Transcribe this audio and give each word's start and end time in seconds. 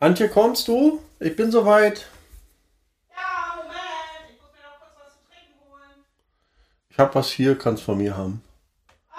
Antje, 0.00 0.28
kommst 0.28 0.68
du? 0.68 1.00
Ich 1.20 1.34
bin 1.34 1.50
soweit. 1.50 2.06
Ja, 3.10 3.56
Moment, 3.56 4.30
ich 4.30 4.40
muss 4.40 4.50
mir 4.52 4.62
noch 4.62 4.78
kurz 4.78 4.92
was 5.04 5.12
zu 5.14 5.18
trinken 5.28 5.58
holen. 5.70 6.04
Ich 6.90 6.98
hab 6.98 7.14
was 7.14 7.28
hier, 7.30 7.58
kannst 7.58 7.82
von 7.82 7.98
mir 7.98 8.16
haben. 8.16 8.42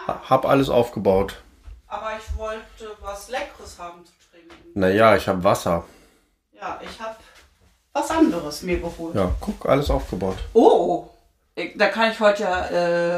Ha- 0.07 0.21
Hab 0.29 0.46
alles 0.46 0.70
aufgebaut. 0.70 1.42
Aber 1.88 2.12
ich 2.18 2.38
wollte 2.38 2.96
was 3.02 3.29
Leckeres 3.29 3.78
haben 3.79 4.05
zu 4.05 4.13
trinken. 4.31 4.55
Naja, 4.79 5.15
ich 5.15 5.28
hab 5.28 5.44
Wasser. 5.44 5.84
Ja, 6.53 6.79
ich 6.81 6.99
habe 7.01 7.15
was 7.91 8.09
anderes 8.11 8.61
mir 8.61 8.79
geholt. 8.79 9.15
Ja, 9.15 9.33
guck, 9.41 9.65
alles 9.65 9.89
aufgebaut. 9.89 10.37
Oh, 10.53 11.09
ich, 11.55 11.77
da 11.77 11.89
kann 11.89 12.11
ich 12.11 12.19
heute 12.19 12.43
ja 12.43 12.65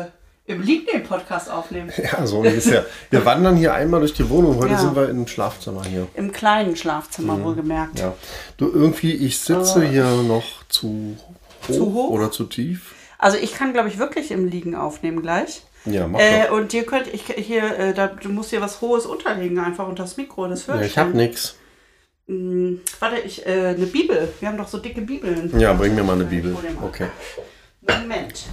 äh, 0.02 0.12
im 0.46 0.62
Liegen 0.62 0.86
den 0.92 1.04
Podcast 1.04 1.50
aufnehmen. 1.50 1.92
Ja, 1.98 2.26
so 2.26 2.40
ungefähr. 2.40 2.86
Wir 3.10 3.24
wandern 3.26 3.56
hier 3.56 3.74
einmal 3.74 4.00
durch 4.02 4.14
die 4.14 4.30
Wohnung. 4.30 4.58
Heute 4.58 4.74
Ja. 4.74 4.80
sind 4.80 4.96
wir 4.96 5.08
im 5.10 5.28
Schlafzimmer 5.28 5.84
hier. 5.86 6.08
Im 6.16 6.32
kleinen 6.32 6.76
Schlafzimmer 6.76 7.42
wohlgemerkt. 7.44 8.00
Ja. 8.00 8.14
Du, 8.58 8.70
irgendwie, 8.72 9.14
ich 9.14 9.40
sitze 9.40 9.84
hier 9.84 10.06
noch 10.24 10.44
zu 10.68 11.16
hoch, 11.68 11.74
Zu 11.74 11.94
hoch? 11.94 12.10
oder 12.10 12.32
zu 12.32 12.46
tief. 12.46 12.96
Also 13.18 13.38
ich 13.38 13.54
kann, 13.54 13.72
glaube 13.74 13.88
ich, 13.90 13.98
wirklich 14.00 14.32
im 14.32 14.48
Liegen 14.48 14.76
aufnehmen 14.76 15.22
gleich. 15.22 15.62
Ja, 15.86 16.08
mach 16.08 16.20
Äh, 16.20 16.48
doch. 16.48 16.58
und 16.58 16.74
ihr 16.74 16.86
könnt, 16.86 17.08
ich 17.14 17.24
hier, 17.24 17.64
äh, 17.78 17.94
da, 17.94 18.08
du 18.08 18.30
musst 18.30 18.50
hier 18.50 18.62
was 18.62 18.82
Hohes 18.82 19.06
unterlegen, 19.06 19.60
einfach 19.60 19.88
unter 19.88 20.04
das 20.04 20.18
Mikro, 20.18 20.48
das 20.48 20.68
hört 20.68 20.80
Ja, 20.82 20.86
ich 20.86 20.98
hab 20.98 21.14
nix. 21.14 21.56
Hm, 22.28 22.82
warte, 23.00 23.20
ich, 23.20 23.46
äh, 23.46 23.50
eine 23.76 23.86
Bibel. 23.88 24.28
Wir 24.40 24.48
haben 24.50 24.58
doch 24.58 24.68
so 24.68 24.78
dicke 24.80 25.02
Bibeln. 25.02 25.52
Ja, 25.60 25.74
bring 25.74 25.96
mir 25.96 26.04
mal 26.04 26.14
eine 26.14 26.26
Bibel. 26.26 26.54
dir. 26.54 26.84
Okay. 26.84 27.08
Moment. 27.82 28.46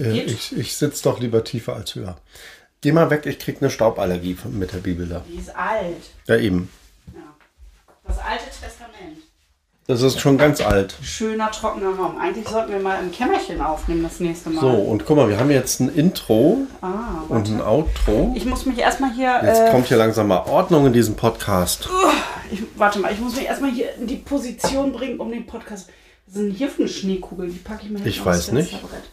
Äh, 0.00 0.20
ich 0.22 0.56
ich 0.56 0.76
sitze 0.76 1.02
doch 1.04 1.20
lieber 1.20 1.44
tiefer 1.44 1.74
als 1.76 1.94
höher. 1.94 2.16
Geh 2.80 2.92
mal 2.92 3.10
weg, 3.10 3.26
ich 3.26 3.38
krieg 3.38 3.58
eine 3.60 3.70
Stauballergie 3.70 4.34
von- 4.34 4.56
mit 4.58 4.72
der 4.72 4.78
Bibel 4.78 5.06
da. 5.08 5.22
Die 5.28 5.38
ist 5.38 5.54
alt. 5.56 5.96
Ja, 6.26 6.36
eben. 6.36 6.68
Ja. 7.12 7.20
Das 8.06 8.18
Alte 8.18 8.44
Testament. 8.44 9.18
Das 9.88 10.02
ist 10.02 10.20
schon 10.20 10.36
ganz 10.36 10.60
alt. 10.60 10.94
Schöner, 11.02 11.50
trockener 11.50 11.94
Raum. 11.96 12.18
Eigentlich 12.18 12.46
sollten 12.46 12.72
wir 12.72 12.78
mal 12.78 13.02
im 13.02 13.10
Kämmerchen 13.10 13.60
aufnehmen 13.62 14.02
das 14.02 14.20
nächste 14.20 14.50
Mal. 14.50 14.60
So, 14.60 14.68
und 14.68 15.06
guck 15.06 15.16
mal, 15.16 15.30
wir 15.30 15.38
haben 15.40 15.50
jetzt 15.50 15.80
ein 15.80 15.88
Intro 15.88 16.58
Ah, 16.82 17.22
und 17.30 17.48
ein 17.48 17.62
Outro. 17.62 18.34
ich 18.36 18.44
muss 18.44 18.66
mich 18.66 18.78
erstmal 18.78 19.14
hier. 19.14 19.40
Jetzt 19.42 19.60
äh, 19.60 19.70
kommt 19.70 19.86
hier 19.86 19.96
langsam 19.96 20.28
mal 20.28 20.44
Ordnung 20.44 20.86
in 20.86 20.92
diesem 20.92 21.16
Podcast. 21.16 21.88
ich, 22.52 22.62
warte 22.76 22.98
mal, 22.98 23.12
ich 23.14 23.18
muss 23.18 23.34
mich 23.34 23.46
erstmal 23.46 23.70
hier 23.70 23.94
in 23.94 24.06
die 24.06 24.16
Position 24.16 24.92
bringen, 24.92 25.18
um 25.20 25.30
den 25.30 25.46
Podcast. 25.46 25.88
Ist 26.26 26.36
denn 26.36 26.50
hier 26.50 26.68
für 26.68 26.82
eine 26.82 26.90
Schneekugel? 26.90 27.48
Die 27.48 27.56
packe 27.58 27.86
ich 27.86 27.90
mal 27.90 28.06
Ich 28.06 28.16
hinten 28.16 28.28
aufs 28.28 28.38
weiß 28.48 28.52
nicht. 28.52 28.68
Fensterbrett. 28.70 29.04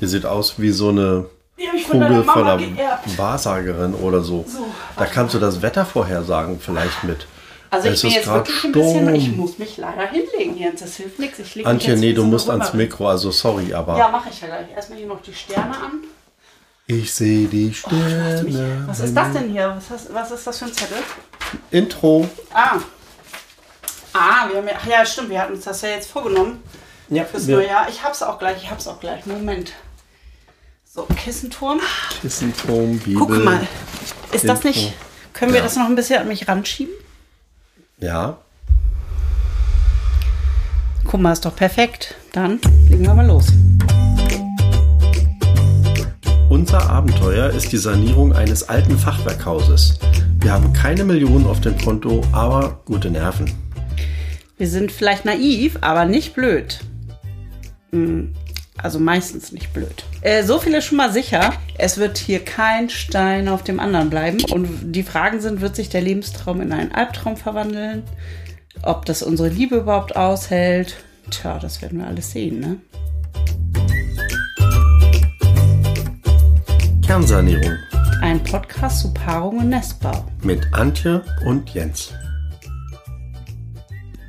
Die 0.00 0.06
sieht 0.06 0.26
aus 0.26 0.54
wie 0.58 0.70
so 0.70 0.88
eine 0.90 1.26
ich 1.56 1.84
Kugel 1.88 2.24
von 2.24 2.46
einer 2.48 2.56
geerbt. 2.58 3.18
Wahrsagerin 3.18 3.94
oder 3.94 4.22
so. 4.22 4.44
So, 4.48 4.66
Da 4.96 5.06
kannst 5.06 5.34
du 5.34 5.38
das 5.38 5.62
Wetter 5.62 5.84
vorhersagen 5.86 6.58
vielleicht 6.60 7.04
mit. 7.04 7.26
Also 7.70 7.88
ich 7.88 7.94
Es 7.94 8.00
bin 8.02 8.10
ist 8.10 8.16
jetzt 8.16 8.26
wirklich 8.26 8.64
ein 8.64 8.72
bisschen. 8.72 9.02
Sturm. 9.02 9.14
Ich 9.14 9.36
muss 9.36 9.58
mich 9.58 9.76
leider 9.78 10.06
hinlegen, 10.08 10.58
Jens. 10.58 10.80
Das 10.80 10.96
hilft 10.96 11.18
nichts. 11.18 11.38
Ich 11.38 11.54
leg 11.54 11.66
Antje, 11.66 11.96
nee, 11.96 12.12
du 12.12 12.24
musst 12.24 12.50
ans. 12.50 12.74
Mikro, 12.74 13.08
also 13.08 13.30
sorry, 13.30 13.72
aber 13.72 13.96
Ja, 13.96 14.08
mache 14.08 14.28
ich 14.30 14.40
ja 14.40 14.48
gleich. 14.48 14.66
Erstmal 14.74 14.98
hier 14.98 15.06
noch 15.06 15.22
die 15.22 15.32
Sterne 15.32 15.74
an. 15.74 15.92
ich 16.86 17.12
sehe 17.14 17.46
die 17.48 17.70
Oh, 17.70 17.88
Sterne. 17.88 18.84
was 18.86 19.00
ist 19.00 19.16
das 19.16 19.32
denn 19.32 19.50
hier? 19.50 19.74
Was, 19.76 19.90
hast, 19.90 20.12
was 20.14 20.30
ist 20.32 20.46
das 20.46 20.58
für 20.58 20.64
ein 20.66 20.72
Zettel? 20.72 20.98
Intro. 21.70 22.28
Ah. 22.52 22.76
Ah, 24.12 24.48
wir 24.50 24.58
haben 24.58 24.66
ja, 24.68 24.74
ach 24.78 24.86
ja, 24.86 25.06
stimmt, 25.06 25.30
wir 25.30 25.40
hatten 25.40 25.54
uns 25.54 25.64
das 25.64 25.80
ja 25.82 25.88
jetzt 25.90 26.10
vorgenommen 26.10 26.62
Ja, 27.12 27.24
fürs 27.24 27.46
wir- 27.46 27.56
neue 27.56 27.66
Jahr. 27.68 27.88
Ich 27.88 28.02
hab's 28.02 28.22
auch 28.22 28.38
gleich, 28.38 28.62
ich 28.62 28.70
hab's 28.70 28.86
auch 28.88 28.98
gleich. 29.00 29.26
Moment. 29.26 29.72
So, 30.84 31.02
Kissenturm. 31.16 31.80
Kissenturm, 32.20 32.98
Bibel. 32.98 33.18
Guck 33.20 33.44
mal. 33.44 33.66
Ist 34.32 34.48
das 34.48 34.64
nicht. 34.64 34.92
Können 35.32 35.52
wir 35.52 35.58
Ja. 35.60 35.64
das 35.64 35.76
noch 35.76 35.86
ein 35.86 35.94
bisschen 35.94 36.20
an 36.20 36.28
mich 36.28 36.48
ranschieben? 36.48 36.92
Ja, 37.98 38.38
Guck 41.04 41.20
mal, 41.20 41.32
ist 41.32 41.44
doch 41.44 41.54
perfekt. 41.56 42.14
Dann 42.32 42.60
legen 42.88 43.02
wir 43.04 43.12
mal 43.14 43.26
los. 43.26 43.46
Unser 46.48 46.88
Abenteuer 46.88 47.50
ist 47.50 47.72
die 47.72 47.76
Sanierung 47.78 48.32
eines 48.32 48.68
alten 48.68 48.96
Fachwerkhauses. 48.96 49.98
Wir 50.40 50.52
haben 50.52 50.72
keine 50.72 51.04
Millionen 51.04 51.46
auf 51.46 51.60
dem 51.60 51.76
Konto, 51.78 52.22
aber 52.32 52.80
gute 52.84 53.10
Nerven. 53.10 53.52
Wir 54.58 54.68
sind 54.68 54.92
vielleicht 54.92 55.24
naiv, 55.24 55.76
aber 55.80 56.04
nicht 56.04 56.34
blöd. 56.34 56.80
Also 58.82 58.98
meistens 58.98 59.52
nicht 59.52 59.72
blöd. 59.74 60.04
Äh, 60.22 60.44
so 60.44 60.58
viel 60.58 60.72
ist 60.74 60.86
schon 60.86 60.96
mal 60.96 61.12
sicher. 61.12 61.52
Es 61.76 61.98
wird 61.98 62.16
hier 62.16 62.42
kein 62.42 62.88
Stein 62.88 63.48
auf 63.48 63.62
dem 63.62 63.78
anderen 63.78 64.08
bleiben. 64.08 64.38
Und 64.50 64.92
die 64.92 65.02
Fragen 65.02 65.40
sind, 65.40 65.60
wird 65.60 65.76
sich 65.76 65.90
der 65.90 66.00
Lebenstraum 66.00 66.62
in 66.62 66.72
einen 66.72 66.92
Albtraum 66.92 67.36
verwandeln? 67.36 68.02
Ob 68.82 69.04
das 69.04 69.22
unsere 69.22 69.50
Liebe 69.50 69.76
überhaupt 69.76 70.16
aushält? 70.16 70.96
Tja, 71.30 71.58
das 71.58 71.82
werden 71.82 71.98
wir 71.98 72.06
alles 72.06 72.30
sehen, 72.32 72.60
ne? 72.60 72.76
Kernsanierung 77.06 77.76
Ein 78.22 78.42
Podcast 78.42 79.00
zu 79.00 79.12
Paarung 79.12 79.58
und 79.58 79.68
Nestbau. 79.68 80.24
mit 80.42 80.66
Antje 80.72 81.22
und 81.44 81.68
Jens. 81.74 82.12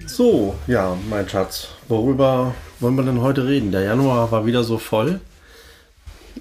So, 0.05 0.53
ja, 0.67 0.95
mein 1.09 1.27
Schatz, 1.29 1.69
worüber 1.87 2.53
wollen 2.83 2.95
wir 2.95 3.03
denn 3.03 3.21
heute 3.21 3.47
reden? 3.47 3.71
Der 3.71 3.81
Januar 3.81 4.31
war 4.31 4.45
wieder 4.45 4.63
so 4.63 4.77
voll. 4.77 5.19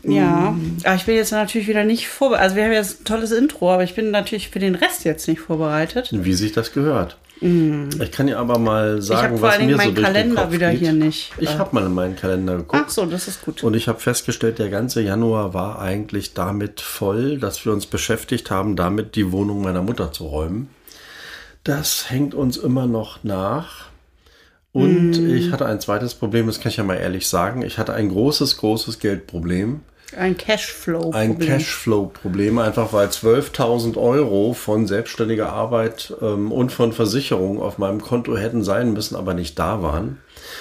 Ja, 0.04 0.54
aber 0.84 0.94
ich 0.97 1.04
bin 1.04 1.14
jetzt 1.16 1.32
natürlich 1.32 1.69
wieder 1.69 1.84
nicht 1.84 2.08
vorbereitet. 2.08 2.42
Also 2.44 2.56
wir 2.56 2.64
haben 2.64 2.72
jetzt 2.72 3.00
ein 3.00 3.04
tolles 3.04 3.30
Intro, 3.30 3.72
aber 3.72 3.84
ich 3.84 3.94
bin 3.94 4.10
natürlich 4.10 4.48
für 4.50 4.58
den 4.58 4.75
Rest 4.75 5.04
jetzt 5.04 5.28
nicht 5.28 5.41
vorbereitet. 5.41 6.08
Wie 6.12 6.32
sich 6.34 6.52
das 6.52 6.72
gehört. 6.72 7.16
Ich 7.41 8.12
kann 8.12 8.28
dir 8.28 8.38
aber 8.38 8.58
mal 8.58 8.98
Ich 9.00 9.06
sagen, 9.06 9.22
habe 9.31 9.38
vor 9.38 9.48
was 9.48 9.54
allen 9.58 9.66
mir 9.66 9.76
Dingen 9.76 9.81
so 9.81 9.84
meinen 9.86 9.94
durch 9.97 10.06
den 10.06 10.14
Kalender 10.14 10.42
Kopf 10.42 10.52
wieder 10.52 10.70
geht. 10.70 10.78
hier 10.81 10.92
nicht. 10.92 11.32
Ich 11.38 11.50
Äh, 11.50 11.58
habe 11.58 11.75
mal 11.75 11.84
in 11.86 11.92
meinen 11.92 12.14
Kalender 12.14 12.56
geguckt. 12.58 12.84
Ach 12.86 12.88
so, 12.88 13.04
das 13.04 13.26
ist 13.26 13.44
gut. 13.44 13.64
Und 13.64 13.75
ich 13.75 13.88
habe 13.88 13.98
festgestellt, 13.98 14.60
der 14.60 14.69
ganze 14.70 15.02
Januar 15.02 15.52
war 15.52 15.81
eigentlich 15.81 16.34
damit 16.34 16.81
voll, 16.81 17.38
dass 17.38 17.64
wir 17.64 17.72
uns 17.72 17.86
beschäftigt 17.86 18.50
haben, 18.52 18.76
damit 18.76 19.16
die 19.16 19.32
Wohnung 19.32 19.62
meiner 19.62 19.82
Mutter 19.82 20.12
zu 20.12 20.26
räumen. 20.26 20.70
Das 21.64 22.10
hängt 22.10 22.34
uns 22.34 22.56
immer 22.56 22.86
noch 22.86 23.25
nach. 23.25 23.86
Und 24.72 25.12
Hm. 25.16 25.34
ich 25.34 25.52
hatte 25.52 25.66
ein 25.66 25.80
zweites 25.80 26.14
Problem, 26.14 26.46
das 26.46 26.60
kann 26.60 26.70
ich 26.70 26.76
ja 26.78 26.84
mal 26.84 26.96
ehrlich 26.96 27.26
sagen. 27.28 27.62
Ich 27.62 27.78
hatte 27.78 27.92
ein 27.92 28.08
großes, 28.08 28.56
großes 28.56 28.98
Geldproblem. 29.00 29.80
Ein 30.16 30.36
Cashflow. 30.36 31.10
Ein 31.12 31.38
Cashflow-Problem, 31.38 32.58
einfach 32.58 32.92
weil 32.92 33.08
12.000 33.08 33.96
Euro 33.96 34.52
von 34.52 34.86
selbstständiger 34.86 35.50
Arbeit 35.50 36.14
ähm, 36.20 36.52
und 36.52 36.70
von 36.70 36.92
Versicherung 36.92 37.60
auf 37.60 37.78
meinem 37.78 38.00
Konto 38.02 38.36
hätten 38.36 38.62
sein 38.62 38.92
müssen, 38.92 39.16
aber 39.16 39.32
nicht 39.34 39.58
da 39.58 39.82
waren. 39.82 40.18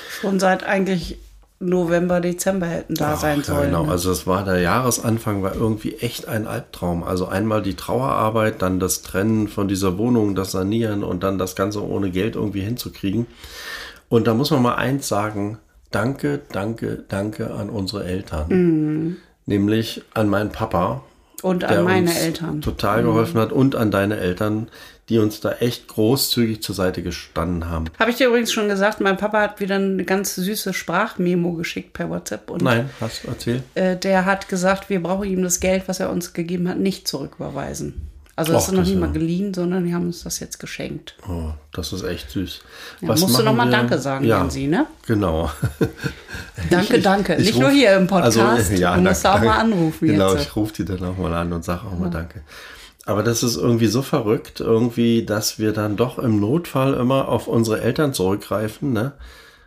Schon 0.10 0.40
seit 0.40 0.64
eigentlich 0.64 1.18
November, 1.60 2.22
Dezember 2.22 2.66
hätten 2.66 2.96
da 2.96 3.18
sein 3.18 3.40
Ja, 3.40 3.44
sollen. 3.46 3.66
genau, 3.68 3.84
ne? 3.86 3.92
also 3.92 4.10
es 4.12 4.26
war 4.26 4.44
der 4.46 4.60
Jahresanfang, 4.62 5.44
war 5.44 5.54
irgendwie 5.54 5.96
echt 5.98 6.28
ein 6.28 6.48
Albtraum. 6.48 7.04
Also 7.04 7.28
einmal 7.28 7.62
die 7.62 7.76
Trauerarbeit, 7.76 8.62
dann 8.62 8.80
das 8.80 9.02
Trennen 9.04 9.48
von 9.50 9.68
dieser 9.68 9.98
Wohnung, 9.98 10.34
das 10.34 10.52
Sanieren 10.52 11.04
und 11.04 11.24
dann 11.24 11.38
das 11.38 11.56
Ganze 11.56 11.86
ohne 11.86 12.10
Geld 12.10 12.36
irgendwie 12.36 12.62
hinzukriegen. 12.62 13.28
Und 14.12 14.28
da 14.28 14.34
muss 14.34 14.52
man 14.52 14.62
mal 14.62 14.76
eins 14.76 15.08
sagen, 15.08 15.58
danke, 15.90 16.42
danke, 16.52 17.06
danke 17.08 17.52
an 17.52 17.70
unsere 17.70 18.04
Eltern. 18.04 18.48
Mhm. 18.50 19.18
Nämlich 19.46 20.04
an 20.14 20.28
meinen 20.28 20.50
Papa, 20.52 21.02
Und 21.42 21.62
der 21.64 21.80
an 21.80 21.86
meine 21.86 22.10
uns 22.10 22.20
Eltern. 22.20 22.56
Mhm. 22.58 22.62
total 22.62 23.04
geholfen 23.04 23.40
hat 23.40 23.54
und 23.54 23.74
an 23.78 23.90
deine 23.90 24.18
Eltern, 24.18 24.68
die 25.08 25.18
uns 25.18 25.40
da 25.40 25.54
echt 25.54 25.88
großzügig 25.88 26.62
zur 26.62 26.76
Seite 26.76 27.04
gestanden 27.04 27.70
haben. 27.70 27.86
Habe 28.00 28.12
ich 28.12 28.18
dir 28.18 28.28
übrigens 28.28 28.52
schon 28.52 28.68
gesagt, 28.68 29.00
mein 29.00 29.16
Papa 29.16 29.40
hat 29.42 29.62
wieder 29.62 29.76
eine 29.76 30.04
ganz 30.04 30.36
süße 30.36 30.74
Sprachmemo 30.74 31.54
geschickt 31.54 31.94
per 31.94 32.10
WhatsApp. 32.10 32.50
Und 32.50 32.64
Nein, 32.64 32.90
hast 33.00 33.24
du 33.24 33.30
erzählt? 33.30 33.64
äh, 33.76 33.96
der 33.96 34.26
hat 34.26 34.50
gesagt, 34.50 34.90
wir 34.90 35.02
brauchen 35.02 35.30
ihm 35.30 35.42
das 35.42 35.62
Geld, 35.62 35.84
was 35.88 36.02
er 36.02 36.10
uns 36.10 36.34
gegeben 36.34 36.68
hat, 36.68 36.80
nicht 36.80 37.08
zurücküberweisen. 37.08 38.11
Also 38.42 38.54
das 38.54 38.68
ist 38.68 38.74
noch 38.74 38.84
nicht 38.84 38.96
mal 39.00 39.08
ja- 39.08 39.12
geliehen, 39.14 39.54
sondern 39.54 39.86
die 39.86 39.94
haben 39.94 40.06
uns 40.08 40.24
das 40.24 40.40
jetzt 40.40 40.60
geschenkt. 40.60 41.16
Oh, 41.28 41.52
das 41.74 41.94
ist 41.94 42.04
echt 42.04 42.30
süß. 42.32 42.60
Ja, 43.02 43.08
musst 43.08 43.24
du 43.24 43.28
machen 43.32 43.46
noch 43.46 43.54
mal 43.56 43.68
wir? 43.68 43.72
Danke 43.72 43.98
sagen, 44.00 44.26
ja, 44.26 44.40
Jensi, 44.42 44.68
ne? 44.68 44.86
Genau. 45.08 45.50
Danke, 46.70 46.98
Ich- 46.98 47.04
danke. 47.04 47.36
ich 47.36 47.46
Nicht 47.46 47.56
ruf- 47.56 47.62
nur 47.62 47.72
hier 47.72 47.96
im 47.96 48.08
Podcast. 48.08 48.38
Also, 48.40 48.74
ja, 48.74 48.96
du 48.96 49.02
musst 49.02 49.26
danke, 49.26 49.40
auch 49.40 49.46
mal 49.46 49.60
anrufen 49.60 50.08
Genau, 50.08 50.34
jetzt. 50.34 50.44
ich 50.44 50.56
rufe 50.56 50.74
die 50.74 50.86
dann 50.86 51.04
auch 51.04 51.18
mal 51.18 51.34
an 51.34 51.52
und 51.54 51.64
sage 51.64 51.82
auch 51.88 51.98
mal 51.98 52.10
Danke. 52.10 52.42
Aber 53.06 53.24
das 53.24 53.42
ist 53.44 53.56
irgendwie 53.58 53.88
so 53.88 54.02
verrückt, 54.04 54.60
irgendwie, 54.60 55.26
dass 55.26 55.58
wir 55.58 55.74
dann 55.74 55.96
doch 55.98 56.20
im 56.20 56.40
Notfall 56.40 56.94
immer 56.94 57.30
auf 57.30 57.48
unsere 57.48 57.82
Eltern 57.82 58.14
zurückgreifen, 58.14 58.94
ne? 58.94 59.14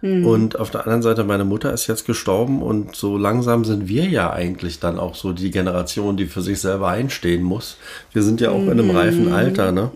Hm. 0.04 0.26
Und 0.26 0.58
auf 0.60 0.70
der 0.70 0.82
anderen 0.82 1.00
Seite, 1.00 1.24
meine 1.24 1.44
Mutter 1.46 1.72
ist 1.72 1.86
jetzt 1.86 2.04
gestorben 2.04 2.62
und 2.62 2.94
so 2.94 3.16
langsam 3.16 3.64
sind 3.64 3.88
wir 3.88 4.04
ja 4.04 4.30
eigentlich 4.30 4.78
dann 4.78 4.98
auch 4.98 5.14
so 5.14 5.32
die 5.32 5.50
Generation, 5.50 6.18
die 6.18 6.26
für 6.26 6.42
sich 6.42 6.60
selber 6.60 6.88
einstehen 6.88 7.42
muss. 7.42 7.78
Wir 8.12 8.22
sind 8.22 8.42
ja 8.42 8.50
auch 8.50 8.62
in 8.64 8.72
einem 8.72 8.88
Mhm. 8.88 8.96
reifen 8.96 9.32
Alter, 9.32 9.72
ne? 9.72 9.90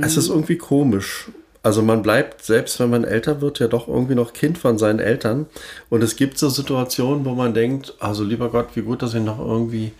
Es 0.00 0.16
ist 0.16 0.30
irgendwie 0.30 0.56
komisch. 0.56 1.26
Also 1.62 1.82
man 1.82 2.00
bleibt, 2.00 2.42
selbst 2.42 2.80
wenn 2.80 2.88
man 2.88 3.04
älter 3.04 3.42
wird, 3.42 3.58
ja 3.58 3.68
doch 3.68 3.86
irgendwie 3.86 4.14
noch 4.14 4.32
Kind 4.32 4.56
von 4.56 4.78
seinen 4.78 4.98
Eltern. 4.98 5.44
Und 5.90 6.02
es 6.02 6.16
gibt 6.16 6.38
so 6.38 6.48
Situationen, 6.48 7.26
wo 7.26 7.30
man 7.34 7.52
denkt, 7.52 7.94
also 8.00 8.24
lieber 8.24 8.48
Gott, 8.48 8.68
wie 8.74 8.80
gut, 8.82 9.02
dass 9.02 9.12
ich 9.12 9.22
noch 9.22 9.38
irgendwie 9.38 9.92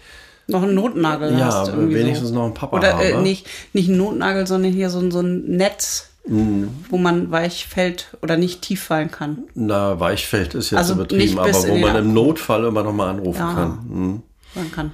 noch 0.46 0.62
einen 0.62 0.74
Notnagel 0.74 1.32
Ja, 1.38 1.46
hast. 1.46 1.68
irgendwie 1.68 1.96
wenigstens 1.96 2.28
so. 2.30 2.34
noch 2.34 2.44
einen 2.44 2.54
Papa 2.54 2.78
Oder 2.78 2.98
äh, 3.02 3.20
nicht, 3.20 3.46
nicht 3.74 3.88
einen 3.90 3.98
Notnagel, 3.98 4.46
sondern 4.46 4.72
hier 4.72 4.88
so, 4.90 5.10
so 5.10 5.20
ein 5.20 5.56
Netz, 5.56 6.10
Mhm. 6.26 6.70
wo 6.88 6.96
man 6.96 7.30
weich 7.30 7.66
fällt 7.66 8.16
oder 8.22 8.36
nicht 8.38 8.62
tief 8.62 8.82
fallen 8.84 9.10
kann. 9.10 9.44
Na, 9.54 10.00
Weichfeld 10.00 10.54
ist 10.54 10.70
jetzt 10.70 10.78
Also 10.78 10.94
übertrieben, 10.94 11.38
aber 11.38 11.52
wo 11.52 11.76
man 11.76 11.96
im 11.96 12.14
Notfall 12.14 12.64
immer 12.64 12.82
noch 12.82 12.94
mal 12.94 13.10
anrufen 13.10 13.38
Ja. 13.38 13.52
kann. 13.54 13.78
Mhm. 13.88 14.22
Man 14.54 14.72
kann. 14.72 14.92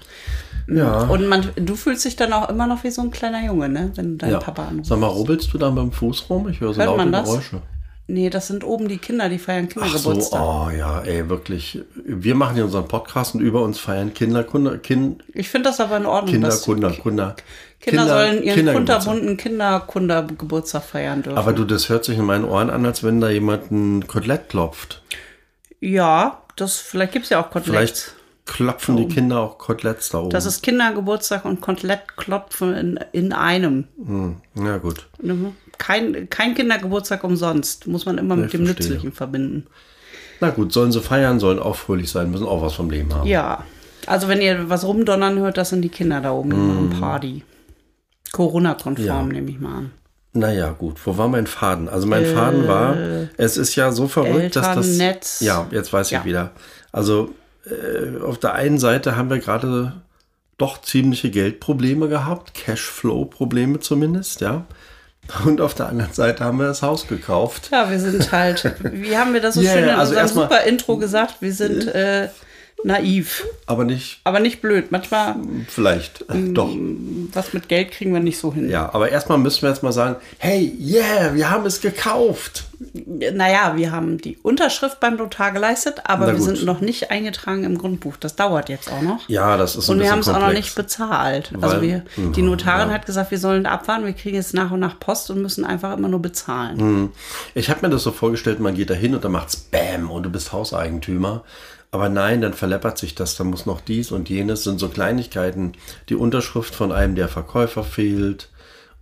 Ja. 0.69 1.03
Und 1.03 1.29
man, 1.29 1.49
du 1.57 1.77
fühlst 1.77 2.05
dich 2.05 2.17
dann 2.17 2.33
auch 2.33 2.49
immer 2.49 2.67
noch 2.67 2.83
wie 2.85 2.91
so 2.91 3.03
ein 3.03 3.11
kleiner 3.11 3.45
Junge, 3.45 3.69
ne? 3.69 3.91
Wenn 3.95 4.13
du 4.13 4.17
deinen 4.19 4.33
ja. 4.33 4.39
Papa 4.39 4.67
anrufst. 4.69 4.89
Sag 4.89 4.99
mal, 4.99 5.07
rubbelst 5.09 5.53
du 5.53 5.59
da 5.59 5.71
mit 5.71 5.83
dem 5.83 5.93
Fuß 5.93 6.27
rum? 6.31 6.49
Ich 6.49 6.61
höre 6.61 6.73
so 6.73 6.79
Hört 6.79 6.87
laute 6.89 6.99
man 6.99 7.13
das? 7.13 7.29
Geräusche. 7.29 7.63
Nee, 8.13 8.29
das 8.31 8.49
sind 8.49 8.65
oben 8.65 8.89
die 8.89 8.99
Kinder, 8.99 9.29
die 9.29 9.39
feiern 9.39 9.69
Ach 9.69 9.75
so, 9.75 9.81
Kindergeburtstag. 9.81 10.41
oh 10.43 10.71
ja, 10.71 11.01
ey, 11.03 11.29
wirklich. 11.29 11.81
Wir 12.05 12.35
machen 12.35 12.57
hier 12.57 12.65
unseren 12.65 12.89
Podcast 12.89 13.35
und 13.35 13.41
über 13.41 13.63
uns 13.63 13.79
feiern 13.79 14.13
Kinder, 14.15 14.43
Kinder, 14.45 14.79
kind, 14.79 15.23
Ich 15.33 15.49
finde 15.49 15.71
das 15.71 15.81
aber 15.81 15.97
in 15.97 16.07
Ordnung. 16.07 16.33
Kinder, 16.33 16.57
Kinder, 16.57 16.91
Kinder. 16.91 17.37
Kinder 17.79 18.07
sollen 18.07 18.43
ihren 18.43 18.57
Kindergeburtstag. 18.57 19.05
kunterbunten 19.05 19.37
Kinderkundergeburtstag 19.37 20.83
feiern 20.83 21.23
dürfen. 21.23 21.39
Aber 21.39 21.53
du, 21.53 21.65
das 21.65 21.89
hört 21.89 22.05
sich 22.05 22.19
in 22.19 22.25
meinen 22.25 22.45
Ohren 22.45 22.69
an, 22.71 22.85
als 22.85 23.03
wenn 23.03 23.21
da 23.21 23.31
jemand 23.31 23.71
ein 23.71 24.07
Kotelett 24.07 24.49
klopft. 24.51 25.03
ja, 25.81 26.43
das 26.57 26.77
vielleicht 26.77 27.13
gibt 27.13 27.25
es 27.25 27.31
ja 27.31 27.43
auch 27.43 27.51
Koteletts. 27.51 28.03
Vielleicht 28.03 28.15
klopfen 28.45 28.97
die 28.97 29.09
Kinder 29.09 29.41
auch 29.41 29.57
Koteletts 29.57 30.11
da 30.11 30.19
oben. 30.19 30.31
Das 30.31 30.45
ist 30.45 30.63
Kindergeburtstag 30.63 31.45
und 31.45 31.61
Kotelettklopfen 31.63 32.75
in, 32.75 33.01
in 33.13 33.33
einem. 33.33 33.87
ja, 34.57 34.77
gut. 34.79 35.07
Kein, 35.81 36.29
kein 36.29 36.55
Kindergeburtstag 36.55 37.25
umsonst. 37.25 37.87
Muss 37.87 38.05
man 38.05 38.19
immer 38.19 38.37
mit 38.37 38.47
Ich 38.47 38.51
dem 38.53 38.67
verstehe. 38.67 38.87
Nützlichen 38.87 39.13
verbinden. 39.13 39.67
Na 40.41 40.51
gut, 40.51 40.73
sollen 40.75 40.93
sie 40.93 41.01
feiern, 41.01 41.41
sollen 41.41 41.59
auch 41.59 41.77
fröhlich 41.77 42.11
sein, 42.11 42.31
müssen 42.31 42.47
auch 42.47 42.61
was 42.61 42.75
vom 42.75 42.91
Leben 42.91 43.15
haben. 43.15 43.27
Ja. 43.27 43.65
Also 44.07 44.29
wenn 44.29 44.41
ihr 44.43 44.69
was 44.69 44.85
rumdonnern 44.85 45.39
hört, 45.39 45.57
das 45.57 45.71
sind 45.71 45.83
die 45.83 45.89
Kinder 45.89 46.21
da 46.21 46.33
oben, 46.33 46.51
die 46.51 46.57
machen 46.57 46.91
Party. 47.01 47.45
Corona-konform. 48.33 49.07
Ja. 49.07 49.23
nehme 49.23 49.51
ich 49.51 49.59
mal 49.59 49.75
an. 49.79 49.91
Naja, 50.33 50.71
gut. 50.71 50.99
Wo 51.05 51.17
war 51.19 51.29
mein 51.29 51.47
Faden? 51.47 51.89
Also 51.89 52.07
mein 52.07 52.25
Faden 52.27 52.69
war, 52.69 52.97
es 53.37 53.57
ist 53.57 53.75
ja 53.75 53.91
so 53.91 54.07
verrückt, 54.07 54.55
dass 54.57 54.75
das. 54.75 54.87
Elternnetz. 54.87 55.41
Ja, 55.41 55.67
jetzt 55.71 55.93
weiß 55.93 56.07
ich 56.09 56.13
Ja. 56.13 56.25
wieder. 56.25 56.51
Also 56.93 57.31
äh, 57.67 58.23
auf 58.23 58.39
der 58.39 58.55
einen 58.55 58.79
Seite 58.79 59.17
haben 59.17 59.29
wir 59.31 59.39
gerade 59.39 59.95
doch 60.59 60.81
ziemliche 60.83 61.31
Geldprobleme 61.31 62.09
gehabt, 62.09 62.55
Cashflow-Probleme 62.55 63.81
zumindest, 63.81 64.41
ja. 64.41 64.67
Und 65.45 65.61
auf 65.61 65.75
der 65.75 65.89
anderen 65.89 66.13
Seite 66.13 66.45
haben 66.45 66.59
wir 66.59 66.67
das 66.67 66.83
Haus 66.83 67.07
gekauft. 67.07 67.69
Ja, 67.71 67.89
wir 67.91 68.01
sind 68.01 68.33
halt, 68.33 68.75
wie 68.83 69.17
haben 69.17 69.33
wir 69.33 69.41
das 69.41 69.55
so 69.55 69.61
Ja, 69.61 69.73
schön 69.73 69.85
in 69.85 69.91
also 69.91 70.13
unserem 70.19 70.29
super 70.29 70.63
Intro 70.65 70.97
gesagt? 70.97 71.37
Wir 71.41 71.53
sind 71.53 71.87
äh, 71.87 72.29
naiv, 72.85 73.47
Aber 73.67 73.85
nicht, 73.85 74.21
aber 74.25 74.41
nicht 74.41 74.61
blöd. 74.63 74.91
Manchmal, 74.91 75.37
vielleicht, 75.69 76.23
äh, 76.31 76.53
doch. 76.53 76.71
was 77.33 77.53
mit 77.53 77.69
Geld 77.69 77.91
kriegen 77.93 78.13
wir 78.13 78.21
nicht 78.21 78.39
so 78.39 78.53
hin. 78.53 78.69
Ja, 78.71 78.93
aber 78.95 79.11
erstmal 79.11 79.39
müssen 79.39 79.63
wir 79.63 79.69
jetzt 79.71 79.83
mal 79.83 79.93
sagen, 79.93 80.17
hey, 80.39 80.75
yeah, 80.81 81.35
wir 81.35 81.51
haben 81.51 81.67
es 81.67 81.81
gekauft. 81.81 82.65
Naja, 83.33 83.75
wir 83.77 83.93
haben 83.93 84.17
die 84.19 84.39
Unterschrift 84.39 85.01
beim 85.01 85.17
Notar 85.17 85.53
geleistet, 85.53 86.01
aber 86.05 86.27
Na 86.27 86.33
wir 86.33 86.39
gut. 86.39 86.57
sind 86.57 86.65
noch 86.65 86.81
nicht 86.81 87.11
eingetragen 87.11 87.65
im 87.65 87.77
Grundbuch. 87.77 88.17
Das 88.19 88.37
dauert 88.37 88.71
jetzt 88.71 88.91
auch 88.91 89.03
noch. 89.03 89.29
Ja, 89.29 89.59
das 89.59 89.77
ist 89.77 89.89
ein 89.89 89.97
Und 89.97 90.01
wir 90.03 90.11
haben 90.11 90.21
es 90.21 90.29
auch 90.29 90.41
noch 90.41 90.53
nicht 90.53 90.75
bezahlt. 90.75 91.53
also 91.61 91.77
Weil- 91.77 91.83
wir, 91.83 92.05
die 92.35 92.41
Notarin 92.43 92.89
ja. 92.89 92.95
hat 92.95 93.05
gesagt, 93.05 93.31
wir 93.31 93.39
sollen 93.39 93.67
abwarten, 93.67 94.07
wir 94.07 94.15
kriegen 94.15 94.37
jetzt 94.37 94.55
nach 94.55 94.71
und 94.71 94.81
nach 94.81 94.99
Post 94.99 95.31
und 95.31 95.43
müssen 95.43 95.65
einfach 95.67 95.97
immer 95.97 96.09
nur 96.09 96.23
bezahlen. 96.23 96.79
Hm. 96.79 97.13
Ich 97.55 97.69
habe 97.69 97.87
mir 97.87 97.91
das 97.93 98.03
so 98.03 98.13
vorgestellt, 98.13 98.61
man 98.61 98.75
geht 98.75 98.89
da 98.89 98.95
hin 98.95 99.15
und 99.15 99.23
dann 99.25 99.33
macht's 99.33 99.57
Bäm 99.57 100.11
und 100.11 100.23
du 100.23 100.31
bist 100.31 100.53
Hauseigentümer. 100.53 101.45
Aber 101.93 102.09
nein, 102.09 102.41
dann 102.41 102.55
verleppert 102.55 102.99
sich 102.99 103.15
das, 103.17 103.35
da 103.37 103.43
muss 103.45 103.67
noch 103.67 103.81
dies 103.81 104.13
und 104.13 104.29
jenes, 104.29 104.63
sind 104.65 104.79
so 104.79 104.89
Kleinigkeiten. 104.89 105.73
Die 106.09 106.15
Unterschrift 106.15 106.75
von 106.75 106.93
einem 106.93 107.17
der 107.17 107.29
Verkäufer 107.29 107.83
fehlt. 107.83 108.49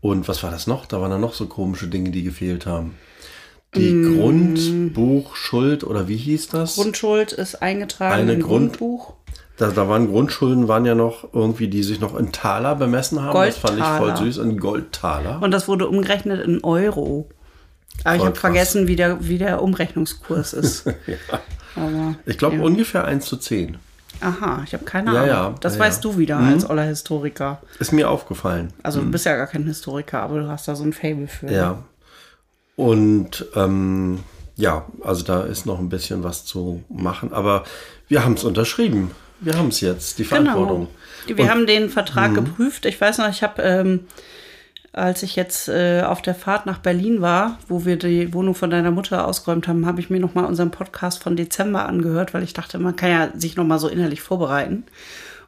Und 0.00 0.26
was 0.28 0.42
war 0.42 0.50
das 0.50 0.66
noch? 0.66 0.86
Da 0.86 1.00
waren 1.00 1.10
dann 1.10 1.20
noch 1.20 1.34
so 1.34 1.46
komische 1.46 1.88
Dinge, 1.88 2.10
die 2.10 2.22
gefehlt 2.22 2.64
haben. 2.66 2.94
Die 3.74 3.92
Grundbuchschuld 4.16 5.84
oder 5.84 6.08
wie 6.08 6.16
hieß 6.16 6.48
das? 6.48 6.76
Grundschuld 6.76 7.32
ist 7.32 7.60
eingetragen 7.62 8.14
Eine 8.14 8.32
im 8.34 8.42
Grund- 8.42 8.78
Grundbuch. 8.78 9.14
Da, 9.58 9.70
da 9.70 9.88
waren 9.88 10.06
Grundschulden, 10.08 10.68
waren 10.68 10.86
ja 10.86 10.94
noch 10.94 11.34
irgendwie, 11.34 11.66
die 11.66 11.82
sich 11.82 11.98
noch 12.00 12.16
in 12.16 12.30
Taler 12.30 12.76
bemessen 12.76 13.20
haben. 13.20 13.34
Das 13.34 13.58
fand 13.58 13.76
ich 13.78 13.84
voll 13.84 13.98
Goldtaler. 13.98 14.16
süß, 14.32 14.36
in 14.38 14.58
Goldtaler. 14.58 15.42
Und 15.42 15.50
das 15.50 15.66
wurde 15.66 15.88
umgerechnet 15.88 16.46
in 16.46 16.62
Euro. 16.62 17.28
Aber 18.04 18.14
ich 18.14 18.20
Voll 18.20 18.28
habe 18.28 18.38
vergessen, 18.40 18.86
wie 18.88 18.96
der, 18.96 19.26
wie 19.28 19.38
der 19.38 19.62
Umrechnungskurs 19.62 20.52
ist. 20.52 20.84
Aber, 21.76 22.14
Ich 22.26 22.38
glaube 22.38 22.56
ja. 22.56 22.62
ungefähr 22.62 23.04
1 23.04 23.24
zu 23.26 23.36
10. 23.36 23.76
Aha, 24.20 24.62
ich 24.66 24.72
habe 24.72 24.84
keine 24.84 25.12
Ja, 25.12 25.16
Ahnung. 25.18 25.28
ja, 25.28 25.54
das 25.60 25.74
ja, 25.74 25.80
weißt 25.80 26.04
ja. 26.04 26.10
du 26.10 26.18
wieder 26.18 26.38
als 26.38 26.68
Oller 26.68 26.82
Historiker. 26.84 27.60
Ist 27.78 27.92
mir 27.92 28.10
aufgefallen. 28.10 28.72
Also 28.82 29.00
du 29.00 29.10
bist 29.10 29.26
ja 29.26 29.36
gar 29.36 29.46
kein 29.46 29.64
Historiker, 29.64 30.22
aber 30.22 30.40
du 30.40 30.48
hast 30.48 30.66
da 30.66 30.74
so 30.74 30.82
ein 30.84 30.92
Fable 30.92 31.28
für. 31.28 31.50
Ja. 31.52 31.84
Und 32.76 33.46
ähm, 33.54 34.20
ja, 34.56 34.86
also 35.02 35.24
da 35.24 35.42
ist 35.42 35.66
noch 35.66 35.78
ein 35.78 35.88
bisschen 35.88 36.24
was 36.24 36.44
zu 36.44 36.82
machen. 36.88 37.32
Aber 37.32 37.64
wir 38.08 38.24
haben 38.24 38.34
es 38.34 38.44
unterschrieben. 38.44 39.12
Wir 39.40 39.54
haben 39.56 39.68
es 39.68 39.80
jetzt, 39.80 40.18
die 40.18 40.24
Verantwortung. 40.24 40.88
Genau. 41.26 41.38
Wir 41.38 41.44
Und- 41.44 41.50
haben 41.50 41.66
den 41.66 41.88
Vertrag 41.90 42.34
geprüft. 42.34 42.86
Ich 42.86 43.00
weiß 43.00 43.18
noch, 43.18 43.28
ich 43.30 43.42
habe, 43.44 43.62
ähm, 43.62 44.00
als 44.92 45.22
ich 45.22 45.36
jetzt 45.36 45.68
äh, 45.68 46.02
auf 46.02 46.22
der 46.22 46.34
Fahrt 46.34 46.66
nach 46.66 46.78
Berlin 46.78 47.20
war, 47.20 47.58
wo 47.68 47.84
wir 47.84 47.96
die 47.96 48.32
Wohnung 48.32 48.54
von 48.54 48.70
deiner 48.70 48.90
Mutter 48.90 49.26
ausgeräumt 49.26 49.68
haben, 49.68 49.86
habe 49.86 50.00
ich 50.00 50.10
mir 50.10 50.20
noch 50.20 50.34
mal 50.34 50.44
unseren 50.44 50.70
Podcast 50.70 51.22
von 51.22 51.36
Dezember 51.36 51.86
angehört, 51.86 52.34
weil 52.34 52.42
ich 52.42 52.54
dachte, 52.54 52.78
man 52.78 52.96
kann 52.96 53.10
ja 53.10 53.28
sich 53.34 53.56
noch 53.56 53.64
mal 53.64 53.78
so 53.78 53.88
innerlich 53.88 54.22
vorbereiten. 54.22 54.84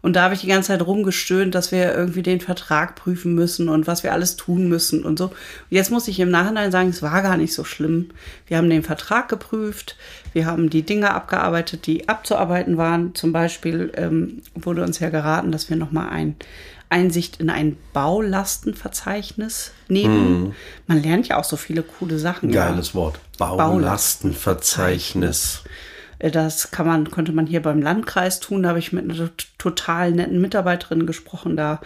Und 0.02 0.16
da 0.16 0.22
habe 0.22 0.34
ich 0.34 0.40
die 0.40 0.46
ganze 0.46 0.69
Zeit 0.69 0.87
rumgestöhnt, 0.87 1.54
dass 1.54 1.72
wir 1.72 1.94
irgendwie 1.94 2.22
den 2.22 2.40
Vertrag 2.40 2.96
prüfen 2.96 3.34
müssen 3.34 3.69
und 3.69 3.87
was 3.87 4.02
wir 4.02 4.12
alles 4.12 4.37
tun 4.37 4.69
müssen 4.69 5.04
und 5.04 5.19
so. 5.19 5.26
Und 5.26 5.34
jetzt 5.69 5.90
muss 5.90 6.08
ich 6.08 6.20
im 6.20 6.31
Nachhinein 6.31 6.72
sagen, 6.72 6.88
es 6.88 7.02
war 7.02 7.20
gar 7.22 7.36
nicht 7.36 7.52
so 7.52 7.64
schlimm. 7.64 8.10
Wir 8.46 8.56
haben 8.56 8.70
den 8.70 8.82
Vertrag 8.82 9.28
geprüft, 9.28 9.96
wir 10.32 10.46
haben 10.46 10.70
die 10.70 10.82
Dinge 10.82 11.12
abgearbeitet, 11.12 11.86
die 11.86 12.08
abzuarbeiten 12.08 12.78
waren. 12.78 13.14
Zum 13.14 13.32
Beispiel 13.32 13.93
ähm, 13.94 14.43
wurde 14.54 14.82
uns 14.82 15.00
ja 15.00 15.10
geraten, 15.10 15.52
dass 15.52 15.69
wir 15.69 15.76
nochmal 15.76 16.08
ein 16.08 16.36
Einsicht 16.90 17.40
in 17.40 17.50
ein 17.50 17.76
Baulastenverzeichnis 17.92 19.72
nehmen. 19.88 20.54
Man 20.87 21.02
lernt 21.02 21.28
ja 21.28 21.38
auch 21.38 21.44
so 21.44 21.56
viele 21.56 21.82
coole 21.82 22.19
Sachen. 22.19 22.50
ja. 22.50 22.69
Geiles 22.69 22.94
Wort. 22.94 23.19
Baulastenverzeichnis. 23.38 25.62
Äh, 26.19 26.31
Das 26.31 26.70
kann 26.70 26.87
man, 26.87 27.10
konnte 27.10 27.32
man 27.32 27.46
hier 27.46 27.62
beim 27.62 27.81
Landkreis 27.81 28.40
tun. 28.40 28.62
Da 28.62 28.70
habe 28.70 28.78
ich 28.78 28.92
mit 28.92 29.04
einer 29.04 29.14
tot- 29.16 29.48
total 29.58 30.12
netten 30.12 30.40
Mitarbeiterin 30.40 31.06
gesprochen. 31.06 31.56
Da, 31.56 31.81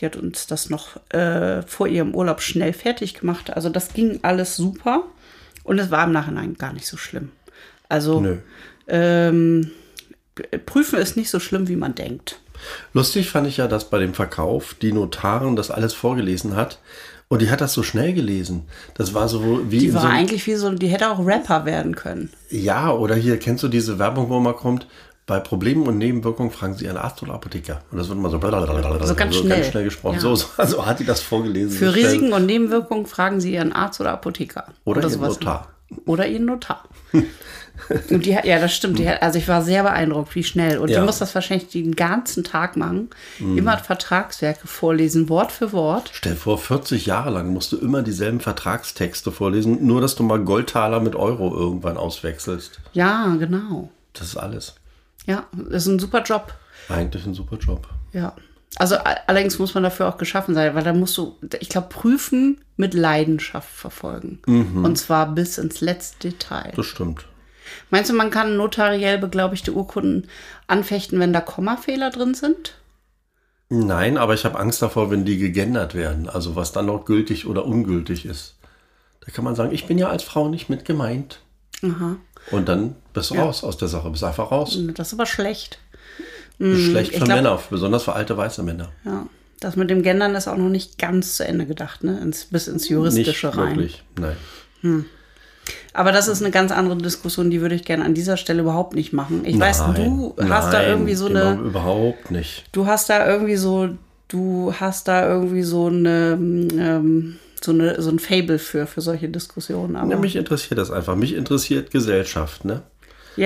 die 0.00 0.06
hat 0.06 0.16
uns 0.16 0.46
das 0.46 0.70
noch 0.70 0.98
äh, 1.12 1.62
vor 1.62 1.86
ihrem 1.88 2.14
Urlaub 2.14 2.40
schnell 2.42 2.72
fertig 2.72 3.14
gemacht. 3.14 3.50
Also 3.54 3.68
das 3.70 3.92
ging 3.92 4.20
alles 4.22 4.56
super. 4.56 5.04
Und 5.64 5.78
es 5.78 5.90
war 5.90 6.04
im 6.04 6.12
Nachhinein 6.12 6.54
gar 6.54 6.72
nicht 6.72 6.86
so 6.86 6.96
schlimm. 6.96 7.30
Also 7.88 8.20
ähm, 8.88 9.70
prüfen 10.66 10.98
ist 10.98 11.16
nicht 11.16 11.30
so 11.30 11.40
schlimm, 11.40 11.68
wie 11.68 11.76
man 11.76 11.94
denkt. 11.94 12.40
Lustig 12.92 13.30
fand 13.30 13.46
ich 13.46 13.56
ja, 13.56 13.68
dass 13.68 13.90
bei 13.90 13.98
dem 13.98 14.14
Verkauf 14.14 14.74
die 14.74 14.92
Notarin 14.92 15.56
das 15.56 15.70
alles 15.70 15.94
vorgelesen 15.94 16.56
hat. 16.56 16.78
Und 17.30 17.42
die 17.42 17.50
hat 17.50 17.60
das 17.60 17.74
so 17.74 17.82
schnell 17.82 18.14
gelesen. 18.14 18.62
Das 18.94 19.12
war 19.12 19.28
so 19.28 19.70
wie 19.70 19.78
Die 19.80 19.94
war 19.94 20.00
so 20.00 20.08
eigentlich 20.08 20.46
wie 20.46 20.54
so, 20.54 20.70
die 20.70 20.86
hätte 20.88 21.10
auch 21.10 21.24
Rapper 21.24 21.66
werden 21.66 21.94
können. 21.94 22.30
Ja, 22.48 22.90
oder 22.90 23.16
hier 23.16 23.38
kennst 23.38 23.62
du 23.62 23.68
diese 23.68 23.98
Werbung, 23.98 24.30
wo 24.30 24.40
man 24.40 24.56
kommt, 24.56 24.86
bei 25.26 25.38
Problemen 25.40 25.86
und 25.86 25.98
Nebenwirkungen 25.98 26.50
fragen 26.50 26.74
Sie 26.74 26.88
einen 26.88 26.96
Arzt 26.96 27.22
oder 27.22 27.34
Apotheker. 27.34 27.82
Und 27.90 27.98
das 27.98 28.08
wird 28.08 28.18
immer 28.18 28.30
so, 28.30 28.40
So 29.06 29.14
ganz 29.14 29.36
schnell. 29.36 29.84
gesprochen. 29.84 30.14
Ja. 30.14 30.20
So, 30.20 30.34
so, 30.34 30.46
also 30.56 30.86
hat 30.86 31.00
die 31.00 31.04
das 31.04 31.20
vorgelesen. 31.20 31.78
Für 31.78 31.86
so 31.88 31.92
schnell. 31.92 32.06
Risiken 32.06 32.32
und 32.32 32.46
Nebenwirkungen 32.46 33.04
fragen 33.04 33.38
Sie 33.38 33.52
Ihren 33.52 33.74
Arzt 33.74 34.00
oder 34.00 34.12
Apotheker. 34.12 34.64
Oder 34.86 35.02
Ihren 35.02 35.10
sowas. 35.10 35.38
Notar. 35.38 35.68
Oder 36.04 36.26
Ihren 36.26 36.44
Notar. 36.46 36.84
und 38.10 38.26
die 38.26 38.36
hat, 38.36 38.44
ja, 38.44 38.58
das 38.58 38.74
stimmt. 38.74 38.98
Die 38.98 39.08
hat, 39.08 39.22
also 39.22 39.38
ich 39.38 39.48
war 39.48 39.62
sehr 39.62 39.82
beeindruckt, 39.82 40.34
wie 40.34 40.44
schnell. 40.44 40.78
Und 40.78 40.90
Ja. 40.90 40.98
Mhm. 40.98 41.02
die 41.02 41.06
muss 41.06 41.18
das 41.18 41.34
wahrscheinlich 41.34 41.68
den 41.68 41.94
ganzen 41.96 42.44
Tag 42.44 42.76
machen. 42.76 43.08
Immer 43.38 43.78
Vertragswerke 43.78 44.66
vorlesen, 44.66 45.28
Wort 45.28 45.52
für 45.52 45.72
Wort. 45.72 46.10
Stell 46.12 46.32
dir 46.32 46.38
vor, 46.38 46.58
40 46.58 47.06
Jahre 47.06 47.30
lang 47.30 47.48
musst 47.52 47.72
du 47.72 47.78
immer 47.78 48.02
dieselben 48.02 48.40
Vertragstexte 48.40 49.32
vorlesen, 49.32 49.86
nur 49.86 50.00
dass 50.00 50.14
du 50.16 50.22
mal 50.22 50.40
Goldtaler 50.40 51.00
mit 51.00 51.14
Euro 51.14 51.54
irgendwann 51.56 51.96
auswechselst. 51.96 52.80
Ja, 52.92 53.34
genau. 53.38 53.90
Das 54.12 54.28
ist 54.28 54.36
alles. 54.36 54.74
Ja, 55.26 55.46
das 55.52 55.84
ist 55.84 55.88
ein 55.88 55.98
super 55.98 56.22
Job. 56.22 56.52
Eigentlich 56.88 57.24
ein 57.26 57.34
super 57.34 57.56
Job. 57.56 57.86
Ja. 58.12 58.34
Also 58.76 58.96
allerdings 58.96 59.58
muss 59.58 59.74
man 59.74 59.82
dafür 59.82 60.08
auch 60.08 60.18
geschaffen 60.18 60.54
sein, 60.54 60.74
weil 60.74 60.84
da 60.84 60.92
musst 60.92 61.16
du, 61.16 61.36
ich 61.58 61.68
glaube, 61.68 61.88
prüfen 61.88 62.60
mit 62.76 62.94
Leidenschaft 62.94 63.70
verfolgen. 63.70 64.40
Und 64.46 64.96
zwar 64.96 65.34
bis 65.34 65.58
ins 65.58 65.80
letzte 65.80 66.30
Detail. 66.30 66.72
Das 66.76 66.86
stimmt. 66.86 67.24
Meinst 67.90 68.10
du, 68.10 68.14
man 68.14 68.30
kann 68.30 68.56
notariell 68.56 69.18
beglaubigte 69.18 69.72
Urkunden 69.72 70.28
anfechten, 70.66 71.18
wenn 71.18 71.32
da 71.32 71.40
Kommafehler 71.40 72.10
drin 72.10 72.34
sind? 72.34 72.74
Nein, 73.70 74.16
aber 74.16 74.34
ich 74.34 74.44
habe 74.44 74.58
Angst 74.58 74.80
davor, 74.80 75.10
wenn 75.10 75.24
die 75.24 75.38
gegendert 75.38 75.94
werden. 75.94 76.28
Also 76.28 76.56
was 76.56 76.72
dann 76.72 76.86
noch 76.86 77.04
gültig 77.04 77.46
oder 77.46 77.66
ungültig 77.66 78.24
ist. 78.24 78.56
Da 79.24 79.32
kann 79.32 79.44
man 79.44 79.54
sagen, 79.54 79.72
ich 79.72 79.86
bin 79.86 79.98
ja 79.98 80.08
als 80.08 80.22
Frau 80.22 80.48
nicht 80.48 80.70
mit 80.70 80.84
gemeint. 80.84 81.40
Aha. 81.82 82.16
Und 82.50 82.68
dann 82.68 82.96
bist 83.12 83.30
du 83.30 83.34
raus 83.34 83.62
aus 83.62 83.76
der 83.76 83.88
Sache, 83.88 84.08
bist 84.10 84.24
einfach 84.24 84.50
raus. 84.50 84.78
Das 84.94 85.08
ist 85.08 85.14
aber 85.14 85.26
schlecht. 85.26 85.78
Schlecht 86.60 87.12
für 87.14 87.24
glaub- 87.24 87.36
Männer, 87.36 87.58
besonders 87.70 88.02
für 88.04 88.14
alte 88.14 88.36
weiße 88.36 88.62
Männer. 88.62 88.88
Ja. 89.04 89.26
Das 89.60 89.74
mit 89.76 89.90
dem 89.90 90.02
Gendern 90.02 90.34
ist 90.36 90.46
auch 90.46 90.56
noch 90.56 90.68
nicht 90.68 90.98
ganz 90.98 91.36
zu 91.36 91.44
Ende 91.44 91.66
gedacht, 91.66 92.04
ne? 92.04 92.20
Ins, 92.20 92.44
bis 92.44 92.68
ins 92.68 92.88
Juristische 92.88 93.46
Nicht 93.48 93.56
rein. 93.56 93.70
wirklich, 93.76 94.02
nein. 94.16 94.36
Aber 95.92 96.12
das 96.12 96.28
ist 96.28 96.40
eine 96.42 96.50
ganz 96.52 96.70
andere 96.70 96.96
Diskussion, 96.96 97.50
die 97.50 97.60
würde 97.60 97.74
ich 97.74 97.84
gerne 97.84 98.04
an 98.04 98.14
dieser 98.14 98.36
Stelle 98.36 98.62
überhaupt 98.62 98.94
nicht 98.94 99.12
machen. 99.12 99.42
Ich 99.44 99.58
weiß, 99.58 99.78
du 99.96 100.34
Nein, 100.36 100.48
hast 100.48 100.72
da 100.72 100.78
nein, 100.78 100.88
irgendwie 100.90 101.14
so 101.14 101.26
genau, 101.26 101.48
eine, 101.48 101.60
Überhaupt 101.60 102.30
nicht. 102.30 102.64
du 102.72 102.86
hast 102.86 103.10
da 103.10 103.26
irgendwie 103.28 103.56
so, 103.56 103.88
du 104.28 104.72
hast 104.78 105.08
da 105.08 105.28
irgendwie 105.28 105.62
so 105.64 105.86
eine, 105.86 106.38
ähm, 106.40 107.36
so 107.60 107.72
eine, 107.72 108.00
so 108.00 108.10
ein 108.10 108.20
Fable 108.20 108.60
für, 108.60 108.86
für 108.86 109.00
solche 109.00 109.28
Diskussionen. 109.28 109.96
Aber 109.96 110.12
ja, 110.12 110.18
mich 110.18 110.36
interessiert 110.36 110.78
das 110.78 110.92
einfach. 110.92 111.16
Mich 111.16 111.34
interessiert 111.34 111.90
Gesellschaft, 111.90 112.64
ne? 112.64 112.82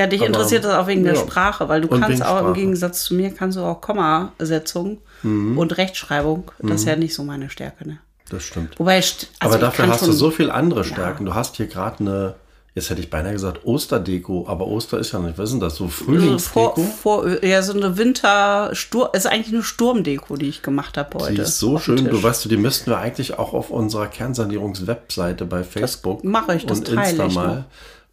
Dich 0.07 0.21
aber- 0.21 0.27
interessiert 0.29 0.65
das 0.65 0.75
auch 0.75 0.87
wegen 0.87 1.05
der 1.05 1.15
ja. 1.15 1.21
Sprache, 1.21 1.69
weil 1.69 1.81
du 1.83 1.89
Und 1.89 2.01
kannst 2.01 2.25
auch 2.25 2.47
im. 2.49 2.55
Gegensatz 2.55 3.05
zu 3.05 3.15
mir 3.15 3.31
kannst 3.33 3.57
du 3.59 3.63
auch 3.63 3.81
Kommasetzung 3.81 4.99
Mhm. 5.23 5.57
und 5.59 5.77
Rechtschreibung. 5.77 6.51
Das 6.61 6.81
ist 6.83 6.87
ja 6.87 6.97
nicht 6.97 7.15
so 7.15 7.23
meine 7.25 7.49
Stärke, 7.51 7.87
ne? 7.89 7.99
Das 8.31 8.43
stimmt. 8.45 8.79
Wobei, 8.79 8.97
also 8.97 9.27
Aber 9.41 9.59
dafür 9.59 9.89
hast 9.89 10.03
du 10.03 10.07
schon- 10.07 10.15
so 10.15 10.31
viel 10.31 10.51
andere 10.51 10.85
Stärken. 10.85 11.27
Du 11.27 11.35
hast 11.35 11.57
hier 11.57 11.67
gerade 11.67 12.01
eine, 12.01 12.35
jetzt 12.75 12.89
hätte 12.89 13.01
ich 13.03 13.11
beinahe 13.11 13.33
gesagt 13.35 13.65
Osterdeko, 13.67 14.47
aber 14.49 14.67
Oster 14.67 14.99
ist 14.99 15.13
ja 15.13 15.19
nicht, 15.19 15.37
was 15.37 15.51
ist 15.51 15.53
denn 15.53 15.61
das, 15.61 15.77
so 15.77 15.85
So 15.85 15.91
vor, 15.91 16.05
Frühlingsdeko? 16.07 16.83
vor, 17.03 17.45
ja, 17.45 17.61
so 17.63 17.75
eine 17.75 17.99
Wintersturm, 17.99 19.11
ist 19.13 19.27
eigentlich 19.27 19.53
eine 19.55 19.63
Sturmdeko, 19.63 20.37
die 20.37 20.49
ich 20.49 20.63
gemacht 20.63 20.97
habe 20.97 21.19
heute. 21.19 21.35
Die 21.35 21.41
ist 21.43 21.59
so 21.59 21.79
schön. 21.79 22.05
Du 22.07 22.23
weißt 22.23 22.45
du, 22.45 22.49
die 22.49 22.57
müssten 22.57 22.91
wir 22.91 22.99
eigentlich 22.99 23.39
auch 23.39 23.53
auf 23.53 23.69
unserer 23.71 24.07
Kernsanierungs-Webseite 24.07 25.45
bei 25.45 25.63
Facebook 25.63 26.25
mache 26.25 26.55
ich, 26.55 26.65
das 26.67 26.79
und 26.79 26.89
Insta 26.89 27.27
ich 27.27 27.35
mal, 27.35 27.65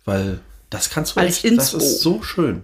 weil 0.05 0.39
das 0.69 0.89
kannst 0.89 1.15
du 1.15 1.19
Als 1.19 1.43
echt, 1.43 1.57
das 1.57 1.73
Inspo. 1.73 1.77
ist 1.77 2.01
so 2.01 2.21
schön. 2.21 2.61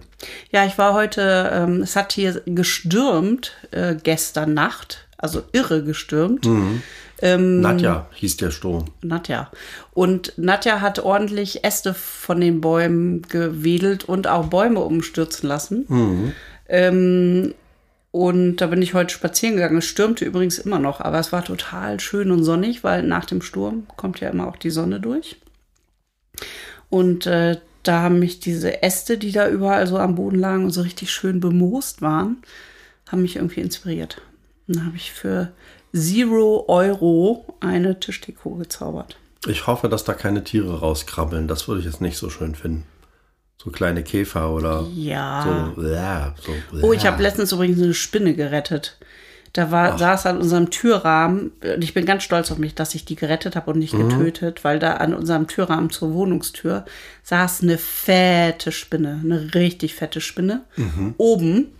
Ja, 0.50 0.64
ich 0.64 0.78
war 0.78 0.94
heute, 0.94 1.50
ähm, 1.52 1.82
es 1.82 1.96
hat 1.96 2.12
hier 2.12 2.40
gestürmt 2.46 3.52
äh, 3.72 3.96
gestern 4.00 4.54
Nacht, 4.54 5.06
also 5.18 5.42
irre 5.52 5.82
gestürmt. 5.82 6.46
Mhm. 6.46 6.82
Ähm, 7.22 7.60
Nadja 7.62 8.08
hieß 8.14 8.36
der 8.36 8.50
Sturm. 8.50 8.86
Nadja. 9.02 9.50
Und 9.94 10.34
Nadja 10.36 10.80
hat 10.80 10.98
ordentlich 10.98 11.64
Äste 11.64 11.94
von 11.94 12.40
den 12.40 12.60
Bäumen 12.60 13.22
gewedelt 13.22 14.04
und 14.04 14.26
auch 14.26 14.46
Bäume 14.46 14.80
umstürzen 14.80 15.48
lassen. 15.48 16.34
Ähm, 16.68 17.54
und 18.10 18.56
da 18.56 18.66
bin 18.66 18.82
ich 18.82 18.94
heute 18.94 19.12
spazieren 19.12 19.56
gegangen. 19.56 19.78
Es 19.78 19.86
stürmte 19.86 20.24
übrigens 20.24 20.58
immer 20.58 20.78
noch, 20.78 21.00
aber 21.00 21.18
es 21.18 21.32
war 21.32 21.44
total 21.44 22.00
schön 22.00 22.30
und 22.30 22.44
sonnig, 22.44 22.84
weil 22.84 23.02
nach 23.02 23.24
dem 23.24 23.42
Sturm 23.42 23.86
kommt 23.96 24.20
ja 24.20 24.28
immer 24.28 24.46
auch 24.46 24.56
die 24.56 24.70
Sonne 24.70 25.00
durch. 25.00 25.36
Und 26.88 27.26
äh, 27.26 27.58
da 27.88 28.02
haben 28.02 28.18
mich 28.18 28.40
diese 28.40 28.82
Äste, 28.82 29.18
die 29.18 29.32
da 29.32 29.48
überall 29.48 29.86
so 29.86 29.98
am 29.98 30.14
Boden 30.14 30.38
lagen 30.38 30.64
und 30.64 30.70
so 30.70 30.82
richtig 30.82 31.10
schön 31.10 31.40
bemoost 31.40 32.02
waren, 32.02 32.38
haben 33.08 33.22
mich 33.22 33.36
irgendwie 33.36 33.60
inspiriert. 33.60 34.20
Und 34.66 34.76
dann 34.76 34.86
habe 34.86 34.96
ich 34.96 35.12
für 35.12 35.52
Zero 35.94 36.64
Euro 36.68 37.54
eine 37.60 37.98
Tischdeko 38.00 38.56
gezaubert. 38.56 39.16
Ich 39.46 39.66
hoffe, 39.66 39.88
dass 39.88 40.04
da 40.04 40.12
keine 40.12 40.44
Tiere 40.44 40.80
rauskrabbeln. 40.80 41.46
Das 41.48 41.68
würde 41.68 41.80
ich 41.80 41.86
jetzt 41.86 42.00
nicht 42.00 42.18
so 42.18 42.30
schön 42.30 42.54
finden. 42.54 42.84
So 43.62 43.70
kleine 43.70 44.02
Käfer 44.02 44.50
oder 44.52 44.86
Ja. 44.94 45.72
so. 45.76 45.82
Ja, 45.82 46.34
so 46.44 46.52
Oh, 46.82 46.92
ich 46.92 47.06
habe 47.06 47.22
letztens 47.22 47.52
übrigens 47.52 47.80
eine 47.80 47.94
Spinne 47.94 48.34
gerettet. 48.34 48.98
Da 49.56 49.70
war, 49.70 49.96
saß 49.98 50.26
an 50.26 50.38
unserem 50.38 50.70
Türrahmen, 50.70 51.52
und 51.62 51.82
ich 51.82 51.94
bin 51.94 52.04
ganz 52.04 52.22
stolz 52.24 52.50
auf 52.50 52.58
mich, 52.58 52.74
dass 52.74 52.94
ich 52.94 53.04
die 53.04 53.16
gerettet 53.16 53.56
habe 53.56 53.70
und 53.70 53.78
nicht 53.78 53.94
Mhm. 53.94 54.08
getötet, 54.10 54.64
weil 54.64 54.78
da 54.78 54.94
an 54.94 55.14
unserem 55.14 55.46
Türrahmen 55.46 55.90
zur 55.90 56.12
Wohnungstür 56.12 56.84
saß 57.22 57.62
eine 57.62 57.78
fette 57.78 58.70
Spinne, 58.72 59.20
eine 59.24 59.54
richtig 59.54 59.94
fette 59.94 60.20
Spinne, 60.20 60.64
Mhm. 60.76 61.14
oben 61.16 61.72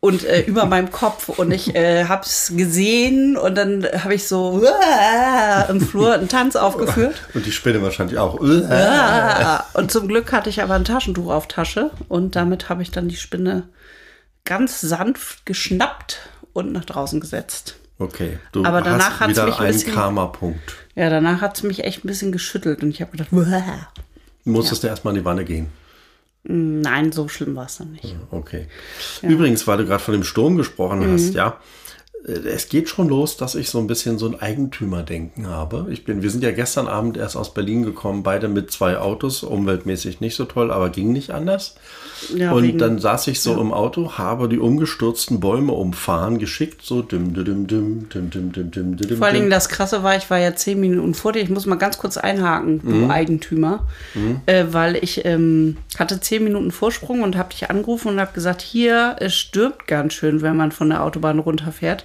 und 0.00 0.24
äh, 0.24 0.42
über 0.42 0.64
meinem 0.66 0.90
Kopf 0.92 1.28
und 1.28 1.50
ich 1.50 1.74
äh, 1.74 2.04
hab's 2.04 2.52
gesehen 2.56 3.36
und 3.36 3.56
dann 3.56 3.84
habe 4.04 4.14
ich 4.14 4.26
so 4.28 4.62
im 5.68 5.80
Flur 5.80 6.14
einen 6.14 6.28
Tanz 6.28 6.54
aufgeführt. 6.56 7.16
Und 7.34 7.44
die 7.44 7.52
Spinne 7.52 7.82
wahrscheinlich 7.82 8.16
auch. 8.18 8.38
Und 9.74 9.90
zum 9.90 10.06
Glück 10.08 10.32
hatte 10.32 10.48
ich 10.50 10.62
aber 10.62 10.74
ein 10.74 10.84
Taschentuch 10.84 11.30
auf 11.32 11.48
Tasche 11.48 11.90
und 12.08 12.36
damit 12.36 12.68
habe 12.68 12.82
ich 12.82 12.90
dann 12.92 13.08
die 13.08 13.16
Spinne 13.16 13.68
ganz 14.44 14.80
sanft 14.80 15.44
geschnappt 15.44 16.20
und 16.58 16.72
nach 16.72 16.84
draußen 16.84 17.20
gesetzt. 17.20 17.76
Okay, 17.98 18.38
du 18.52 18.64
Aber 18.64 18.80
danach 18.80 19.18
hast 19.20 19.30
wieder 19.30 19.46
mich 19.46 19.54
ein 19.56 19.64
einen 19.66 19.72
bisschen- 19.72 19.94
Karma-Punkt. 19.94 20.76
Ja, 20.94 21.10
danach 21.10 21.40
hat 21.40 21.56
es 21.56 21.62
mich 21.64 21.82
echt 21.84 22.04
ein 22.04 22.08
bisschen 22.08 22.30
geschüttelt 22.32 22.82
und 22.82 22.90
ich 22.90 23.00
habe 23.00 23.10
gedacht, 23.12 23.32
"Uah." 23.32 23.88
Musstest 24.44 24.82
du 24.82 24.86
erstmal 24.86 25.14
in 25.14 25.20
die 25.20 25.24
Wanne 25.24 25.44
gehen. 25.44 25.68
nein, 26.44 27.12
so 27.12 27.28
schlimm 27.28 27.56
war 27.56 27.66
es 27.66 27.76
dann 27.78 27.92
nicht. 27.92 28.14
Okay. 28.30 28.68
Übrigens, 29.22 29.66
weil 29.66 29.78
du 29.78 29.84
gerade 29.84 30.02
von 30.02 30.12
dem 30.14 30.24
Sturm 30.24 30.56
gesprochen 30.56 31.00
Mhm. 31.00 31.12
hast, 31.12 31.34
ja. 31.34 31.58
Äh, 32.26 32.32
Es 32.32 32.68
geht 32.68 32.88
schon 32.88 33.08
los, 33.08 33.36
dass 33.36 33.54
ich 33.54 33.70
so 33.70 33.78
ein 33.78 33.86
bisschen 33.86 34.18
so 34.18 34.26
ein 34.26 34.40
Eigentümerdenken 34.40 35.46
habe. 35.48 35.86
Ich 35.90 36.04
bin, 36.04 36.22
wir 36.22 36.30
sind 36.30 36.42
ja 36.44 36.50
gestern 36.52 36.88
Abend 36.88 37.16
erst 37.16 37.36
aus 37.36 37.54
Berlin 37.54 37.82
gekommen, 37.84 38.22
beide 38.22 38.48
mit 38.48 38.70
zwei 38.70 38.98
Autos, 38.98 39.42
umweltmäßig 39.42 40.20
nicht 40.20 40.34
so 40.36 40.44
toll, 40.44 40.70
aber 40.70 40.90
ging 40.90 41.12
nicht 41.12 41.30
anders. 41.30 41.74
Ja, 42.34 42.52
und 42.52 42.64
wegen- 42.64 42.78
dann 42.78 42.98
saß 42.98 43.28
ich 43.28 43.40
so 43.40 43.60
im 43.60 43.72
Auto, 43.72 44.12
habe 44.18 44.48
die 44.48 44.58
umgestürzten 44.58 45.38
Bäume 45.40 45.72
umfahren, 45.72 46.38
geschickt, 46.38 46.82
so 46.82 47.02
dim, 47.02 47.32
dim, 47.34 47.44
dim, 47.44 47.66
dim, 47.66 48.30
dim, 48.30 48.30
dim, 48.30 48.52
dim, 48.52 48.70
dim, 48.72 48.96
dim, 48.96 49.16
Vor 49.18 49.26
allen 49.26 49.36
Dingen 49.36 49.50
das 49.50 49.68
Krasse 49.68 50.02
war, 50.02 50.16
ich 50.16 50.28
war 50.30 50.38
ja 50.38 50.54
zehn 50.56 50.80
Minuten 50.80 51.14
vor 51.14 51.32
dir. 51.32 51.40
Ich 51.40 51.50
muss 51.50 51.66
mal 51.66 51.76
ganz 51.76 51.98
kurz 51.98 52.16
einhaken, 52.16 52.80
du 52.82 52.88
Mhm. 52.98 53.10
Eigentümer, 53.10 53.86
äh, 54.46 54.64
weil 54.70 54.96
ich 54.96 55.24
ähm, 55.24 55.76
hatte 55.98 56.20
zehn 56.20 56.42
Minuten 56.44 56.72
Vorsprung 56.72 57.22
und 57.22 57.36
habe 57.36 57.50
dich 57.50 57.70
angerufen 57.70 58.08
und 58.08 58.20
habe 58.20 58.32
gesagt, 58.32 58.62
hier, 58.62 59.16
es 59.20 59.34
stürmt 59.34 59.86
ganz 59.86 60.14
schön, 60.14 60.42
wenn 60.42 60.56
man 60.56 60.72
von 60.72 60.88
der 60.90 61.04
Autobahn 61.04 61.38
runterfährt. 61.38 62.04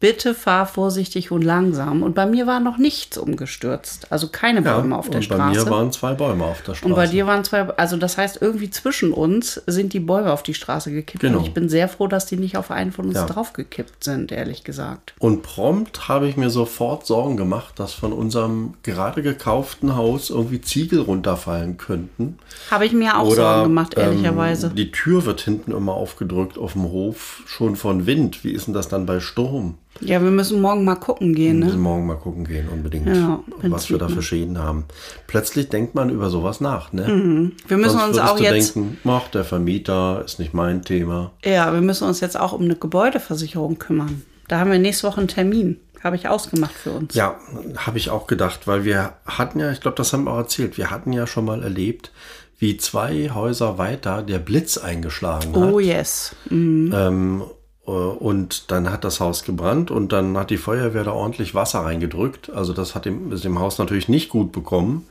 Bitte 0.00 0.32
fahr 0.34 0.66
vorsichtig 0.66 1.32
und 1.32 1.42
langsam. 1.42 2.04
Und 2.04 2.14
bei 2.14 2.24
mir 2.24 2.46
war 2.46 2.60
noch 2.60 2.78
nichts 2.78 3.18
umgestürzt. 3.18 4.06
Also 4.10 4.28
keine 4.28 4.62
Ja, 4.62 4.76
Bäume 4.78 4.96
auf 4.96 5.10
der 5.10 5.20
und 5.20 5.28
bei 5.28 5.34
Straße. 5.34 5.64
mir 5.64 5.70
waren 5.70 5.90
zwei 5.92 6.14
Bäume 6.14 6.44
auf 6.44 6.62
der 6.62 6.74
Straße. 6.74 6.84
und 6.88 6.94
bei 6.94 7.06
dir 7.08 7.26
waren 7.26 7.42
zwei, 7.42 7.62
also 7.70 7.96
das 7.96 8.16
heißt, 8.16 8.38
irgendwie 8.40 8.70
zwischen 8.70 9.12
uns 9.12 9.60
sind 9.66 9.92
die 9.92 9.98
Bäume 10.00 10.32
auf 10.32 10.44
die 10.44 10.54
Straße 10.54 10.92
gekippt. 10.92 11.20
Genau. 11.20 11.38
Und 11.38 11.46
ich 11.46 11.52
bin 11.54 11.68
sehr 11.68 11.88
froh, 11.88 12.06
dass 12.06 12.26
die 12.26 12.36
nicht 12.36 12.56
auf 12.56 12.70
einen 12.70 12.92
von 12.92 13.06
uns 13.06 13.16
Ja. 13.16 13.26
draufgekippt 13.26 14.04
sind, 14.04 14.30
ehrlich 14.30 14.62
gesagt. 14.62 15.14
Und 15.18 15.42
prompt 15.42 16.06
habe 16.08 16.28
ich 16.28 16.36
mir 16.36 16.50
sofort 16.50 17.04
Sorgen 17.04 17.36
gemacht, 17.36 17.80
dass 17.80 17.92
von 17.92 18.12
unserem 18.12 18.74
gerade 18.84 19.22
gekauften 19.22 19.96
Haus 19.96 20.30
irgendwie 20.30 20.60
Ziegel 20.60 21.00
runterfallen 21.00 21.76
könnten. 21.76 22.38
Habe 22.70 22.86
ich 22.86 22.92
mir 22.92 23.18
auch 23.18 23.26
Oder 23.26 23.34
Sorgen 23.54 23.62
gemacht, 23.64 23.94
ähm, 23.96 24.02
ehrlicherweise. 24.04 24.70
die 24.70 24.92
Tür 24.92 25.24
wird 25.24 25.40
hinten 25.40 25.72
immer 25.72 25.94
aufgedrückt 25.94 26.56
auf 26.56 26.74
dem 26.74 26.84
Hof, 26.84 27.42
schon 27.46 27.74
von 27.74 28.06
Wind. 28.06 28.44
Wie 28.44 28.52
ist 28.52 28.68
denn 28.68 28.74
das 28.74 28.86
dann 28.88 29.04
bei 29.04 29.18
Sturm? 29.18 29.74
Ja, 30.00 30.22
wir 30.22 30.30
müssen 30.30 30.60
morgen 30.60 30.84
mal 30.84 30.94
gucken 30.96 31.34
gehen, 31.34 31.54
Wir 31.56 31.60
ne? 31.60 31.66
müssen 31.66 31.80
morgen 31.80 32.06
mal 32.06 32.16
gucken 32.16 32.44
gehen, 32.44 32.68
unbedingt, 32.68 33.06
Ja, 33.06 33.40
was 33.62 33.90
wir 33.90 33.98
da 33.98 34.06
geht, 34.06 34.12
für 34.14 34.20
ne? 34.20 34.22
Schäden 34.22 34.58
haben. 34.58 34.84
Plötzlich 35.26 35.68
denkt 35.68 35.94
man 35.94 36.10
über 36.10 36.30
sowas 36.30 36.60
nach, 36.60 36.92
ne? 36.92 37.50
Wir 37.66 37.76
müssen 37.76 37.98
Sonst 37.98 38.18
uns 38.18 38.28
auch 38.30 38.38
jetzt, 38.38 38.74
denken, 38.76 38.98
ach, 39.08 39.28
der 39.28 39.44
Vermieter 39.44 40.22
ist 40.24 40.38
nicht 40.38 40.54
mein 40.54 40.82
Thema. 40.82 41.32
ja, 41.44 41.72
wir 41.72 41.80
müssen 41.80 42.06
uns 42.06 42.20
jetzt 42.20 42.38
auch 42.38 42.52
um 42.52 42.62
eine 42.62 42.76
Gebäudeversicherung 42.76 43.78
kümmern. 43.78 44.22
Da 44.46 44.60
haben 44.60 44.70
wir 44.70 44.78
nächste 44.78 45.06
Woche 45.06 45.18
einen 45.18 45.28
Termin. 45.28 45.78
Habe 46.02 46.14
ich 46.14 46.28
ausgemacht 46.28 46.72
für 46.74 46.92
uns. 46.92 47.14
Ja, 47.14 47.34
habe 47.76 47.98
ich 47.98 48.10
auch 48.10 48.28
gedacht, 48.28 48.66
weil 48.68 48.84
wir 48.84 49.14
hatten 49.26 49.58
ja, 49.58 49.72
ich 49.72 49.80
glaube, 49.80 49.96
das 49.96 50.12
haben 50.12 50.24
wir 50.24 50.32
auch 50.32 50.38
erzählt, 50.38 50.78
wir 50.78 50.90
hatten 50.92 51.12
ja 51.12 51.26
schon 51.26 51.44
mal 51.44 51.62
erlebt, 51.64 52.12
wie 52.60 52.76
zwei 52.76 53.30
Häuser 53.34 53.78
weiter 53.78 54.22
der 54.22 54.38
Blitz 54.38 54.78
eingeschlagen 54.78 55.48
hat. 55.54 55.72
Oh 55.72 55.80
yes. 55.80 56.36
Ähm, 56.52 56.92
äh, 56.92 57.44
und 57.92 58.70
dann 58.70 58.90
hat 58.90 59.04
das 59.04 59.18
Haus 59.18 59.44
gebrannt 59.44 59.90
und 59.90 60.12
dann 60.12 60.36
hat 60.36 60.50
die 60.50 60.58
Feuerwehr 60.58 61.04
da 61.04 61.12
ordentlich 61.12 61.54
Wasser 61.54 61.80
reingedrückt. 61.80 62.50
Also 62.50 62.74
das 62.74 62.94
hat 62.94 63.06
dem, 63.06 63.30
dem 63.30 63.58
Haus 63.58 63.78
natürlich 63.78 64.08
nicht 64.08 64.28
gut 64.28 64.52
bekommen. 64.52 65.06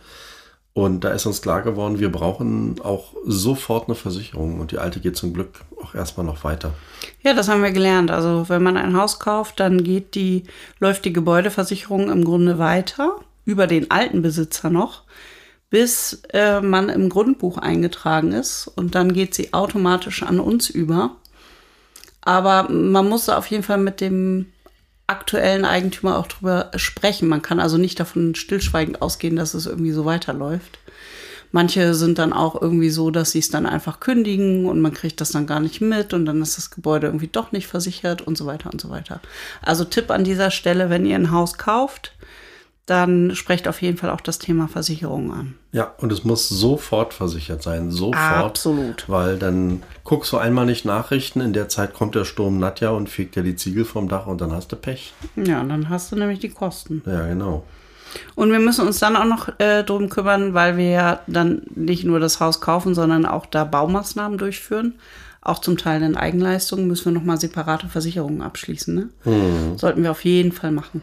Und 0.73 1.03
da 1.03 1.09
ist 1.09 1.25
uns 1.25 1.41
klar 1.41 1.63
geworden, 1.63 1.97
wir 1.97 2.11
brauchen 2.11 2.79
auch 2.83 3.15
sofort 3.25 3.87
eine 3.87 3.95
Versicherung. 3.95 4.59
Und 4.59 4.71
die 4.71 4.77
alte 4.77 4.99
geht 4.99 5.17
zum 5.17 5.33
Glück 5.33 5.61
auch 5.81 5.95
erstmal 5.95 6.23
noch 6.27 6.43
weiter. 6.43 6.71
Ja, 7.23 7.33
das 7.33 7.49
haben 7.49 7.63
wir 7.63 7.71
gelernt. 7.71 8.11
Also 8.11 8.47
wenn 8.47 8.61
man 8.61 8.77
ein 8.77 8.95
Haus 8.95 9.19
kauft, 9.19 9.59
dann 9.59 9.83
geht 9.83 10.13
die, 10.13 10.43
läuft 10.79 11.03
die 11.05 11.13
Gebäudeversicherung 11.13 12.11
im 12.11 12.23
Grunde 12.23 12.59
weiter, 12.59 13.15
über 13.43 13.65
den 13.65 13.89
alten 13.89 14.21
Besitzer 14.21 14.69
noch, 14.69 15.01
bis 15.71 16.21
äh, 16.31 16.61
man 16.61 16.89
im 16.89 17.09
Grundbuch 17.09 17.57
eingetragen 17.57 18.33
ist. 18.33 18.67
Und 18.67 18.93
dann 18.93 19.13
geht 19.13 19.33
sie 19.33 19.53
automatisch 19.53 20.21
an 20.21 20.39
uns 20.39 20.69
über. 20.69 21.15
Aber 22.27 22.69
man 22.69 23.07
muss 23.07 23.29
auf 23.29 23.47
jeden 23.47 23.63
Fall 23.63 23.77
mit 23.77 24.01
dem 24.01 24.47
aktuellen 25.07 25.63
Eigentümer 25.63 26.17
auch 26.17 26.27
drüber 26.27 26.71
sprechen. 26.75 27.29
Man 27.29 27.41
kann 27.41 27.61
also 27.61 27.77
nicht 27.77 28.01
davon 28.01 28.35
stillschweigend 28.35 29.01
ausgehen, 29.01 29.37
dass 29.37 29.53
es 29.53 29.65
irgendwie 29.65 29.93
so 29.93 30.03
weiterläuft. 30.03 30.77
Manche 31.53 31.93
sind 31.93 32.19
dann 32.19 32.33
auch 32.33 32.61
irgendwie 32.61 32.89
so, 32.89 33.11
dass 33.11 33.31
sie 33.31 33.39
es 33.39 33.49
dann 33.49 33.65
einfach 33.65 34.01
kündigen 34.01 34.65
und 34.65 34.81
man 34.81 34.93
kriegt 34.93 35.21
das 35.21 35.31
dann 35.31 35.47
gar 35.47 35.61
nicht 35.61 35.79
mit 35.79 36.13
und 36.13 36.25
dann 36.25 36.41
ist 36.41 36.57
das 36.57 36.69
Gebäude 36.69 37.07
irgendwie 37.07 37.29
doch 37.29 37.53
nicht 37.53 37.67
versichert 37.67 38.21
und 38.21 38.37
so 38.37 38.45
weiter 38.45 38.71
und 38.73 38.81
so 38.81 38.89
weiter. 38.89 39.21
Also 39.61 39.85
Tipp 39.85 40.11
an 40.11 40.25
dieser 40.25 40.51
Stelle, 40.51 40.89
wenn 40.89 41.05
ihr 41.05 41.15
ein 41.15 41.31
Haus 41.31 41.57
kauft, 41.57 42.11
dann 42.87 43.35
sprecht 43.35 43.67
auf 43.67 43.81
jeden 43.81 43.97
Fall 43.97 44.09
auch 44.09 44.21
das 44.21 44.39
Thema 44.39 44.69
Versicherung 44.69 45.33
an. 45.33 45.55
Ja, 45.73 45.93
und 45.97 46.09
es 46.11 46.23
muss 46.23 46.47
sofort 46.47 47.13
versichert 47.13 47.61
sein. 47.61 47.91
Sofort. 47.91 48.15
Absolut. 48.15 49.03
Weil 49.09 49.37
dann 49.37 49.83
guckst 50.05 50.31
du 50.31 50.37
einmal 50.37 50.65
nicht 50.65 50.85
Nachrichten, 50.85 51.41
in 51.41 51.51
der 51.51 51.67
Zeit 51.67 51.93
kommt 51.93 52.15
der 52.15 52.23
Sturm 52.23 52.59
Nadja 52.59 52.91
und 52.91 53.09
fegt 53.09 53.35
dir 53.35 53.43
die 53.43 53.57
Ziegel 53.57 53.83
vom 53.83 54.07
Dach 54.07 54.25
und 54.25 54.39
dann 54.39 54.53
hast 54.53 54.71
du 54.71 54.77
Pech. 54.77 55.13
Ja, 55.35 55.61
dann 55.63 55.89
hast 55.89 56.13
du 56.13 56.15
nämlich 56.15 56.39
die 56.39 56.49
Kosten. 56.49 57.03
Ja, 57.05 57.27
genau. 57.27 57.65
Und 58.35 58.53
wir 58.53 58.59
müssen 58.59 58.87
uns 58.87 58.99
dann 58.99 59.17
auch 59.17 59.25
noch 59.25 59.59
äh, 59.59 59.83
drum 59.83 60.07
kümmern, 60.07 60.53
weil 60.53 60.77
wir 60.77 60.89
ja 60.89 61.19
dann 61.27 61.63
nicht 61.75 62.05
nur 62.05 62.21
das 62.21 62.39
Haus 62.39 62.61
kaufen, 62.61 62.95
sondern 62.95 63.25
auch 63.25 63.45
da 63.45 63.65
Baumaßnahmen 63.65 64.37
durchführen. 64.37 64.95
Auch 65.41 65.59
zum 65.59 65.77
Teil 65.77 66.01
in 66.03 66.15
Eigenleistungen 66.15 66.87
müssen 66.87 67.05
wir 67.05 67.19
nochmal 67.19 67.37
separate 67.37 67.89
Versicherungen 67.89 68.41
abschließen. 68.41 68.95
Ne? 68.95 69.09
Hm. 69.23 69.77
Sollten 69.77 70.03
wir 70.03 70.11
auf 70.11 70.23
jeden 70.23 70.53
Fall 70.53 70.71
machen. 70.71 71.01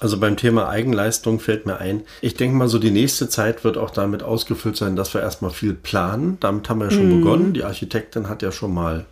Also 0.00 0.18
beim 0.18 0.36
Thema 0.36 0.68
Eigenleistung 0.68 1.40
fällt 1.40 1.66
mir 1.66 1.76
ein, 1.78 2.02
ich 2.22 2.34
denke 2.34 2.56
mal 2.56 2.68
so, 2.68 2.78
die 2.78 2.90
nächste 2.90 3.28
Zeit 3.28 3.64
wird 3.64 3.76
auch 3.76 3.90
damit 3.90 4.22
ausgefüllt 4.22 4.76
sein, 4.76 4.96
dass 4.96 5.12
wir 5.12 5.20
erstmal 5.20 5.50
viel 5.50 5.74
planen. 5.74 6.38
Damit 6.40 6.68
haben 6.70 6.78
wir 6.80 6.86
ja 6.86 6.90
schon 6.90 7.10
Mhm. 7.10 7.20
begonnen. 7.20 7.52
Die 7.52 7.64
Architektin 7.64 8.28
hat 8.28 8.40
ja 8.42 8.50
schon 8.50 8.72
mal, 8.72 9.04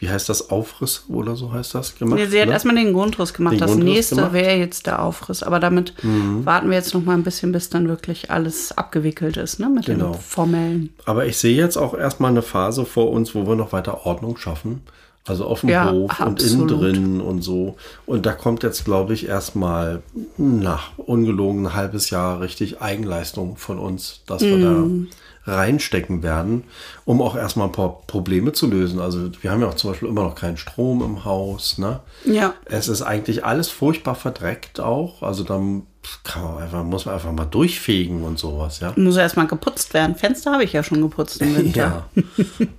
wie 0.00 0.08
heißt 0.10 0.28
das, 0.28 0.50
Aufriss 0.50 1.04
oder 1.08 1.36
so 1.36 1.52
heißt 1.52 1.76
das 1.76 1.94
gemacht. 1.96 2.18
Nee, 2.18 2.26
sie 2.26 2.40
hat 2.40 2.48
ne? 2.48 2.54
erstmal 2.54 2.74
den 2.74 2.92
Grundriss 2.92 3.32
gemacht. 3.34 3.52
Den 3.52 3.60
das 3.60 3.70
Grundriss 3.70 3.94
nächste 3.94 4.32
wäre 4.32 4.56
jetzt 4.56 4.86
der 4.86 5.00
Aufriss. 5.00 5.44
Aber 5.44 5.60
damit 5.60 5.94
warten 6.02 6.70
wir 6.70 6.76
jetzt 6.76 6.92
noch 6.92 7.04
mal 7.04 7.14
ein 7.14 7.22
bisschen, 7.22 7.52
bis 7.52 7.70
dann 7.70 7.86
wirklich 7.88 8.32
alles 8.32 8.76
abgewickelt 8.76 9.36
ist, 9.36 9.60
ne? 9.60 9.68
Mit 9.68 9.86
Genau. 9.86 10.10
dem 10.10 10.20
formellen. 10.20 10.90
Aber 11.04 11.24
ich 11.26 11.36
sehe 11.36 11.54
jetzt 11.56 11.76
auch 11.76 11.94
erstmal 11.94 12.32
eine 12.32 12.42
Phase 12.42 12.84
vor 12.84 13.12
uns, 13.12 13.32
wo 13.36 13.46
wir 13.46 13.54
noch 13.54 13.70
weiter 13.72 14.06
Ordnung 14.06 14.36
schaffen. 14.38 14.82
Also 15.24 15.46
auf 15.46 15.60
dem 15.60 15.68
Ja, 15.70 15.90
Hof 15.92 16.18
und 16.20 16.42
innen 16.42 16.62
absolut. 16.62 16.70
drin 16.82 17.20
und 17.20 17.42
so. 17.42 17.76
Und 18.06 18.26
da 18.26 18.32
kommt 18.32 18.64
jetzt, 18.64 18.84
glaube 18.84 19.14
ich, 19.14 19.28
erstmal 19.28 20.02
nach 20.36 20.98
ungelogen 20.98 21.66
ein 21.66 21.74
halbes 21.74 22.10
Jahr 22.10 22.40
richtig 22.40 22.82
Eigenleistung 22.82 23.56
von 23.56 23.78
uns, 23.78 24.22
dass 24.26 24.42
wir 24.42 24.56
Mhm. 24.56 25.08
da 25.08 25.16
reinstecken 25.44 26.22
werden, 26.22 26.64
um 27.04 27.20
auch 27.20 27.36
erstmal 27.36 27.66
ein 27.68 27.72
paar 27.72 28.02
Probleme 28.06 28.52
zu 28.52 28.68
lösen. 28.68 29.00
Also 29.00 29.30
wir 29.40 29.50
haben 29.50 29.60
ja 29.60 29.68
auch 29.68 29.74
zum 29.74 29.90
Beispiel 29.90 30.08
immer 30.08 30.22
noch 30.22 30.34
keinen 30.34 30.56
Strom 30.56 31.02
im 31.02 31.24
Haus. 31.24 31.78
Ne? 31.78 32.00
Ja. 32.24 32.54
Es 32.64 32.88
ist 32.88 33.02
eigentlich 33.02 33.44
alles 33.44 33.68
furchtbar 33.68 34.14
verdreckt 34.14 34.80
auch. 34.80 35.22
Also 35.22 35.42
dann 35.42 35.82
kann 36.24 36.42
man 36.42 36.62
einfach, 36.62 36.84
muss 36.84 37.06
man 37.06 37.14
einfach 37.14 37.32
mal 37.32 37.44
durchfegen 37.44 38.24
und 38.24 38.38
sowas, 38.38 38.80
ja. 38.80 38.92
Muss 38.96 39.16
erstmal 39.16 39.46
geputzt 39.46 39.94
werden. 39.94 40.16
Fenster 40.16 40.52
habe 40.52 40.64
ich 40.64 40.72
ja 40.72 40.82
schon 40.82 41.00
geputzt 41.00 41.40
im 41.40 41.56
Winter. 41.56 42.06
Ja. 42.16 42.26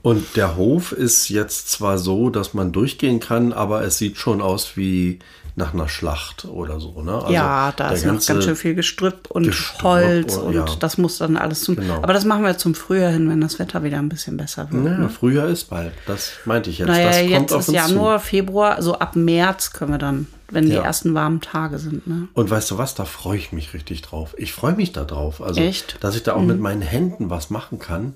Und 0.01 0.36
der 0.36 0.58
Hof 0.58 0.91
ist 0.91 1.29
jetzt 1.29 1.70
zwar 1.70 1.98
so, 1.98 2.29
dass 2.29 2.53
man 2.53 2.74
durchgehen 2.74 3.20
kann, 3.20 3.53
aber 3.53 3.82
es 3.84 3.98
sieht 3.98 4.17
schon 4.17 4.41
aus 4.41 4.75
wie 4.75 5.20
nach 5.55 5.74
einer 5.74 5.88
Schlacht 5.88 6.45
oder 6.45 6.79
so. 6.79 7.01
Ne? 7.01 7.13
Also 7.13 7.31
ja, 7.31 7.72
da 7.75 7.91
ist 7.91 8.05
noch 8.05 8.13
ganz 8.25 8.43
schön 8.43 8.55
viel 8.55 8.74
Gestrüpp 8.74 9.29
und 9.29 9.43
Gestrüpp 9.43 9.83
Holz 9.83 10.36
und- 10.36 10.43
und 10.48 10.53
ja. 10.55 10.65
das 10.79 10.98
muss 10.98 11.19
dann 11.19 11.38
alles 11.38 11.62
zum. 11.62 11.75
Genau. 11.75 11.98
Aber 11.98 12.13
das 12.13 12.25
machen 12.25 12.43
wir 12.43 12.57
zum 12.57 12.74
Frühjahr 12.74 13.12
hin, 13.12 13.29
wenn 13.29 13.39
das 13.39 13.60
Wetter 13.60 13.83
wieder 13.83 14.00
ein 14.00 14.10
bisschen 14.10 14.36
besser 14.38 14.67
wird. 14.72 15.00
Ja, 15.00 15.07
Frühjahr 15.10 15.48
ist 15.48 15.65
bald. 15.65 15.93
Das 16.07 16.31
meinte 16.45 16.69
ich 16.72 16.79
jetzt. 16.79 16.88
Naja, 16.88 17.10
das 17.10 17.17
kommt 17.19 17.29
jetzt 17.31 17.53
auf 17.53 17.67
ist 17.67 17.74
Januar, 17.74 18.19
Februar, 18.19 18.81
so 18.81 18.98
ab 18.98 19.15
März 19.15 19.74
können 19.74 19.91
wir 19.91 20.00
dann, 20.00 20.27
wenn 20.53 20.65
die 20.67 20.74
Ja. 20.74 20.83
ersten 20.83 21.13
warmen 21.13 21.41
Tage 21.41 21.79
sind. 21.79 22.07
Ne? 22.07 22.27
Und 22.33 22.50
weißt 22.50 22.72
du 22.72 22.77
was, 22.77 22.95
da 22.95 23.05
freue 23.05 23.38
ich 23.38 23.51
mich 23.51 23.74
richtig 23.74 24.01
drauf. 24.01 24.36
Ich 24.38 24.53
freue 24.53 24.74
mich 24.75 24.91
da 24.91 25.03
drauf. 25.03 25.41
Also, 25.41 25.62
Echt? 25.62 25.95
Mhm. 25.95 26.00
dass 26.01 26.15
ich 26.15 26.24
da 26.24 26.33
auch 26.33 26.41
mit 26.41 26.60
meinen 26.60 26.81
Händen 26.81 27.29
was 27.29 27.50
machen 27.50 27.79
kann 27.79 28.15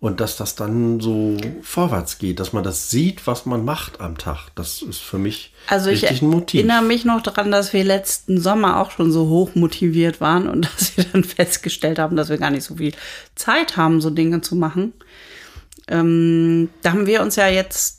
und 0.00 0.20
dass 0.20 0.36
das 0.36 0.54
dann 0.54 1.00
so 1.00 1.36
vorwärts 1.62 2.18
geht, 2.18 2.38
dass 2.38 2.52
man 2.52 2.62
das 2.62 2.88
sieht, 2.88 3.26
was 3.26 3.46
man 3.46 3.64
macht 3.64 4.00
am 4.00 4.16
Tag. 4.16 4.48
Das 4.54 4.80
ist 4.80 5.00
für 5.00 5.18
mich 5.18 5.52
Also 5.66 5.90
ich 5.90 6.02
richtig 6.02 6.22
ein 6.22 6.28
Motiv. 6.28 6.60
erinnere 6.60 6.82
mich 6.86 7.04
noch 7.04 7.20
daran, 7.20 7.50
dass 7.50 7.72
wir 7.72 7.82
letzten 7.82 8.40
Sommer 8.40 8.80
auch 8.80 8.92
schon 8.92 9.10
so 9.10 9.28
hoch 9.28 9.56
motiviert 9.56 10.20
waren 10.20 10.48
und 10.48 10.66
dass 10.78 10.96
wir 10.96 11.04
dann 11.04 11.24
festgestellt 11.24 11.98
haben, 11.98 12.14
dass 12.16 12.28
wir 12.28 12.38
gar 12.38 12.50
nicht 12.50 12.62
so 12.64 12.76
viel 12.76 12.92
Zeit 13.34 13.76
haben, 13.76 14.00
so 14.00 14.10
Dinge 14.10 14.40
zu 14.40 14.54
machen. 14.54 14.92
Ähm, 15.88 16.68
da 16.82 16.92
haben 16.92 17.06
wir 17.06 17.22
uns 17.22 17.36
ja 17.36 17.48
jetzt, 17.48 17.97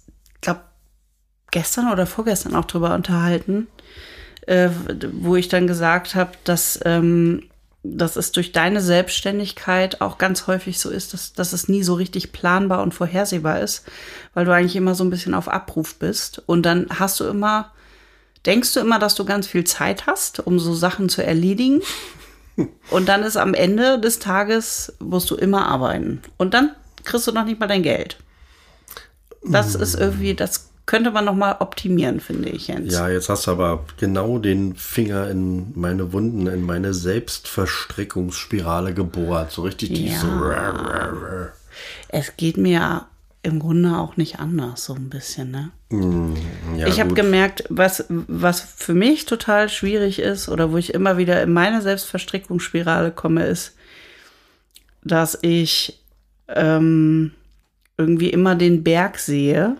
gestern 1.51 1.91
oder 1.91 2.05
vorgestern 2.05 2.55
auch 2.55 2.65
drüber 2.65 2.93
unterhalten, 2.93 3.67
äh, 4.47 4.69
wo 5.13 5.35
ich 5.35 5.47
dann 5.47 5.67
gesagt 5.67 6.15
habe, 6.15 6.31
dass, 6.43 6.79
ähm, 6.85 7.43
dass 7.83 8.15
es 8.15 8.31
durch 8.31 8.51
deine 8.51 8.81
Selbstständigkeit 8.81 10.01
auch 10.01 10.17
ganz 10.17 10.47
häufig 10.47 10.79
so 10.79 10.89
ist, 10.89 11.13
dass, 11.13 11.33
dass 11.33 11.53
es 11.53 11.69
nie 11.69 11.83
so 11.83 11.93
richtig 11.93 12.31
planbar 12.31 12.83
und 12.83 12.93
vorhersehbar 12.93 13.59
ist, 13.61 13.85
weil 14.33 14.45
du 14.45 14.53
eigentlich 14.53 14.75
immer 14.75 14.95
so 14.95 15.03
ein 15.03 15.09
bisschen 15.09 15.33
auf 15.33 15.47
Abruf 15.47 15.95
bist. 15.95 16.41
Und 16.45 16.63
dann 16.63 16.87
hast 16.89 17.19
du 17.19 17.25
immer, 17.25 17.71
denkst 18.45 18.73
du 18.73 18.79
immer, 18.79 18.99
dass 18.99 19.15
du 19.15 19.25
ganz 19.25 19.47
viel 19.47 19.63
Zeit 19.63 20.07
hast, 20.07 20.45
um 20.45 20.59
so 20.59 20.73
Sachen 20.73 21.09
zu 21.09 21.23
erledigen. 21.23 21.81
Und 22.89 23.07
dann 23.07 23.23
ist 23.23 23.37
am 23.37 23.53
Ende 23.53 23.99
des 23.99 24.19
Tages, 24.19 24.93
musst 24.99 25.31
du 25.31 25.35
immer 25.35 25.67
arbeiten. 25.67 26.21
Und 26.35 26.53
dann 26.53 26.75
kriegst 27.05 27.25
du 27.27 27.31
noch 27.31 27.45
nicht 27.45 27.59
mal 27.59 27.67
dein 27.67 27.83
Geld. 27.83 28.17
Das 29.43 29.75
ist 29.75 29.95
irgendwie, 29.95 30.33
das 30.33 30.69
könnte 30.89 31.11
man 31.11 31.23
noch 31.23 31.35
mal 31.35 31.57
optimieren, 31.59 32.19
finde 32.19 32.49
ich, 32.49 32.67
Jens. 32.67 32.91
Ja, 32.91 33.07
jetzt 33.09 33.29
hast 33.29 33.45
du 33.45 33.51
aber 33.51 33.85
genau 33.99 34.39
den 34.39 34.75
Finger 34.75 35.29
in 35.29 35.71
meine 35.75 36.13
Wunden, 36.13 36.47
in 36.47 36.63
meine 36.63 36.95
Selbstverstrickungsspirale 36.95 38.95
gebohrt. 38.95 39.51
So 39.51 39.61
richtig 39.61 39.89
tief. 39.89 40.13
Ja. 40.13 40.19
So. 40.19 40.27
rar, 40.27 40.73
rar. 40.73 41.49
Es 42.07 42.35
geht 42.37 42.57
mir 42.57 43.05
im 43.43 43.59
Grunde 43.59 43.97
auch 43.97 44.17
nicht 44.17 44.39
anders, 44.39 44.85
so 44.85 44.95
ein 44.95 45.11
bisschen, 45.11 45.51
ne? 45.51 45.69
Ja, 46.75 46.87
ich 46.87 46.99
habe 46.99 47.13
gemerkt, 47.13 47.65
was, 47.69 48.05
was 48.09 48.59
für 48.59 48.95
mich 48.95 49.27
total 49.27 49.69
schwierig 49.69 50.17
ist 50.17 50.49
oder 50.49 50.71
wo 50.71 50.77
ich 50.77 50.95
immer 50.95 51.19
wieder 51.19 51.43
in 51.43 51.53
meine 51.53 51.83
Selbstverstrickungsspirale 51.83 53.11
komme, 53.11 53.45
ist, 53.45 53.75
dass 55.03 55.37
ich 55.43 56.01
ähm, 56.47 57.33
irgendwie 57.95 58.31
immer 58.31 58.55
den 58.55 58.83
Berg 58.83 59.19
sehe 59.19 59.77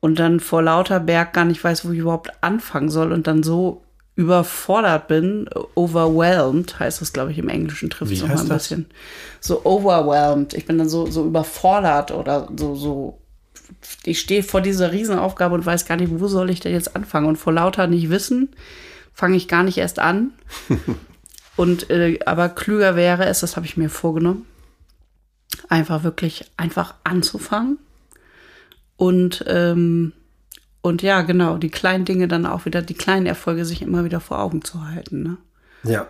und 0.00 0.18
dann 0.18 0.40
vor 0.40 0.62
lauter 0.62 1.00
Berg 1.00 1.32
gar 1.32 1.44
nicht 1.44 1.62
weiß, 1.62 1.84
wo 1.84 1.92
ich 1.92 1.98
überhaupt 1.98 2.42
anfangen 2.42 2.88
soll 2.88 3.12
und 3.12 3.26
dann 3.26 3.42
so 3.42 3.82
überfordert 4.16 5.08
bin, 5.08 5.48
overwhelmed, 5.74 6.78
heißt 6.78 7.00
das, 7.00 7.12
glaube 7.12 7.32
ich, 7.32 7.38
im 7.38 7.48
Englischen 7.48 7.90
trifft 7.90 8.12
es 8.12 8.20
noch 8.20 8.28
mal 8.28 8.34
heißt 8.34 8.44
ein 8.44 8.48
das? 8.48 8.62
bisschen. 8.62 8.86
So 9.40 9.64
overwhelmed. 9.64 10.52
Ich 10.54 10.66
bin 10.66 10.78
dann 10.78 10.88
so, 10.88 11.06
so 11.06 11.24
überfordert 11.24 12.10
oder 12.10 12.48
so, 12.56 12.74
so 12.74 13.18
ich 14.04 14.20
stehe 14.20 14.42
vor 14.42 14.60
dieser 14.60 14.92
Riesenaufgabe 14.92 15.54
und 15.54 15.64
weiß 15.64 15.86
gar 15.86 15.96
nicht, 15.96 16.18
wo 16.18 16.28
soll 16.28 16.50
ich 16.50 16.60
denn 16.60 16.72
jetzt 16.72 16.96
anfangen. 16.96 17.26
Und 17.26 17.36
vor 17.36 17.52
lauter 17.52 17.86
nicht 17.86 18.10
wissen, 18.10 18.50
fange 19.14 19.36
ich 19.36 19.48
gar 19.48 19.62
nicht 19.62 19.78
erst 19.78 19.98
an. 19.98 20.32
und 21.56 21.90
äh, 21.90 22.18
aber 22.26 22.48
klüger 22.48 22.96
wäre 22.96 23.26
es, 23.26 23.40
das 23.40 23.56
habe 23.56 23.66
ich 23.66 23.76
mir 23.76 23.90
vorgenommen, 23.90 24.46
einfach 25.68 26.02
wirklich 26.02 26.50
einfach 26.56 26.94
anzufangen. 27.04 27.78
Und 29.00 29.44
ähm, 29.46 30.12
und 30.82 31.00
ja, 31.00 31.22
genau, 31.22 31.56
die 31.56 31.70
kleinen 31.70 32.04
Dinge 32.04 32.28
dann 32.28 32.44
auch 32.44 32.66
wieder, 32.66 32.82
die 32.82 32.94
kleinen 32.94 33.24
Erfolge 33.24 33.64
sich 33.64 33.80
immer 33.80 34.04
wieder 34.04 34.20
vor 34.20 34.38
Augen 34.38 34.62
zu 34.62 34.86
halten. 34.86 35.22
Ne? 35.22 35.36
Ja, 35.84 36.06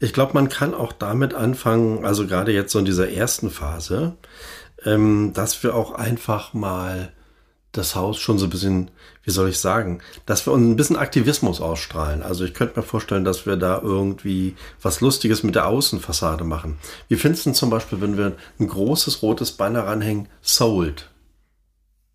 ich 0.00 0.12
glaube, 0.12 0.34
man 0.34 0.48
kann 0.48 0.74
auch 0.74 0.92
damit 0.92 1.32
anfangen, 1.32 2.04
also 2.04 2.26
gerade 2.26 2.52
jetzt 2.52 2.72
so 2.72 2.80
in 2.80 2.86
dieser 2.86 3.08
ersten 3.08 3.50
Phase, 3.50 4.16
ähm, 4.84 5.30
dass 5.32 5.62
wir 5.62 5.76
auch 5.76 5.92
einfach 5.92 6.54
mal 6.54 7.12
das 7.70 7.94
Haus 7.94 8.18
schon 8.18 8.38
so 8.38 8.46
ein 8.46 8.50
bisschen, 8.50 8.90
wie 9.22 9.30
soll 9.30 9.48
ich 9.48 9.60
sagen, 9.60 10.00
dass 10.26 10.44
wir 10.44 10.52
uns 10.52 10.66
ein 10.66 10.76
bisschen 10.76 10.96
Aktivismus 10.96 11.60
ausstrahlen. 11.60 12.24
Also 12.24 12.44
ich 12.44 12.54
könnte 12.54 12.80
mir 12.80 12.84
vorstellen, 12.84 13.24
dass 13.24 13.46
wir 13.46 13.54
da 13.56 13.80
irgendwie 13.80 14.56
was 14.82 15.00
Lustiges 15.00 15.44
mit 15.44 15.54
der 15.54 15.68
Außenfassade 15.68 16.42
machen. 16.42 16.78
Wie 17.06 17.16
findest 17.16 17.46
du 17.46 17.52
zum 17.52 17.70
Beispiel, 17.70 18.00
wenn 18.00 18.18
wir 18.18 18.32
ein 18.58 18.66
großes 18.66 19.22
rotes 19.22 19.52
Banner 19.52 19.86
ranhängen, 19.86 20.28
sold? 20.42 21.13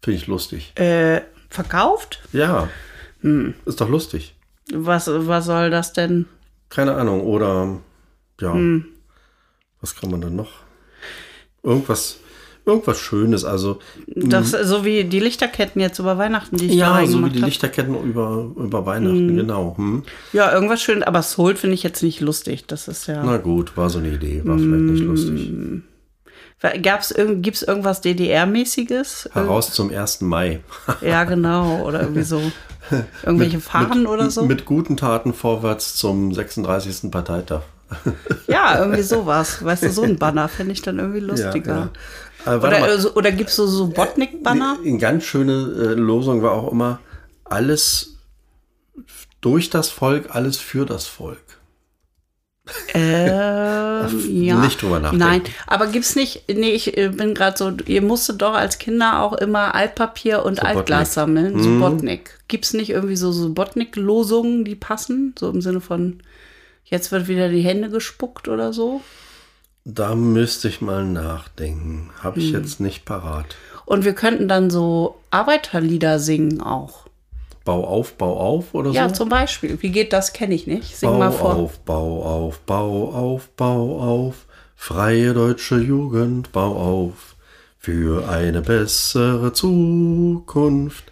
Finde 0.02 0.18
ich 0.18 0.28
lustig. 0.28 0.72
Äh, 0.76 1.22
verkauft? 1.50 2.22
Ja, 2.32 2.70
ist 3.66 3.82
doch 3.82 3.90
lustig. 3.90 4.36
Was, 4.74 5.10
was 5.12 5.46
soll 5.46 5.70
das 5.72 5.94
denn? 5.94 6.26
Keine 6.70 6.94
Ahnung, 6.96 7.22
oder 7.22 7.80
ja, 8.40 8.56
was 9.82 9.96
kann 9.96 10.12
man 10.12 10.22
dann 10.22 10.36
noch? 10.36 10.52
Irgendwas, 11.64 12.20
irgendwas 12.66 13.00
Schönes, 13.00 13.44
also 13.44 13.80
Das, 14.16 14.52
so 14.52 14.86
wie 14.86 15.04
die 15.04 15.20
Lichterketten 15.20 15.82
jetzt 15.82 16.00
über 16.00 16.18
Weihnachten, 16.18 16.56
die 16.58 16.68
ich 16.68 16.76
ja, 16.76 17.06
so 17.06 17.26
wie 17.26 17.30
die 17.32 17.42
hab. 17.42 17.48
Lichterketten 17.50 17.96
über, 18.04 18.52
über 18.56 18.86
Weihnachten, 18.86 19.36
genau. 19.36 19.76
Hm. 19.78 20.04
Ja, 20.32 20.54
irgendwas 20.54 20.82
schön, 20.82 21.04
aber 21.04 21.24
Soul 21.24 21.56
finde 21.56 21.74
ich 21.74 21.84
jetzt 21.84 22.04
nicht 22.04 22.22
lustig. 22.22 22.66
Das 22.68 22.88
ist 22.88 23.08
ja. 23.08 23.24
Na 23.24 23.38
gut, 23.38 23.76
war 23.76 23.90
so 23.90 24.00
eine 24.00 24.12
Idee, 24.12 24.42
war 24.46 24.58
vielleicht 24.58 24.84
nicht 24.84 25.04
lustig. 25.04 25.52
Gab's 26.82 27.12
irgend, 27.12 27.42
gibt's 27.44 27.62
irgendwas 27.62 28.02
DDR-mäßiges? 28.04 29.30
Heraus 29.34 29.72
zum 29.72 29.92
1. 29.92 30.22
Mai. 30.22 30.60
Ja, 31.02 31.24
genau. 31.24 31.84
Oder 31.86 32.02
irgendwie 32.02 32.24
so. 32.24 32.42
Irgendwelche 33.26 33.60
Fahnen 33.60 34.08
oder 34.08 34.30
so? 34.30 34.44
Mit 34.46 34.66
guten 34.66 34.98
Taten 34.98 35.34
vorwärts 35.34 35.96
zum 35.96 36.34
36. 36.34 37.12
Parteitag. 37.12 37.62
ja, 38.48 38.80
irgendwie 38.80 39.04
sowas. 39.04 39.64
Weißt 39.64 39.84
du, 39.84 39.90
so 39.92 40.04
ein 40.04 40.18
Banner 40.18 40.48
fände 40.50 40.74
ich 40.74 40.82
dann 40.82 41.00
irgendwie 41.00 41.20
lustiger. 41.20 41.74
Ja, 41.76 41.90
ja. 42.46 42.56
Äh, 42.58 42.62
warte 42.62 42.68
Oder, 42.68 42.80
mal. 42.80 42.90
äh, 42.90 43.00
so- 43.00 43.14
oder 43.16 43.32
gibt's 43.32 43.56
so, 43.56 43.68
so 43.68 43.88
Botnik-Banner? 43.88 44.78
Eine 44.84 44.98
ganz 44.98 45.24
schöne 45.26 45.54
äh, 45.54 45.94
Losung 45.94 46.42
war 46.42 46.52
auch 46.52 46.72
immer 46.72 47.00
alles 47.46 48.18
durch 49.42 49.70
das 49.70 49.90
Volk, 49.90 50.36
alles 50.36 50.58
für 50.58 50.86
das 50.86 51.06
Volk. 51.08 51.59
Ähm, 52.94 54.44
ja. 54.44 54.56
Nicht 54.60 54.82
drüber 54.82 55.00
nachdenken. 55.00 55.26
Nein, 55.26 55.42
aber 55.68 55.88
gibt's 55.88 56.16
nicht, 56.16 56.44
nee, 56.48 56.72
ich 56.72 56.98
äh, 56.98 57.10
bin 57.10 57.34
gerade 57.34 57.58
so, 57.58 57.72
ihr 57.86 58.02
musstet 58.02 58.42
doch 58.42 58.54
als 58.54 58.78
Kinder 58.80 59.22
auch 59.22 59.34
immer 59.34 59.76
Altpapier 59.76 60.44
und 60.46 60.64
Altglas 60.64 61.14
sammeln, 61.14 61.56
Mhm. 61.56 61.64
Subotnik. 61.64 62.40
Gibt's 62.48 62.74
nicht 62.74 62.90
irgendwie 62.90 63.16
so 63.16 63.32
Subotnik-Losungen, 63.32 64.66
die 64.66 64.76
passen? 64.76 65.36
So 65.38 65.50
im 65.50 65.62
Sinne 65.62 65.82
von, 65.82 66.22
jetzt 66.86 67.12
wird 67.12 67.28
wieder 67.28 67.50
die 67.50 67.62
Hände 67.62 67.90
gespuckt 67.90 68.48
oder 68.48 68.74
so? 68.74 69.02
Da 69.86 70.16
müsste 70.16 70.68
ich 70.68 70.82
mal 70.82 71.06
nachdenken. 71.06 72.12
Habe 72.22 72.40
ich 72.40 72.52
jetzt 72.52 72.80
nicht 72.80 73.06
parat. 73.06 73.56
Und 73.86 74.06
wir 74.06 74.14
könnten 74.14 74.48
dann 74.48 74.70
so 74.70 75.16
Arbeiterlieder 75.32 76.20
singen 76.20 76.62
auch. 76.62 77.09
Bau 77.70 77.84
auf, 77.84 78.14
bau 78.14 78.36
auf 78.36 78.74
oder 78.74 78.90
Ja, 78.90 79.10
so? 79.10 79.14
zum 79.16 79.30
Beispiel. 79.30 79.78
Wie 79.82 79.92
geht 79.92 80.12
das? 80.12 80.34
Kenne 80.34 80.56
ich 80.56 80.66
nicht. 80.66 80.98
Sing 80.98 81.08
Bau 81.12 81.20
mal 81.20 81.32
vor. 81.32 81.56
auf, 81.56 81.78
bau 81.82 82.24
auf, 82.24 82.60
bau 82.62 83.12
auf, 83.14 83.48
bau 83.50 84.00
auf. 84.02 84.46
Freie 84.76 85.34
deutsche 85.36 85.76
Jugend, 85.78 86.52
bau 86.52 86.76
auf. 86.76 87.36
Für 87.78 88.28
eine 88.28 88.62
bessere 88.62 89.54
Zukunft 89.54 91.04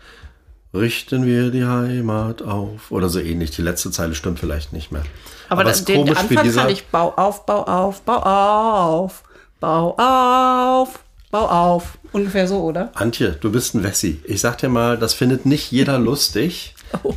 richten 0.74 1.26
wir 1.28 1.52
die 1.52 1.66
Heimat 1.66 2.42
auf. 2.42 2.90
Oder 2.92 3.08
so 3.10 3.20
ähnlich. 3.20 3.52
Die 3.52 3.62
letzte 3.62 3.92
Zeile 3.92 4.16
stimmt 4.16 4.40
vielleicht 4.40 4.74
nicht 4.74 4.92
mehr. 4.92 5.04
Aber, 5.50 5.62
es 5.62 5.68
das, 5.70 5.80
ist 5.82 5.90
den 5.90 6.02
komisch, 6.06 6.18
Anfang 6.18 6.44
dieser- 6.44 6.62
fand 6.62 6.72
ich 6.72 6.86
Bau 6.88 7.14
auf, 7.16 7.46
Bau 7.46 7.64
auf, 7.66 8.02
Bau 8.02 8.18
auf, 8.24 9.24
Bau 9.60 9.92
auf, 9.98 11.04
Bau 11.32 11.46
auf. 11.48 11.98
Ungefähr 12.14 12.48
so, 12.48 12.62
oder? 12.62 12.92
Antje, 12.96 13.36
du 13.40 13.52
bist 13.52 13.76
ein 13.76 13.84
Wessi. 13.84 14.22
Ich 14.26 14.40
sag 14.42 14.58
dir 14.60 14.70
mal, 14.70 14.98
das 14.98 15.14
findet 15.14 15.46
nicht 15.46 15.72
jeder 15.72 16.00
lustig. 16.00 16.74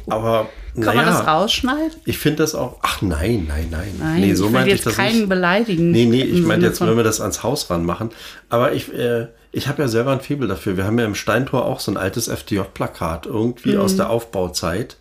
Aber 0.09 0.49
Oh. 0.77 0.83
Kann 0.83 0.95
man 0.95 1.05
das 1.05 1.19
naja, 1.19 1.33
rausschneiden? 1.35 2.01
ich 2.05 2.19
finde 2.19 2.45
das 2.45 2.55
auch. 2.55 2.77
Ach 2.83 3.03
nein, 3.03 3.47
nein, 3.49 3.67
nein. 3.73 3.89
Nein, 3.99 4.21
nee, 4.21 4.31
ich 4.31 4.39
so 4.39 4.45
will 4.45 4.51
meinte 4.53 4.69
ich 4.71 4.77
jetzt 4.77 4.87
das 4.87 4.95
keinen 4.95 5.17
nicht. 5.19 5.29
beleidigen. 5.29 5.91
Nee, 5.91 6.05
nee, 6.05 6.23
ich 6.23 6.45
Sinne 6.45 6.59
jetzt, 6.65 6.81
wenn 6.81 6.97
wir 6.97 7.03
das 7.03 7.21
ans 7.21 7.43
Haus 7.43 7.69
ranmachen. 7.71 8.11
Aber 8.51 8.73
ich, 8.73 8.95
äh, 8.95 9.27
ich 9.51 9.67
habe 9.67 9.83
ja 9.83 9.89
selber 9.89 10.13
ein 10.13 10.21
Faible 10.21 10.47
dafür. 10.47 10.77
Wir 10.77 10.85
haben 10.85 10.97
ja 11.01 11.05
im 11.05 11.17
Steintor 11.17 11.65
auch 11.65 11.81
so 11.81 11.91
ein 11.91 11.97
altes 11.97 12.29
FDJ-Plakat, 12.29 13.27
irgendwie 13.27 13.75
Mhm. 13.75 13.81
aus 13.81 13.97
der 13.97 14.11
Aufbauzeit. 14.11 14.97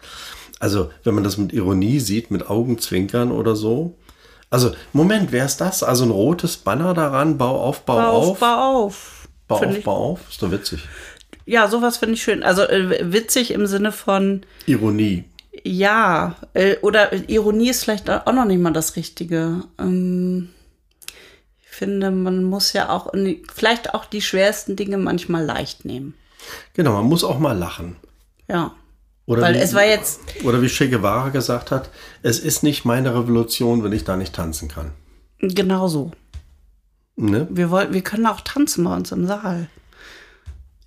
Also, 0.60 0.90
wenn 1.04 1.14
man 1.14 1.24
das 1.24 1.38
mit 1.38 1.54
Ironie 1.54 2.00
sieht, 2.00 2.32
mit 2.32 2.50
Augenzwinkern 2.50 3.32
oder 3.32 3.56
so. 3.56 3.94
Also, 4.50 4.72
Moment, 4.94 5.32
wer 5.32 5.46
ist 5.46 5.58
das? 5.58 5.84
Also 5.84 6.06
ein 6.06 6.12
rotes 6.12 6.58
Banner 6.58 6.94
daran, 6.94 7.38
Bau 7.38 7.62
auf, 7.62 7.82
Bau, 7.82 7.98
Bau 7.98 8.10
auf, 8.10 8.28
auf. 8.28 8.40
Bau 8.40 8.86
auf. 8.86 9.28
Bau 9.48 9.56
auf, 9.58 9.78
ich, 9.78 9.84
Bau 9.84 9.96
auf. 9.96 10.20
Ist 10.30 10.42
doch 10.42 10.52
witzig. 10.52 10.88
ja, 11.46 11.68
sowas 11.68 11.98
finde 11.98 12.16
ich 12.16 12.24
schön. 12.24 12.44
Also 12.44 12.64
äh, 12.64 13.12
witzig 13.12 13.52
im 13.52 13.68
Sinne 13.68 13.92
von, 13.92 14.42
Ironie. 14.66 15.24
ja, 15.64 16.36
äh, 16.54 16.78
oder 16.78 17.30
Ironie 17.30 17.70
ist 17.70 17.84
vielleicht 17.84 18.10
auch 18.10 18.34
noch 18.34 18.46
nicht 18.46 18.60
mal 18.60 18.74
das 18.74 18.96
Richtige. 18.96 19.64
Ähm, 19.78 20.50
ich 21.64 21.70
finde, 21.70 22.12
man 22.12 22.44
muss 22.44 22.74
ja 22.74 22.90
auch, 22.90 23.14
vielleicht 23.54 23.94
auch 23.94 24.06
die 24.06 24.22
schwersten 24.22 24.76
Dinge 24.76 24.98
manchmal 24.98 25.46
leicht 25.46 25.86
nehmen. 25.86 26.16
Genau, 26.74 26.94
man 26.94 27.06
muss 27.06 27.24
auch 27.24 27.40
mal 27.40 27.58
lachen. 27.58 27.96
Ja. 28.48 28.74
Oder 29.30 29.44
Weil 29.44 29.54
wie, 29.54 29.60
es 29.60 29.76
war 29.76 29.86
jetzt, 29.86 30.22
Oder 30.44 30.60
wie 30.64 30.68
Che 30.68 30.90
Guevara 30.90 31.30
gesagt 31.30 31.70
hat, 31.70 31.92
es 32.24 32.40
ist 32.40 32.64
nicht 32.64 32.84
meine 32.84 33.14
Revolution, 33.14 33.84
wenn 33.84 33.92
ich 33.92 34.04
da 34.04 34.18
nicht 34.18 34.34
tanzen 34.34 34.68
kann. 34.70 34.90
genauso. 35.40 36.10
Ne? 37.16 37.48
Wir, 37.52 37.70
wollten, 37.70 37.94
wir 37.94 38.02
können 38.02 38.26
auch 38.26 38.42
tanzen 38.42 38.84
bei 38.86 38.96
uns 38.96 39.12
im 39.12 39.28
Saal. 39.28 39.68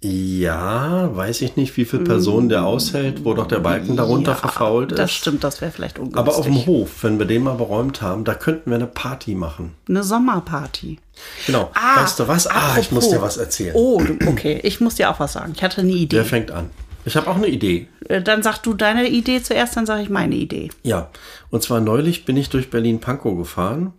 Ja, 0.02 1.14
weiß 1.14 1.42
ich 1.42 1.54
nicht, 1.54 1.76
wie 1.76 1.84
viele 1.84 2.02
Personen 2.02 2.48
der 2.48 2.64
aushält, 2.64 3.24
wo 3.24 3.34
doch 3.34 3.46
der 3.46 3.60
Balken 3.60 3.96
darunter 3.96 4.32
Ja, 4.32 4.36
verfault 4.36 4.90
ist. 4.90 4.98
Das 4.98 5.12
stimmt, 5.12 5.44
das 5.44 5.60
wäre 5.60 5.70
vielleicht 5.70 6.00
ungünstig. 6.00 6.18
Aber 6.18 6.36
auf 6.36 6.44
dem 6.44 6.66
Hof, 6.66 7.04
wenn 7.04 7.20
wir 7.20 7.26
den 7.26 7.44
mal 7.44 7.54
beräumt 7.54 8.02
haben, 8.02 8.24
da 8.24 8.34
könnten 8.34 8.70
wir 8.70 8.74
eine 8.74 8.88
Party 8.88 9.36
machen. 9.36 9.74
Eine 9.88 10.02
Sommerparty. 10.02 10.98
Genau. 11.46 11.70
Ah, 11.74 12.02
weißt 12.02 12.18
du 12.18 12.26
was? 12.26 12.48
Ah, 12.48 12.76
ich 12.80 12.90
muss 12.90 13.04
apropos. 13.04 13.10
dir 13.10 13.22
was 13.22 13.36
erzählen. 13.36 13.74
Oh, 13.76 14.02
okay. 14.26 14.58
Ich 14.64 14.80
muss 14.80 14.96
dir 14.96 15.10
auch 15.10 15.20
was 15.20 15.34
sagen. 15.34 15.52
Ich 15.54 15.62
hatte 15.62 15.82
eine 15.82 15.92
Idee. 15.92 16.16
Wer 16.16 16.24
fängt 16.24 16.50
an? 16.50 16.70
Ich 17.04 17.16
habe 17.16 17.28
auch 17.28 17.36
eine 17.36 17.48
Idee. 17.48 17.88
Äh, 18.08 18.22
Dann 18.22 18.42
sag 18.42 18.58
du 18.58 18.74
deine 18.74 19.08
Idee 19.08 19.42
zuerst, 19.42 19.76
dann 19.76 19.86
sage 19.86 20.02
ich 20.02 20.10
meine 20.10 20.36
Idee. 20.36 20.70
Ja, 20.82 21.10
und 21.50 21.62
zwar 21.62 21.80
neulich 21.80 22.24
bin 22.24 22.36
ich 22.36 22.48
durch 22.48 22.70
Berlin-Pankow 22.70 23.36
gefahren 23.36 23.92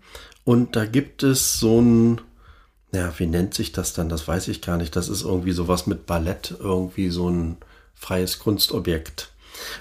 und 0.43 0.75
da 0.75 0.85
gibt 0.85 1.23
es 1.23 1.59
so 1.59 1.81
ein, 1.81 2.21
ja, 2.93 3.13
wie 3.17 3.25
nennt 3.25 3.53
sich 3.53 3.71
das 3.71 3.93
dann? 3.93 4.09
Das 4.09 4.27
weiß 4.27 4.47
ich 4.47 4.61
gar 4.61 4.77
nicht. 4.77 4.95
Das 4.95 5.09
ist 5.09 5.23
irgendwie 5.23 5.51
sowas 5.51 5.87
mit 5.87 6.05
Ballett, 6.05 6.55
irgendwie 6.59 7.09
so 7.09 7.29
ein 7.29 7.57
freies 7.95 8.39
Kunstobjekt. 8.39 9.31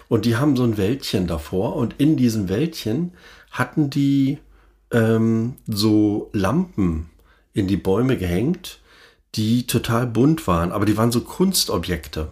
Und 0.08 0.24
die 0.24 0.36
haben 0.36 0.56
so 0.56 0.64
ein 0.64 0.76
Wäldchen 0.76 1.26
davor 1.26 1.76
und 1.76 1.94
in 1.98 2.16
diesem 2.16 2.48
Wäldchen 2.48 3.12
hatten 3.50 3.90
die 3.90 4.38
ähm, 4.90 5.54
so 5.66 6.30
Lampen 6.32 7.10
in 7.54 7.66
die 7.66 7.76
Bäume 7.76 8.16
gehängt, 8.18 8.80
die 9.34 9.66
total 9.66 10.06
bunt 10.06 10.46
waren, 10.46 10.72
aber 10.72 10.84
die 10.84 10.96
waren 10.96 11.10
so 11.12 11.22
Kunstobjekte 11.22 12.30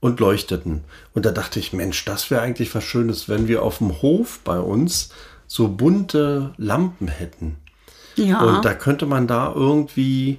und 0.00 0.20
leuchteten. 0.20 0.84
Und 1.14 1.26
da 1.26 1.30
dachte 1.30 1.58
ich, 1.58 1.72
Mensch, 1.72 2.04
das 2.04 2.30
wäre 2.30 2.42
eigentlich 2.42 2.74
was 2.74 2.84
Schönes, 2.84 3.28
wenn 3.28 3.48
wir 3.48 3.62
auf 3.62 3.78
dem 3.78 4.00
Hof 4.02 4.40
bei 4.44 4.58
uns 4.58 5.10
so 5.46 5.68
bunte 5.68 6.52
Lampen 6.56 7.08
hätten. 7.08 7.56
Ja. 8.16 8.40
Und 8.40 8.64
da 8.64 8.74
könnte 8.74 9.06
man 9.06 9.26
da 9.26 9.52
irgendwie 9.54 10.38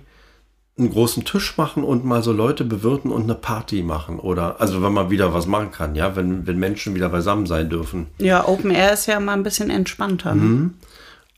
einen 0.77 0.91
großen 0.91 1.25
Tisch 1.25 1.57
machen 1.57 1.83
und 1.83 2.05
mal 2.05 2.23
so 2.23 2.31
Leute 2.31 2.63
bewirten 2.63 3.11
und 3.11 3.23
eine 3.23 3.35
Party 3.35 3.83
machen. 3.83 4.19
Oder, 4.19 4.61
also 4.61 4.81
wenn 4.81 4.93
man 4.93 5.09
wieder 5.09 5.33
was 5.33 5.45
machen 5.45 5.71
kann, 5.71 5.95
ja, 5.95 6.15
wenn, 6.15 6.47
wenn 6.47 6.57
Menschen 6.57 6.95
wieder 6.95 7.09
beisammen 7.09 7.45
sein 7.45 7.69
dürfen. 7.69 8.07
ja, 8.17 8.47
Open 8.47 8.71
Air 8.71 8.93
ist 8.93 9.07
ja 9.07 9.19
mal 9.19 9.33
ein 9.33 9.43
bisschen 9.43 9.69
entspannter. 9.69 10.35
Mhm. 10.35 10.75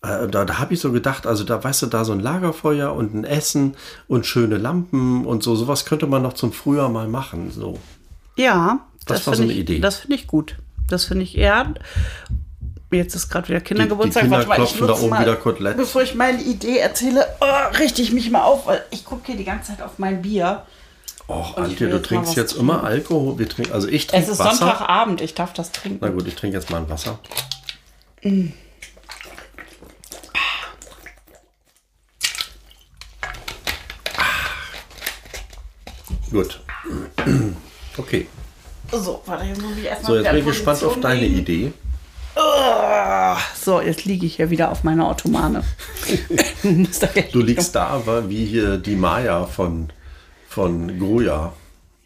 Äh, 0.04 0.28
da 0.28 0.46
da 0.46 0.60
habe 0.60 0.74
ich 0.74 0.80
so 0.80 0.92
gedacht, 0.92 1.26
also 1.26 1.44
da, 1.44 1.64
weißt 1.64 1.84
du, 1.84 1.88
da 1.88 2.06
so 2.06 2.12
ein 2.12 2.20
Lagerfeuer 2.20 2.94
und 2.94 3.14
ein 3.14 3.24
Essen 3.24 3.76
und 4.08 4.26
schöne 4.26 4.58
Lampen 4.58 5.26
und 5.26 5.44
so, 5.44 5.56
sowas 5.56 5.86
könnte 5.86 6.08
man 6.08 6.22
noch 6.22 6.34
zum 6.34 6.54
Frühjahr 6.54 6.90
mal 6.90 7.08
machen. 7.08 7.52
So. 7.52 7.80
Ja, 8.36 8.80
Das 9.06 9.26
war 9.28 9.34
so 9.36 9.42
finde 9.42 9.54
eine 9.54 9.54
ich, 9.54 9.60
Idee. 9.60 9.80
Das 9.80 9.98
finde 9.98 10.16
ich 10.16 10.28
gut. 10.28 10.56
Das 10.90 11.06
finde 11.06 11.24
ich, 11.24 11.34
ja. 11.34 11.74
Jetzt 12.92 13.16
ist 13.16 13.30
gerade 13.30 13.48
wieder 13.48 13.62
Kindergeburtstag. 13.62 14.24
Die- 14.24 14.30
die 14.30 14.36
Kinder 14.36 14.48
mal, 14.48 14.56
klopfen 14.56 14.88
da 14.88 14.94
oben 14.94 15.10
mal, 15.10 15.22
wieder 15.22 15.36
Kotelett. 15.38 15.78
Bevor 15.78 16.02
ich 16.02 16.14
meine 16.16 16.42
Idee 16.42 16.78
erzähle, 16.80 17.26
oh, 17.40 17.78
richte 17.78 18.02
ich 18.02 18.12
mich 18.12 18.30
mal 18.32 18.42
auf, 18.44 18.68
weil 18.68 18.84
ich 18.92 19.06
gucke 19.06 19.28
hier 19.28 19.38
die 19.38 19.46
ganze 19.46 19.72
Zeit 19.72 19.82
auf 19.82 19.98
mein 19.98 20.22
Bier. 20.22 20.66
Och, 21.30 21.56
Antje, 21.56 21.88
du 21.88 21.96
jetzt 21.96 22.06
trinkst 22.08 22.36
jetzt 22.36 22.52
trinken. 22.56 22.70
immer 22.70 22.84
Alkohol. 22.84 23.40
Wir 23.40 23.48
trinken, 23.48 23.72
also 23.72 23.88
ich 23.88 24.04
Es 24.04 24.08
trinke 24.08 24.32
ist 24.32 24.40
Wasser. 24.40 24.58
Sonntagabend, 24.58 25.22
ich 25.22 25.34
darf 25.34 25.54
das 25.54 25.72
trinken. 25.72 26.00
Na 26.02 26.10
gut, 26.10 26.28
ich 26.28 26.36
trinke 26.36 26.58
jetzt 26.58 26.70
mal 26.70 26.80
ein 26.80 26.90
Wasser. 26.90 27.20
Gut. 36.32 36.62
Okay. 37.98 38.28
So, 38.92 39.22
warte, 39.26 39.46
jetzt 39.46 39.62
muss 39.62 39.78
ich 39.78 39.86
erstmal 39.86 40.12
So, 40.12 40.16
jetzt 40.18 40.26
bin 40.26 40.34
in 40.34 40.40
ich 40.40 40.46
gespannt 40.46 40.84
auf 40.84 41.00
deine 41.00 41.22
legen. 41.22 41.38
Idee. 41.40 41.74
Ah, 42.36 43.38
So, 43.56 43.82
jetzt 43.82 44.06
liege 44.06 44.26
ich 44.26 44.36
hier 44.38 44.50
wieder 44.50 44.72
auf 44.72 44.84
meiner 44.84 45.10
Ottomane. 45.10 45.64
Du 47.32 47.42
liegst 47.42 47.76
da, 47.76 48.02
wie 48.28 48.46
hier 48.46 48.78
die 48.78 48.96
Maya 48.96 49.46
von, 49.46 49.90
von 50.48 51.00
Gruja. 51.00 51.54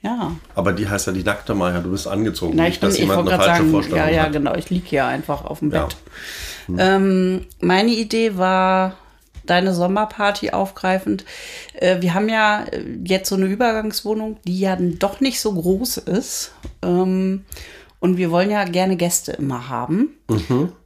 Ja. 0.01 0.31
Aber 0.53 0.71
die 0.73 0.87
heißt 0.87 1.07
ja 1.07 1.13
die 1.13 1.23
nackte 1.23 1.55
Maya. 1.55 1.79
Du 1.79 1.91
bist 1.91 2.07
angezogen. 2.07 2.55
Na, 2.55 2.63
ich, 2.67 2.69
nicht, 2.69 2.81
bin, 2.81 2.89
dass 2.89 2.95
ich 2.95 3.01
jemand 3.01 3.27
eine 3.27 3.37
falsche 3.37 3.55
sagen, 3.57 3.71
Vorstellung 3.71 3.99
ja, 3.99 4.09
ja, 4.09 4.23
hat. 4.23 4.33
genau. 4.33 4.55
Ich 4.55 4.69
liege 4.69 4.85
hier 4.87 5.05
einfach 5.05 5.43
auf 5.45 5.59
dem 5.59 5.71
Ja. 5.71 5.83
Bett. 5.85 5.97
Ähm, 6.77 7.45
meine 7.59 7.91
Idee 7.91 8.37
war, 8.37 8.93
deine 9.49 9.73
Sommerparty 9.73 10.51
aufgreifend. 10.51 11.25
Äh, 11.73 12.01
wir 12.01 12.13
haben 12.13 12.29
ja 12.29 12.63
äh, 12.63 12.83
jetzt 13.03 13.29
so 13.29 13.35
eine 13.35 13.45
Übergangswohnung, 13.45 14.37
die 14.45 14.59
ja 14.59 14.75
doch 14.75 15.19
nicht 15.19 15.39
so 15.39 15.53
groß 15.53 15.97
ist. 15.97 16.53
Ähm, 16.81 17.45
und 17.99 18.17
wir 18.17 18.29
wollen 18.29 18.51
ja 18.51 18.65
gerne 18.65 18.97
Gäste 18.97 19.31
immer 19.31 19.69
haben. 19.69 20.09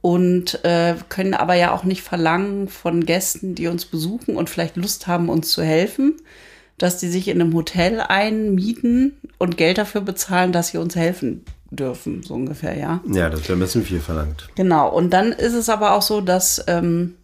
Und 0.00 0.64
äh, 0.64 0.94
können 1.08 1.34
aber 1.34 1.54
ja 1.54 1.72
auch 1.72 1.84
nicht 1.84 2.02
verlangen 2.02 2.68
von 2.68 3.04
Gästen, 3.04 3.54
die 3.54 3.66
uns 3.66 3.84
besuchen 3.84 4.36
und 4.36 4.48
vielleicht 4.48 4.76
Lust 4.76 5.06
haben, 5.06 5.28
uns 5.28 5.50
zu 5.50 5.62
helfen, 5.62 6.16
dass 6.78 6.96
die 6.96 7.08
sich 7.08 7.28
in 7.28 7.40
einem 7.40 7.52
Hotel 7.52 8.00
einmieten 8.00 9.18
und 9.38 9.58
Geld 9.58 9.76
dafür 9.76 10.00
bezahlen, 10.00 10.52
dass 10.52 10.68
sie 10.68 10.78
uns 10.78 10.96
helfen 10.96 11.44
dürfen, 11.70 12.22
so 12.22 12.34
ungefähr, 12.34 12.76
ja. 12.76 13.00
Ja, 13.06 13.28
das 13.28 13.42
wäre 13.42 13.54
ein 13.54 13.60
bisschen 13.60 13.84
viel 13.84 14.00
verlangt. 14.00 14.48
Genau, 14.54 14.88
und 14.88 15.10
dann 15.10 15.32
ist 15.32 15.54
es 15.54 15.68
aber 15.68 15.92
auch 15.92 16.02
so, 16.02 16.20
dass, 16.20 16.64
ähm, 16.66 17.16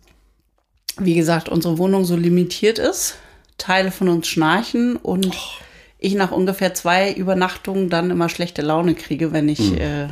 wie 0.99 1.15
gesagt, 1.15 1.49
unsere 1.49 1.79
Wohnung 1.79 2.05
so 2.05 2.17
limitiert 2.17 2.79
ist. 2.79 3.17
Teile 3.59 3.91
von 3.91 4.09
uns 4.09 4.29
schnarchen 4.29 4.97
und 4.97 5.35
ich 5.99 6.15
nach 6.15 6.31
ungefähr 6.31 6.75
zwei 6.75 7.13
Übernachtungen 7.13 7.89
dann 7.89 8.11
immer 8.11 8.29
schlechte 8.29 8.63
Laune 8.63 8.95
kriege, 8.95 9.33
wenn 9.33 9.49
ich, 9.49 9.81
äh, 9.81 10.09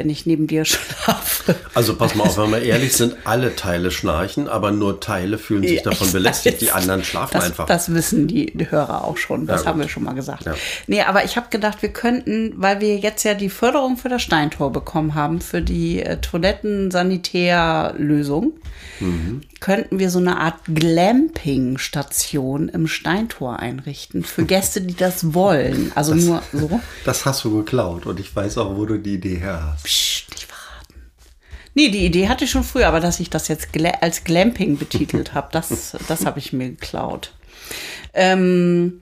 wenn 0.00 0.08
ich 0.08 0.24
neben 0.24 0.46
dir 0.46 0.64
schlafe. 0.70 1.54
Also 1.74 1.94
pass 1.94 2.14
mal 2.14 2.24
auf, 2.24 2.38
wenn 2.38 2.52
wir 2.52 2.62
ehrlich 2.62 2.94
sind, 2.94 3.16
alle 3.24 3.54
Teile 3.54 3.90
schnarchen, 3.90 4.48
aber 4.48 4.70
nur 4.70 4.98
Teile 5.00 5.36
fühlen 5.36 5.62
sich 5.62 5.76
Ja, 5.76 5.82
davon 5.82 6.10
belästigt. 6.10 6.54
weiß. 6.54 6.60
Die 6.60 6.70
anderen 6.72 7.04
schlafen 7.04 7.32
Das, 7.34 7.44
einfach. 7.44 7.66
das 7.66 7.92
wissen 7.92 8.26
die 8.26 8.50
Hörer 8.70 9.04
auch 9.04 9.18
schon. 9.18 9.46
Das 9.46 9.64
Ja, 9.64 9.68
haben 9.68 9.78
wir 9.80 9.90
schon 9.90 10.04
mal 10.04 10.14
gesagt. 10.14 10.46
Ja. 10.46 10.54
Nee, 10.86 11.02
aber 11.02 11.24
ich 11.26 11.36
habe 11.36 11.48
gedacht, 11.50 11.82
wir 11.82 11.90
könnten, 11.90 12.54
weil 12.56 12.80
wir 12.80 12.96
jetzt 12.96 13.22
ja 13.24 13.34
die 13.34 13.50
Förderung 13.50 13.98
für 13.98 14.08
das 14.08 14.22
Steintor 14.22 14.72
bekommen 14.72 15.14
haben, 15.14 15.42
für 15.42 15.60
die 15.60 16.00
äh, 16.02 16.16
Toilettensanitärlösung, 16.16 18.54
Mhm. 19.00 19.40
könnten 19.60 19.98
wir 19.98 20.10
so 20.10 20.18
eine 20.18 20.36
Art 20.38 20.56
Glamping-Station 20.66 22.68
im 22.68 22.86
Steintor 22.86 23.58
einrichten 23.58 24.22
für 24.24 24.44
Gäste, 24.44 24.82
die 24.82 24.94
das 24.94 25.32
wollen. 25.32 25.90
Also 25.94 26.14
nur 26.14 26.42
so. 26.52 26.80
Das 27.06 27.24
hast 27.24 27.42
du 27.44 27.56
geklaut 27.56 28.04
und 28.06 28.20
ich 28.20 28.34
weiß 28.36 28.58
auch, 28.58 28.76
wo 28.76 28.84
du 28.84 28.98
die 28.98 29.14
Idee 29.14 29.36
her 29.36 29.72
hast. 29.72 29.88
Nee, 31.80 31.88
die 31.88 32.04
Idee 32.04 32.28
hatte 32.28 32.44
ich 32.44 32.50
schon 32.50 32.62
früher, 32.62 32.88
aber 32.88 33.00
dass 33.00 33.20
ich 33.20 33.30
das 33.30 33.48
jetzt 33.48 33.72
gla 33.72 33.88
als 34.02 34.24
Glamping 34.24 34.76
betitelt 34.76 35.32
habe, 35.34 35.48
das, 35.50 35.96
das 36.06 36.26
habe 36.26 36.38
ich 36.38 36.52
mir 36.52 36.68
geklaut. 36.68 37.32
Ähm, 38.12 39.00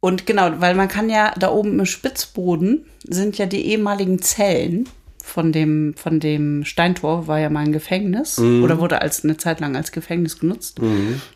und 0.00 0.24
genau, 0.24 0.52
weil 0.58 0.74
man 0.74 0.88
kann 0.88 1.10
ja 1.10 1.34
da 1.38 1.50
oben 1.50 1.78
im 1.78 1.84
Spitzboden 1.84 2.86
sind 3.06 3.36
ja 3.36 3.44
die 3.44 3.66
ehemaligen 3.66 4.22
Zellen 4.22 4.88
von 5.22 5.52
dem, 5.52 5.92
von 5.98 6.18
dem 6.18 6.64
Steintor, 6.64 7.26
war 7.26 7.40
ja 7.40 7.50
mal 7.50 7.66
ein 7.66 7.72
Gefängnis 7.72 8.38
oder 8.38 8.80
wurde 8.80 9.02
als 9.02 9.22
eine 9.22 9.36
Zeit 9.36 9.60
lang 9.60 9.76
als 9.76 9.92
Gefängnis 9.92 10.38
genutzt. 10.38 10.78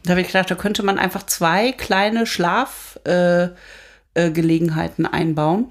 Da 0.05 0.11
habe 0.11 0.23
ich 0.23 0.29
gedacht, 0.29 0.51
da 0.51 0.55
könnte 0.55 0.83
man 0.83 0.99
einfach 0.99 1.27
zwei 1.27 1.73
kleine 1.73 2.25
Schlafgelegenheiten 2.25 3.57
äh, 4.15 4.31
Gelegenheiten 4.31 5.05
einbauen. 5.05 5.67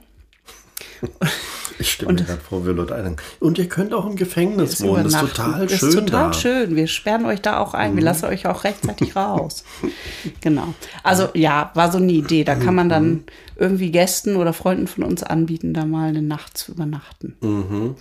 Ich 1.82 1.92
stelle 1.94 2.14
mir 2.14 2.24
gerade 2.24 2.66
wir 2.66 2.74
Leute 2.74 2.96
ein. 2.96 3.16
Und 3.40 3.58
ihr 3.58 3.68
könnt 3.68 3.94
auch 3.94 4.06
im 4.06 4.16
Gefängnis 4.16 4.82
wohnen. 4.82 5.04
Das 5.06 5.14
ist 5.16 5.20
total 5.20 5.68
Das 5.68 5.80
schön 5.80 5.90
ist 5.90 5.96
total 5.96 6.06
da. 6.12 6.28
Mhm. 6.28 6.34
schön. 6.34 6.76
Wir 6.76 6.88
sperren 6.88 7.26
euch 7.26 7.42
da 7.42 7.60
auch 7.60 7.74
ein. 7.74 7.96
Wir 7.96 8.04
lassen 8.04 8.26
euch 8.26 8.48
auch 8.48 8.64
rechtzeitig 8.64 9.16
raus. 9.16 9.64
Genau. 10.42 10.74
Also 11.04 11.30
ja, 11.34 11.72
war 11.74 11.92
so 11.92 11.98
eine 11.98 12.12
Idee. 12.12 12.44
Da 12.44 12.56
kann 12.56 12.76
man 12.76 12.90
dann 12.90 13.06
Mhm. 13.10 13.24
irgendwie 13.58 13.92
Gästen 13.92 14.36
oder 14.36 14.54
Freunden 14.54 14.88
von 14.88 15.04
uns 15.04 15.24
anbieten, 15.24 15.74
da 15.74 15.86
mal 15.86 16.10
eine 16.10 16.22
Nacht 16.22 16.58
zu 16.58 16.72
übernachten. 16.72 17.36
Mhm. 17.42 17.96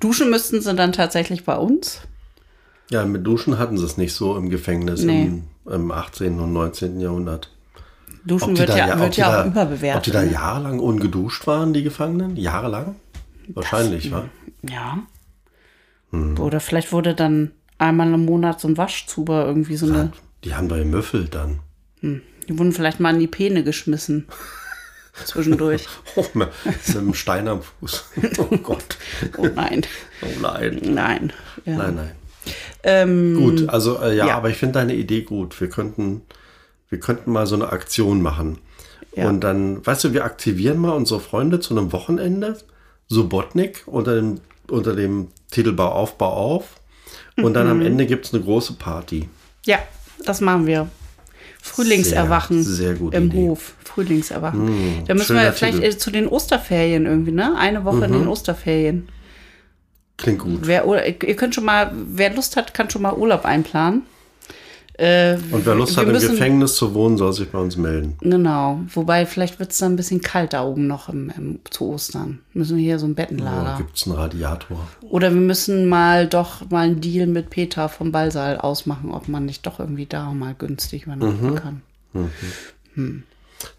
Duschen 0.00 0.30
müssten 0.30 0.60
sie 0.60 0.74
dann 0.74 0.92
tatsächlich 0.92 1.44
bei 1.44 1.56
uns. 1.56 2.00
Ja, 2.90 3.04
mit 3.04 3.26
Duschen 3.26 3.58
hatten 3.58 3.76
sie 3.78 3.84
es 3.84 3.96
nicht 3.96 4.14
so 4.14 4.36
im 4.36 4.48
Gefängnis 4.48 5.02
Nee. 5.02 5.24
im, 5.26 5.44
im 5.72 5.90
18. 5.90 6.38
und 6.38 6.52
19. 6.52 7.00
Jahrhundert. 7.00 7.50
Duschen 8.26 8.58
wird 8.58 8.68
da 8.68 8.76
ja, 8.76 8.98
wird 8.98 9.16
ja 9.16 9.30
da- 9.30 9.42
auch 9.42 9.46
überbewertet. 9.46 9.96
Ob 9.98 10.02
die 10.04 10.10
da 10.10 10.22
ne? 10.22 10.32
jahrelang 10.32 10.78
ungeduscht 10.80 11.46
waren, 11.46 11.72
die 11.72 11.82
Gefangenen? 11.82 12.36
Jahrelang? 12.36 12.96
Wahrscheinlich, 13.48 14.10
wa? 14.10 14.24
Ja. 14.68 14.98
Hm. 16.10 16.38
Oder 16.40 16.60
vielleicht 16.60 16.92
wurde 16.92 17.14
dann 17.14 17.52
einmal 17.78 18.12
im 18.12 18.24
Monat 18.24 18.60
so 18.60 18.68
ein 18.68 18.76
Waschzuber 18.76 19.46
irgendwie 19.46 19.76
so 19.76 19.86
eine. 19.86 20.12
Die 20.44 20.54
haben 20.54 20.68
da 20.68 20.76
gemüffelt 20.76 21.34
dann. 21.34 21.60
Die 22.02 22.58
wurden 22.58 22.72
vielleicht 22.72 23.00
mal 23.00 23.14
in 23.14 23.20
die 23.20 23.26
Pene 23.26 23.64
geschmissen. 23.64 24.26
Zwischendurch. 25.24 25.86
Oh, 26.14 26.26
mit 26.34 26.50
mit 26.64 26.96
einem 26.96 27.14
Stein 27.14 27.48
am 27.48 27.62
Fuß. 27.62 28.04
Oh 28.38 28.56
Gott. 28.58 28.98
Oh 29.38 29.46
nein. 29.54 29.82
Oh 30.22 30.40
nein. 30.40 30.80
Nein. 30.84 31.32
Ja. 31.64 31.76
Nein, 31.76 31.94
nein. 31.94 32.10
Ähm, 32.82 33.34
Gut, 33.36 33.68
also 33.68 33.98
äh, 34.00 34.16
ja, 34.16 34.26
ja. 34.26 34.36
aber 34.36 34.50
ich 34.50 34.56
finde 34.56 34.74
deine 34.74 34.94
Idee 34.94 35.22
gut. 35.22 35.58
Wir 35.60 35.68
könnten, 35.68 36.22
wir 36.96 37.00
könnten 37.00 37.30
mal 37.30 37.46
so 37.46 37.54
eine 37.56 37.70
Aktion 37.72 38.22
machen. 38.22 38.58
Ja. 39.14 39.28
Und 39.28 39.40
dann, 39.42 39.84
weißt 39.86 40.04
du, 40.04 40.12
wir 40.14 40.24
aktivieren 40.24 40.78
mal 40.78 40.92
unsere 40.92 41.20
Freunde 41.20 41.60
zu 41.60 41.76
einem 41.76 41.92
Wochenende. 41.92 42.56
Subotnik 43.08 43.82
unter 43.86 44.14
dem, 44.14 44.40
unter 44.70 44.96
dem 44.96 45.28
Titel 45.50 45.72
Bau 45.72 45.92
auf, 45.92 46.16
Bau 46.16 46.32
auf. 46.32 46.80
Und 47.36 47.52
dann 47.54 47.66
Mhm. 47.66 47.70
am 47.72 47.80
Ende 47.82 48.06
gibt 48.06 48.24
es 48.26 48.32
eine 48.34 48.42
große 48.42 48.74
Party. 48.74 49.28
Ja, 49.66 49.78
das 50.24 50.40
machen 50.40 50.66
wir. 50.66 50.88
Frühlingserwachen 51.62 52.62
Sehr- 52.62 52.96
sehr 52.96 53.12
im 53.12 53.26
Idee. 53.26 53.36
Hof. 53.48 53.74
Frühlingserwachen. 53.84 55.04
da 55.06 55.14
müssen 55.14 55.36
wir 55.36 55.52
vielleicht 55.52 55.74
Titel. 55.76 55.86
Mhm. 55.88 55.94
äh, 55.94 55.98
zu 55.98 56.10
den 56.10 56.28
Osterferien 56.28 57.04
irgendwie, 57.06 57.32
ne? 57.32 57.56
Eine 57.58 57.84
Woche 57.84 58.06
in 58.06 58.12
den 58.12 58.26
Osterferien. 58.28 59.08
Klingt 60.16 60.38
gut. 60.38 60.60
Wer, 60.62 60.84
ihr 61.06 61.36
könnt 61.36 61.54
schon 61.54 61.64
mal, 61.64 61.92
wer 61.94 62.34
Lust 62.34 62.56
hat, 62.56 62.72
kann 62.72 62.88
schon 62.88 63.02
mal 63.02 63.12
Urlaub 63.14 63.44
einplanen. 63.44 64.02
Äh, 64.98 65.36
Und 65.50 65.66
wer 65.66 65.74
Lust 65.74 65.96
hat, 65.98 66.06
im 66.06 66.12
müssen- 66.12 66.30
Gefängnis 66.30 66.76
zu 66.76 66.94
wohnen, 66.94 67.18
soll 67.18 67.32
sich 67.34 67.50
bei 67.50 67.58
uns 67.58 67.76
melden. 67.76 68.16
Genau. 68.20 68.80
Wobei, 68.94 69.26
vielleicht 69.26 69.58
wird 69.58 69.72
es 69.72 69.78
dann 69.78 69.92
ein 69.92 69.96
bisschen 69.96 70.22
kalt 70.22 70.54
da 70.54 70.64
oben 70.64 70.86
noch 70.86 71.10
im, 71.10 71.30
im, 71.36 71.58
zu 71.70 71.88
Ostern. 71.90 72.38
Müssen 72.54 72.78
wir 72.78 72.84
hier 72.84 72.98
so 72.98 73.06
ein 73.06 73.14
Bettenlager. 73.14 73.76
gibt 73.76 73.94
es 73.96 74.06
einen 74.06 74.16
Radiator. 74.16 74.88
Oder 75.02 75.34
wir 75.34 75.40
müssen 75.40 75.86
mal 75.88 76.26
doch 76.26 76.70
mal 76.70 76.86
einen 76.86 77.00
Deal 77.02 77.26
mit 77.26 77.50
Peter 77.50 77.88
vom 77.90 78.10
Ballsaal 78.10 78.56
ausmachen, 78.56 79.10
ob 79.12 79.28
man 79.28 79.44
nicht 79.44 79.66
doch 79.66 79.80
irgendwie 79.80 80.06
da 80.06 80.30
mal 80.32 80.54
günstig 80.58 81.02
übernachten 81.04 81.50
Mhm. 81.50 81.54
kann. 81.56 81.82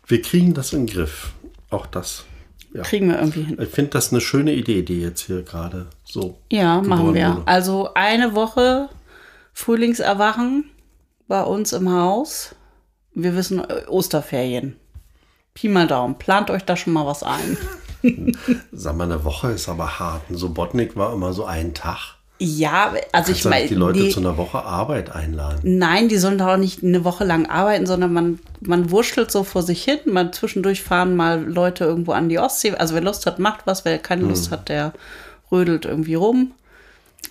Wir 0.06 0.22
kriegen 0.22 0.54
das 0.54 0.74
in 0.74 0.86
den 0.86 0.94
Griff. 0.94 1.32
Auch 1.70 1.86
das. 1.88 2.26
Ja. 2.74 2.84
Kriegen 2.84 3.10
wir 3.10 3.18
irgendwie 3.18 3.42
hin. 3.42 3.58
Ich 3.60 3.70
finde 3.70 3.92
das 3.92 4.12
eine 4.12 4.22
schöne 4.22 4.54
Idee, 4.54 4.84
die 4.84 5.02
jetzt 5.02 5.22
hier 5.22 5.42
gerade 5.42 5.88
so. 6.04 6.38
Ja, 6.52 6.82
machen 6.82 7.14
wir. 7.16 7.30
wurde. 7.38 7.42
Also 7.48 7.90
eine 7.96 8.36
Woche 8.36 8.90
Frühlingserwachen 9.54 10.66
bei 11.28 11.42
uns 11.44 11.74
im 11.74 11.92
Haus. 11.92 12.56
Wir 13.14 13.36
wissen 13.36 13.60
äh, 13.60 13.84
Osterferien. 13.88 14.76
Pi 15.54 15.68
mal 15.70 15.88
Daumen. 15.88 16.18
Plant 16.18 16.50
euch 16.52 16.64
da 16.64 16.76
schon 16.76 16.94
mal 16.94 17.06
was 17.06 17.24
ein. 17.24 17.58
Sag 18.72 18.96
mal, 18.96 19.06
eine 19.06 19.24
Woche 19.24 19.52
ist 19.52 19.68
aber 19.70 20.00
hart. 20.00 20.30
Ein 20.30 20.36
Subotnik 20.38 20.96
war 20.96 21.14
immer 21.14 21.34
so 21.34 21.46
ein 21.46 21.74
Tag. 21.74 22.16
Ja, 22.40 22.94
also 23.12 23.32
ich 23.32 23.42
Kannst 23.42 23.46
nicht 23.46 23.46
meine, 23.46 23.68
die 23.68 23.74
Leute 23.74 24.00
die- 24.04 24.10
zu 24.12 24.20
einer 24.20 24.38
Woche 24.38 24.64
Arbeit 24.64 25.10
einladen. 25.16 25.60
Nein, 25.80 26.08
die 26.08 26.20
sollen 26.20 26.38
da 26.38 26.54
auch 26.54 26.58
nicht 26.58 26.84
eine 26.84 27.04
Woche 27.04 27.24
lang 27.24 27.48
arbeiten, 27.48 27.88
sondern 27.88 28.14
man, 28.14 28.40
man 28.62 28.92
wurschtelt 28.92 29.32
so 29.32 29.44
vor 29.44 29.64
sich 29.64 29.84
hin. 29.84 29.98
Man 30.06 30.32
zwischendurch 30.32 30.84
fahren 30.84 31.16
mal 31.16 31.44
Leute 31.44 31.86
irgendwo 31.86 32.12
an 32.12 32.30
die 32.30 32.38
Ostsee. 32.38 32.76
Also 32.76 32.94
wer 32.94 33.02
Lust 33.02 33.26
hat, 33.26 33.40
macht 33.40 33.66
was. 33.66 33.84
Wer 33.86 33.98
keine 33.98 34.22
Hm. 34.22 34.30
Lust 34.30 34.52
hat, 34.52 34.70
der 34.70 34.94
rödelt 35.52 35.86
irgendwie 35.86 36.14
rum. 36.14 36.52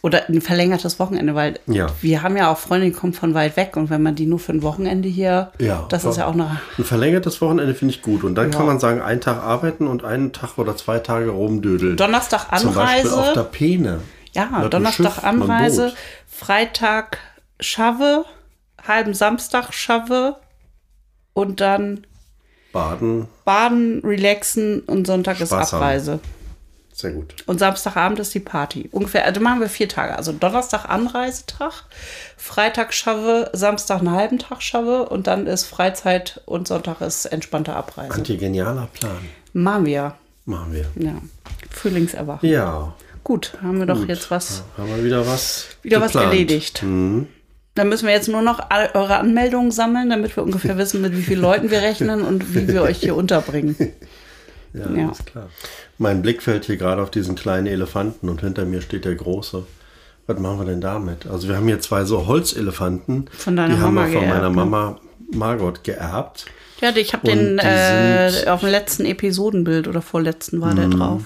Oder 0.02 0.28
ein 0.28 0.40
verlängertes 0.40 1.00
Wochenende, 1.00 1.34
weil 1.34 1.58
Ja. 1.66 1.88
wir 2.00 2.22
haben 2.22 2.36
ja 2.36 2.52
auch 2.52 2.58
Freunde, 2.58 2.86
die 2.86 2.92
kommen 2.92 3.12
von 3.12 3.34
weit 3.34 3.56
weg. 3.56 3.76
Und 3.76 3.90
wenn 3.90 4.02
man 4.02 4.14
die 4.14 4.26
nur 4.26 4.38
für 4.38 4.52
ein 4.52 4.62
Wochenende 4.62 5.08
hier, 5.08 5.50
Ja, 5.58 5.86
das 5.88 6.04
ist 6.04 6.16
ja 6.16 6.26
auch 6.26 6.32
eine. 6.34 6.60
Ein 6.78 6.84
verlängertes 6.84 7.40
Wochenende 7.40 7.74
finde 7.74 7.94
ich 7.94 8.02
gut. 8.02 8.22
Und 8.22 8.34
dann 8.36 8.52
Ja. 8.52 8.56
kann 8.58 8.66
man 8.66 8.78
sagen, 8.78 9.00
einen 9.00 9.20
Tag 9.20 9.42
arbeiten 9.42 9.86
und 9.88 10.04
einen 10.04 10.32
Tag 10.32 10.58
oder 10.58 10.76
zwei 10.76 10.98
Tage 11.00 11.30
rumdödeln. 11.30 11.96
Donnerstag 11.96 12.56
Zum 12.60 12.74
Beispiel 12.74 13.10
auf 13.10 13.16
der 13.16 13.42
Anreise. 13.42 13.48
Peene. 13.50 14.00
Ja, 14.32 14.68
Donnerstag 14.68 15.14
Schiff, 15.14 15.24
Anreise. 15.24 15.92
Freitag 16.28 17.18
Schave. 17.58 18.26
Halben 18.86 19.14
Samstag 19.14 19.72
Schave. 19.72 20.36
Und 21.32 21.60
dann 21.60 22.06
Baden. 22.72 23.26
Baden, 23.44 24.02
relaxen 24.04 24.80
und 24.80 25.06
Sonntag 25.06 25.40
ist 25.40 25.48
Spaß 25.48 25.72
haben. 25.72 26.20
Sehr 26.96 27.10
gut. 27.10 27.34
Und 27.44 27.58
Samstagabend 27.58 28.18
ist 28.20 28.32
die 28.32 28.40
Party. 28.40 28.88
Ungefähr, 28.90 29.26
also 29.26 29.38
machen 29.38 29.60
wir 29.60 29.68
vier 29.68 29.86
Tage. 29.86 30.16
Also 30.16 30.32
Donnerstag 30.32 30.88
Anreisetag, 30.88 31.84
Freitag 32.38 32.94
Schave, 32.94 33.50
Samstag 33.52 33.98
einen 33.98 34.12
halben 34.12 34.38
Tag 34.38 34.62
Schave 34.62 35.06
und 35.06 35.26
dann 35.26 35.46
ist 35.46 35.66
Freizeit 35.66 36.40
und 36.46 36.66
Sonntag 36.66 37.02
ist 37.02 37.26
entspannte 37.26 37.74
Abreise. 37.76 38.14
Anti 38.14 38.38
genialer 38.38 38.88
Plan. 38.94 39.18
Machen 39.52 39.84
wir. 39.84 40.14
Machen 40.46 40.72
wir. 40.72 40.86
Ja. 40.96 41.16
Frühlingserwachen. 41.70 42.48
Ja. 42.48 42.94
Gut, 43.24 43.52
haben 43.62 43.78
wir 43.78 43.84
doch 43.84 43.98
gut. 43.98 44.08
jetzt 44.08 44.30
was, 44.30 44.62
Haben 44.78 44.96
wir 44.96 45.04
wieder 45.04 45.26
was 45.26 45.66
wieder 45.82 46.00
was 46.00 46.12
geplant. 46.12 46.32
erledigt. 46.32 46.82
Dann 46.82 47.88
müssen 47.90 48.06
wir 48.06 48.14
jetzt 48.14 48.28
nur 48.28 48.40
noch 48.40 48.70
eure 48.70 49.18
Anmeldungen 49.18 49.70
sammeln, 49.70 50.08
damit 50.08 50.34
wir 50.34 50.42
ungefähr 50.42 50.78
wissen, 50.78 51.02
mit 51.02 51.14
wie 51.14 51.20
vielen 51.20 51.42
Leuten 51.42 51.70
wir 51.70 51.82
rechnen 51.82 52.22
und 52.24 52.54
wie 52.54 52.68
wir 52.68 52.80
euch 52.80 53.00
hier 53.00 53.14
unterbringen. 53.14 53.76
Ja, 54.76 54.90
Ja. 54.90 55.10
ist 55.10 55.26
klar. 55.26 55.48
Mein 55.98 56.22
Blick 56.22 56.42
fällt 56.42 56.64
hier 56.66 56.76
gerade 56.76 57.02
auf 57.02 57.10
diesen 57.10 57.34
kleinen 57.34 57.66
Elefanten 57.66 58.28
und 58.28 58.40
hinter 58.42 58.64
mir 58.64 58.80
steht 58.82 59.04
der 59.04 59.14
große. 59.14 59.64
Was 60.26 60.38
machen 60.40 60.58
wir 60.58 60.66
denn 60.66 60.80
damit? 60.80 61.26
Also 61.26 61.48
wir 61.48 61.56
haben 61.56 61.66
hier 61.68 61.80
zwei 61.80 62.04
so 62.04 62.26
Holzelefanten. 62.26 63.28
Von 63.32 63.56
deiner 63.56 63.74
die 63.76 63.80
haben 63.80 63.94
Mama 63.94 64.06
wir 64.08 64.12
von 64.14 64.20
geerbt, 64.22 64.36
meiner 64.42 64.48
ne? 64.50 64.56
Mama 64.56 65.00
Margot 65.32 65.84
geerbt. 65.84 66.46
Ja, 66.80 66.94
ich 66.94 67.12
habe 67.14 67.30
Und 67.30 67.38
den 67.38 67.58
äh, 67.58 68.44
auf 68.48 68.60
dem 68.60 68.68
letzten 68.70 69.04
Episodenbild 69.06 69.88
oder 69.88 70.02
vorletzten 70.02 70.60
war 70.60 70.74
der 70.74 70.88
drauf. 70.88 71.22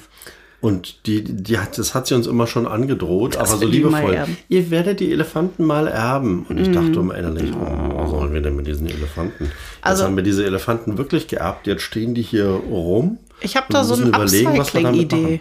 Und 0.60 1.06
die, 1.06 1.24
die 1.24 1.58
hat, 1.58 1.78
das 1.78 1.94
hat 1.94 2.06
sie 2.06 2.14
uns 2.14 2.26
immer 2.26 2.46
schon 2.46 2.66
angedroht, 2.66 3.38
aber 3.38 3.46
so 3.46 3.66
liebevoll. 3.66 4.14
Mhm. 4.26 4.36
Ihr 4.50 4.70
werdet 4.70 5.00
die 5.00 5.10
Elefanten 5.10 5.64
mal 5.64 5.88
erben. 5.88 6.44
Und 6.48 6.58
ich 6.60 6.70
dachte 6.70 7.00
immer 7.00 7.14
innerlich, 7.16 7.50
oh, 7.54 7.96
was 7.96 8.10
sollen 8.10 8.34
wir 8.34 8.42
denn 8.42 8.56
mit 8.56 8.66
diesen 8.66 8.86
Elefanten? 8.86 9.44
Jetzt 9.44 9.52
Also- 9.80 10.04
haben 10.04 10.16
wir 10.16 10.22
diese 10.22 10.44
Elefanten 10.44 10.98
wirklich 10.98 11.28
geerbt. 11.28 11.66
Jetzt 11.66 11.80
stehen 11.82 12.14
die 12.14 12.20
hier 12.22 12.46
rum. 12.48 13.18
Ich 13.40 13.56
habe 13.56 13.66
da 13.70 13.84
so 13.84 13.94
eine 13.94 14.12
Upcycling-Idee. 14.14 15.40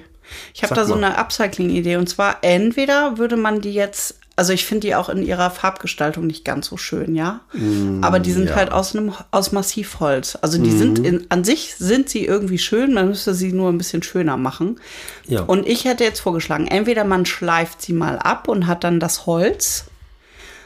Ich 0.53 0.63
habe 0.63 0.75
da 0.75 0.85
so 0.85 0.95
mal. 0.95 1.05
eine 1.05 1.17
Upcycling-Idee. 1.17 1.95
Und 1.97 2.07
zwar 2.07 2.37
entweder 2.41 3.17
würde 3.17 3.35
man 3.37 3.61
die 3.61 3.73
jetzt 3.73 4.15
also 4.35 4.53
ich 4.53 4.65
finde 4.65 4.87
die 4.87 4.95
auch 4.95 5.09
in 5.09 5.21
ihrer 5.21 5.51
Farbgestaltung 5.51 6.25
nicht 6.25 6.45
ganz 6.45 6.67
so 6.67 6.77
schön, 6.77 7.13
ja. 7.13 7.41
Aber 8.01 8.19
die 8.19 8.31
sind 8.31 8.45
Mm, 8.45 8.47
ja. 8.47 8.53
Mhm. 8.53 8.57
halt 8.57 8.71
aus 8.71 8.95
einem 8.95 9.11
aus 9.31 9.51
Massivholz. 9.51 10.37
Also 10.41 10.57
die 10.63 10.71
sind 10.71 10.99
in, 10.99 11.25
an 11.27 11.43
sich 11.43 11.75
sind 11.75 12.07
sie 12.07 12.25
irgendwie 12.25 12.57
schön, 12.57 12.93
man 12.93 13.09
müsste 13.09 13.33
sie 13.33 13.51
nur 13.51 13.69
ein 13.69 13.77
bisschen 13.77 14.01
schöner 14.01 14.37
machen. 14.37 14.79
Ja. 15.27 15.41
Und 15.41 15.67
ich 15.67 15.83
hätte 15.83 16.05
jetzt 16.05 16.21
vorgeschlagen, 16.21 16.67
entweder 16.67 17.03
man 17.03 17.25
schleift 17.25 17.81
sie 17.81 17.91
mal 17.91 18.17
ab 18.17 18.47
und 18.47 18.65
hat 18.65 18.85
dann 18.85 19.01
das 19.01 19.25
Holz, 19.25 19.85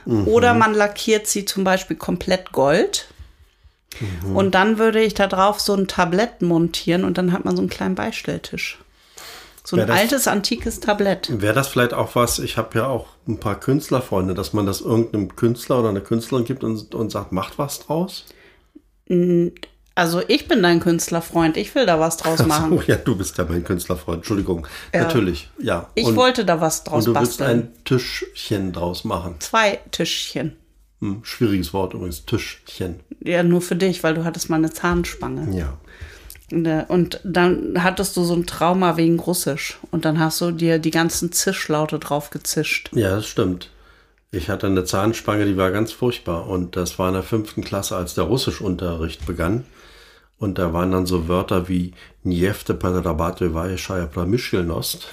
Mhm. 0.06 0.28
oder 0.28 0.54
man 0.54 0.76
lackiert 0.76 1.26
sie 1.26 1.46
zum 1.46 1.64
Beispiel 1.64 1.96
komplett 1.98 2.52
gold. 2.52 3.08
Mhm. 4.02 4.36
Und 4.36 4.56
dann 4.56 4.78
würde 4.78 5.02
ich 5.02 5.14
da 5.14 5.28
drauf 5.28 5.60
so 5.60 5.74
ein 5.76 5.88
Tablett 5.88 6.42
montieren 6.42 7.04
und 7.04 7.18
dann 7.18 7.32
hat 7.32 7.46
man 7.46 7.56
so 7.56 7.62
einen 7.62 7.70
kleinen 7.70 7.96
Beistelltisch. 7.96 8.80
So 9.66 9.78
ein 9.78 9.88
das- 9.88 9.98
altes, 9.98 10.28
antikes 10.28 10.80
Tablett. 10.82 11.30
Wäre 11.42 11.54
das 11.54 11.70
vielleicht 11.70 11.94
auch 11.94 12.16
was, 12.16 12.40
ich 12.40 12.58
habe 12.58 12.78
ja 12.80 12.88
auch 12.88 13.08
ein 13.28 13.40
paar 13.40 13.60
Künstlerfreunde, 13.60 14.34
dass 14.34 14.52
man 14.54 14.66
das 14.66 14.82
irgendeinem 14.82 15.36
Künstler 15.36 15.80
oder 15.80 15.90
einer 15.90 16.02
Künstlerin 16.02 16.44
gibt 16.46 16.64
und, 16.66 16.94
und 16.94 17.12
sagt, 17.12 17.32
macht 17.32 17.58
was 17.58 17.80
draus? 17.80 18.26
Also 19.96 20.22
ich 20.28 20.48
bin 20.48 20.64
dein 20.64 20.80
Künstlerfreund, 20.80 21.56
ich 21.56 21.74
will 21.76 21.86
da 21.86 22.00
was 22.00 22.18
draus 22.18 22.46
machen. 22.46 22.74
Oh 22.74 22.82
ja, 22.88 22.96
du 22.96 23.16
bist 23.16 23.38
ja 23.38 23.46
mein 23.48 23.64
Künstlerfreund, 23.64 24.18
Entschuldigung. 24.18 24.68
Natürlich, 24.92 25.50
ja. 25.60 25.90
Ich 25.94 26.08
und, 26.08 26.16
wollte 26.16 26.46
da 26.46 26.60
was 26.60 26.84
draus 26.84 27.08
Und 27.08 27.14
du 27.16 27.20
willst 27.22 27.38
basteln. 27.40 27.60
ein 27.74 27.84
Tischchen 27.86 28.74
draus 28.74 29.04
machen. 29.04 29.36
Zwei 29.40 29.80
Tischchen. 29.92 30.58
Hm, 31.04 31.20
schwieriges 31.24 31.74
Wort 31.74 31.94
übrigens, 31.94 32.24
Tischchen. 32.26 33.02
Ja, 33.20 33.44
nur 33.44 33.62
für 33.62 33.76
dich, 33.76 34.04
weil 34.04 34.14
du 34.14 34.24
hattest 34.24 34.50
mal 34.50 34.56
eine 34.56 34.72
Zahnspange. 34.72 35.54
Ja. 35.54 35.78
Und, 36.50 36.66
äh, 36.66 36.86
Und 36.88 37.20
dann 37.26 37.84
hattest 37.84 38.16
du 38.16 38.24
so 38.24 38.34
ein 38.34 38.46
Trauma 38.46 38.96
wegen 38.96 39.20
Russisch. 39.20 39.80
Und 39.92 40.06
dann 40.06 40.18
hast 40.18 40.40
du 40.40 40.52
dir 40.52 40.80
die 40.80 40.92
ganzen 40.92 41.34
Zischlaute 41.34 42.00
drauf 42.00 42.30
gezischt. 42.30 42.90
Ja, 42.94 43.18
das 43.18 43.28
stimmt. 43.28 43.70
Ich 44.32 44.50
hatte 44.50 44.68
eine 44.68 44.86
Zahnspange, 44.86 45.46
die 45.46 45.58
war 45.58 45.72
ganz 45.72 45.92
furchtbar. 45.92 46.48
Und 46.48 46.78
das 46.78 46.98
war 46.98 47.10
in 47.10 47.16
der 47.16 47.24
fünften 47.24 47.66
Klasse, 47.66 47.98
als 47.98 48.14
der 48.14 48.24
Russischunterricht 48.24 49.26
begann. 49.26 49.66
Und 50.40 50.58
da 50.58 50.74
waren 50.74 50.92
dann 50.92 51.06
so 51.06 51.28
Wörter 51.30 51.70
wie 51.70 51.94
Njefte 52.24 52.74
Padarabate 52.74 53.78
Shaya 53.78 54.08
Plamishilnost. 54.08 55.08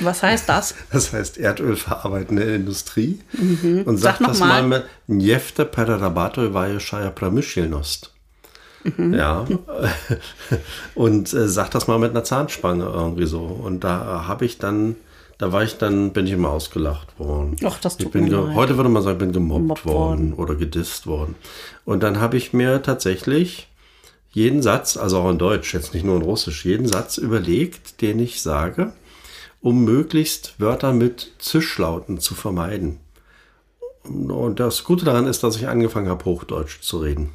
Was 0.00 0.22
heißt 0.22 0.48
das? 0.48 0.74
Das 0.92 1.12
heißt 1.12 1.36
erdölverarbeitende 1.38 2.42
Industrie. 2.54 3.20
Und 3.38 3.62
Mhm. 3.62 3.96
Sag 3.98 4.16
sag, 4.16 4.20
noch 4.20 4.28
das 4.28 4.38
mal. 4.40 4.62
mit 4.62 4.84
Njefte 5.06 5.64
Padarabate 5.66 6.80
Shaya 6.80 7.10
Plamishilnost. 7.10 8.12
Mhm. 8.84 9.12
Ja. 9.14 9.44
Und 10.94 11.32
äh, 11.34 11.48
sag 11.48 11.70
das 11.70 11.86
mal 11.86 11.98
mit 11.98 12.10
einer 12.12 12.24
Zahnspange 12.24 12.84
irgendwie 12.84 13.26
so. 13.26 13.40
Und 13.42 13.84
da 13.84 14.24
habe 14.26 14.44
ich 14.44 14.58
dann, 14.58 14.96
da 15.38 15.52
war 15.52 15.62
ich 15.62 15.78
dann, 15.78 16.12
bin 16.12 16.26
ich 16.26 16.32
immer 16.32 16.50
ausgelacht 16.50 17.18
worden. 17.18 17.56
Ach, 17.64 17.78
das 17.80 17.96
tut 17.96 18.06
ich 18.06 18.12
bin 18.12 18.24
mir 18.24 18.30
leid. 18.40 18.54
Heute 18.54 18.76
würde 18.76 18.88
man 18.90 19.02
sagen, 19.02 19.16
ich 19.16 19.18
bin 19.20 19.32
gemobbt 19.32 19.60
Gemobbt 19.62 19.86
worden 19.86 20.32
oder 20.34 20.54
gedisst 20.54 21.06
worden. 21.06 21.34
Und 21.84 22.02
dann 22.02 22.20
habe 22.20 22.36
ich 22.38 22.52
mir 22.52 22.82
tatsächlich 22.82 23.68
jeden 24.32 24.62
Satz, 24.62 24.96
also 24.96 25.18
auch 25.18 25.30
in 25.30 25.38
Deutsch, 25.38 25.74
jetzt 25.74 25.92
nicht 25.94 26.04
nur 26.04 26.16
in 26.16 26.22
Russisch, 26.22 26.64
jeden 26.64 26.86
Satz 26.86 27.18
überlegt, 27.18 28.00
den 28.00 28.18
ich 28.20 28.42
sage, 28.42 28.92
um 29.60 29.84
möglichst 29.84 30.54
Wörter 30.58 30.92
mit 30.92 31.32
Zischlauten 31.38 32.20
zu 32.20 32.34
vermeiden. 32.34 33.00
Und 34.04 34.60
das 34.60 34.84
Gute 34.84 35.04
daran 35.04 35.26
ist, 35.26 35.42
dass 35.42 35.56
ich 35.56 35.68
angefangen 35.68 36.08
habe, 36.08 36.24
Hochdeutsch 36.24 36.80
zu 36.80 36.98
reden. 36.98 37.30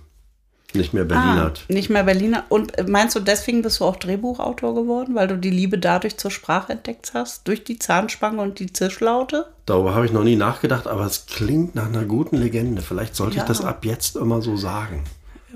Nicht 0.73 0.93
mehr 0.93 1.05
Berlinert. 1.05 1.65
Ah, 1.69 1.73
nicht 1.73 1.89
mehr 1.89 2.03
Berliner. 2.03 2.43
Und 2.49 2.77
äh, 2.77 2.84
meinst 2.84 3.15
du, 3.15 3.21
deswegen 3.21 3.62
bist 3.62 3.79
du 3.79 3.86
auch 3.86 3.95
Drehbuchautor 3.95 4.75
geworden, 4.75 5.15
weil 5.15 5.27
du 5.27 5.38
die 5.38 5.49
Liebe 5.51 5.77
dadurch 5.77 6.17
zur 6.17 6.31
Sprache 6.31 6.73
entdeckt 6.73 7.12
hast? 7.13 7.47
Durch 7.47 7.63
die 7.63 7.79
Zahnspange 7.79 8.41
und 8.41 8.60
die 8.60 8.73
Zischlaute? 8.73 9.45
Darüber 9.65 9.95
habe 9.95 10.05
ich 10.05 10.12
noch 10.12 10.25
nie 10.25 10.36
nachgedacht, 10.36 10.88
aber 10.88 11.05
es 11.05 11.27
klingt 11.27 11.75
nach 11.75 11.86
einer 11.86 12.03
guten 12.03 12.36
Legende. 12.38 12.81
Vielleicht 12.81 13.15
sollte 13.15 13.38
Ja. 13.38 13.43
ich 13.43 13.47
das 13.47 13.63
ab 13.63 13.86
jetzt 13.86 14.17
immer 14.17 14.41
so 14.41 14.58
sagen. 14.58 15.03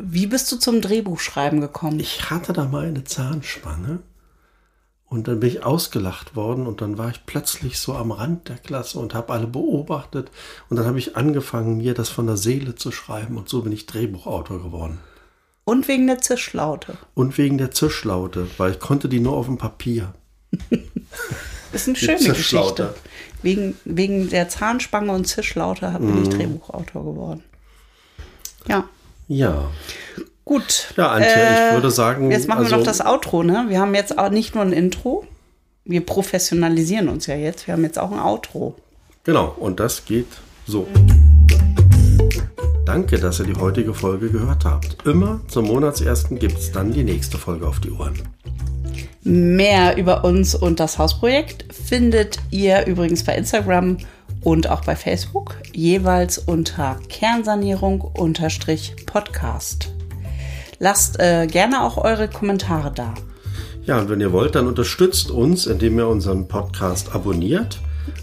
Wie 0.01 0.27
bist 0.27 0.51
du 0.51 0.55
zum 0.57 0.81
Drehbuchschreiben 0.81 1.59
gekommen? 1.61 1.99
Ich 1.99 2.29
hatte 2.29 2.53
da 2.53 2.65
mal 2.65 2.85
eine 2.85 3.03
Zahnspange 3.03 3.99
und 5.07 5.27
dann 5.27 5.39
bin 5.41 5.49
ich 5.49 5.63
ausgelacht 5.65 6.35
worden 6.35 6.67
und 6.67 6.81
dann 6.81 6.97
war 6.97 7.09
ich 7.09 7.25
plötzlich 7.25 7.79
so 7.79 7.95
am 7.95 8.11
Rand 8.11 8.47
der 8.47 8.57
Klasse 8.57 8.97
und 8.99 9.13
habe 9.13 9.33
alle 9.33 9.47
beobachtet 9.47 10.31
und 10.69 10.77
dann 10.77 10.85
habe 10.85 10.99
ich 10.99 11.17
angefangen, 11.17 11.77
mir 11.77 11.93
das 11.93 12.07
von 12.09 12.27
der 12.27 12.37
Seele 12.37 12.75
zu 12.75 12.91
schreiben 12.91 13.37
und 13.37 13.49
so 13.49 13.61
bin 13.61 13.73
ich 13.73 13.87
Drehbuchautor 13.87 14.61
geworden. 14.63 14.99
Und 15.65 15.87
wegen 15.87 16.07
der 16.07 16.19
Zischlaute. 16.19 16.97
Und 17.13 17.37
wegen 17.37 17.57
der 17.57 17.71
Zischlaute, 17.71 18.47
weil 18.57 18.71
ich 18.71 18.79
konnte 18.79 19.09
die 19.09 19.19
nur 19.19 19.33
auf 19.33 19.45
dem 19.47 19.57
Papier. 19.57 20.13
Ist 21.73 21.87
eine 21.87 21.95
schöne 21.97 22.17
Geschichte. 22.33 22.95
Wegen, 23.43 23.77
wegen 23.85 24.29
der 24.29 24.49
Zahnspange 24.49 25.11
und 25.11 25.25
Zischlaute 25.25 25.91
bin 25.99 26.15
Mhm. 26.15 26.23
ich 26.23 26.29
Drehbuchautor 26.29 27.03
geworden. 27.05 27.43
Ja, 28.67 28.89
Ja. 29.29 29.69
gut. 30.43 30.93
Ja, 30.97 31.09
Antje, 31.11 31.29
ich 31.29 31.73
würde 31.75 31.91
sagen, 31.91 32.31
Jetzt 32.31 32.47
machen 32.47 32.61
wir 32.61 32.65
also- 32.65 32.77
noch 32.77 32.83
das 32.83 33.05
Outro, 33.05 33.43
ne? 33.43 33.65
Wir 33.69 33.79
haben 33.79 33.93
jetzt 33.93 34.17
auch 34.17 34.31
nicht 34.31 34.55
nur 34.55 34.63
ein 34.63 34.73
Intro. 34.73 35.25
Wir 35.85 36.03
professionalisieren 36.05 37.07
uns 37.09 37.27
ja 37.27 37.35
jetzt. 37.35 37.67
Wir 37.67 37.75
haben 37.75 37.83
jetzt 37.83 37.99
auch 37.99 38.11
ein 38.11 38.19
Outro. 38.19 38.75
Genau, 39.23 39.55
und 39.59 39.79
das 39.79 40.03
geht 40.05 40.25
so. 40.67 40.87
Danke, 42.85 43.19
dass 43.19 43.39
ihr 43.39 43.45
die 43.45 43.55
heutige 43.59 43.93
Folge 43.93 44.29
gehört 44.31 44.65
habt. 44.65 45.05
Immer 45.05 45.41
zum 45.47 45.67
Monatsersten 45.67 46.39
gibt 46.39 46.57
es 46.57 46.71
dann 46.71 46.91
die 46.91 47.03
nächste 47.03 47.37
Folge 47.37 47.67
auf 47.67 47.79
die 47.79 47.91
Ohren. 47.91 48.19
Mehr 49.21 49.95
über 49.97 50.23
uns 50.23 50.55
und 50.55 50.79
das 50.79 50.97
Hausprojekt 50.97 51.71
findet 51.71 52.39
ihr 52.49 52.87
übrigens 52.87 53.23
bei 53.23 53.35
Instagram 53.35 53.97
und 54.43 54.69
auch 54.69 54.85
bei 54.85 54.95
Facebook, 54.95 55.55
jeweils 55.73 56.37
unter 56.37 56.99
Kernsanierung-Podcast. 57.09 59.91
Lasst 60.79 61.19
äh, 61.19 61.47
gerne 61.47 61.83
auch 61.83 61.97
eure 61.97 62.29
Kommentare 62.29 62.91
da. 62.93 63.15
Ja, 63.83 63.99
und 63.99 64.09
wenn 64.09 64.21
ihr 64.21 64.31
wollt, 64.31 64.55
dann 64.55 64.67
unterstützt 64.67 65.31
uns, 65.31 65.65
indem 65.65 65.97
ihr 65.97 66.07
unseren 66.07 66.47
Podcast 66.47 67.15
abonniert, 67.15 67.79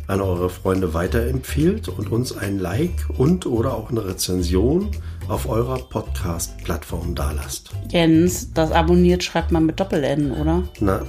an 0.07 0.21
eure 0.21 0.49
Freunde 0.49 0.95
weiterempfiehlt 0.95 1.89
und 1.89 2.11
uns 2.11 2.37
ein 2.37 2.59
Like 2.59 3.07
und 3.19 3.47
oder 3.47 3.75
auch 3.75 3.91
eine 3.91 4.05
Rezension 4.05 4.91
auf 5.29 5.49
eurer 5.49 5.79
Podcast-Plattform 5.79 7.15
dalasst. 7.15 7.71
Jens, 7.91 8.53
das 8.53 8.71
abonniert 8.71 9.25
schreibt 9.25 9.51
man 9.51 9.67
mit 9.67 9.81
Doppel-N, 9.81 10.33
oder? 10.33 10.63
Na, 10.81 11.03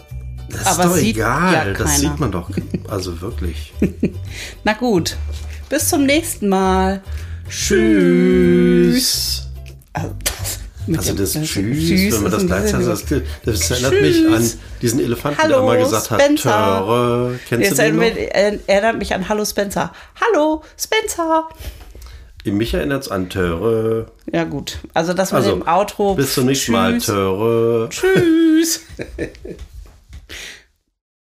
das 0.50 0.66
Aber 0.66 0.84
ist 0.84 0.90
doch 0.90 0.96
sieht 0.96 1.16
egal, 1.18 1.54
ja 1.68 1.74
das 1.74 2.00
sieht 2.00 2.20
man 2.20 2.32
doch. 2.32 2.50
Also 2.90 3.20
wirklich. 3.22 3.74
Na 4.64 4.74
gut, 4.74 5.18
bis 5.70 5.90
zum 5.90 6.06
nächsten 6.06 6.50
Mal. 6.50 7.02
Tschüss. 7.50 9.48
Also 9.94 10.14
Also 10.96 11.14
das 11.16 11.34
Tschüss, 11.34 12.14
wenn 12.14 12.22
man 12.24 12.32
das 12.32 12.46
gleichzeitig 12.46 12.88
bisschen- 12.88 13.24
das, 13.44 13.60
das 13.60 13.72
erinnert 13.72 13.92
Tschüss. 13.94 14.22
mich 14.24 14.34
an 14.34 14.52
diesen 14.82 15.00
Elefanten, 15.02 15.38
Hallo, 15.44 15.50
der 15.56 15.60
immer 15.64 15.78
gesagt 15.84 16.12
hat, 16.12 16.22
Spencer. 16.22 16.50
Töre. 16.80 17.40
Kennst 17.50 17.72
du 17.72 17.76
den 17.76 17.96
noch? 17.98 18.04
erinnert, 18.04 18.36
äh, 18.36 18.60
erinnert 18.68 18.98
mich 18.98 19.14
an 19.14 19.28
Hallo 19.28 19.44
Spencer. 19.44 19.92
Hallo 20.22 20.64
Spencer. 20.80 21.50
Mich 22.46 22.74
erinnert 22.74 23.04
es 23.04 23.12
an 23.12 23.30
Töre. 23.30 24.10
Ja 24.32 24.46
gut, 24.46 24.78
also 24.94 25.12
das 25.12 25.34
mit 25.34 25.42
Also, 25.42 25.56
dem 25.58 25.68
Outro. 25.68 26.16
bis 26.16 26.34
zum 26.36 26.46
nächsten 26.46 26.72
Mal, 26.72 26.94
Tschüss. 26.94 27.06
Töre. 27.08 27.90
Tschüss. 27.90 28.80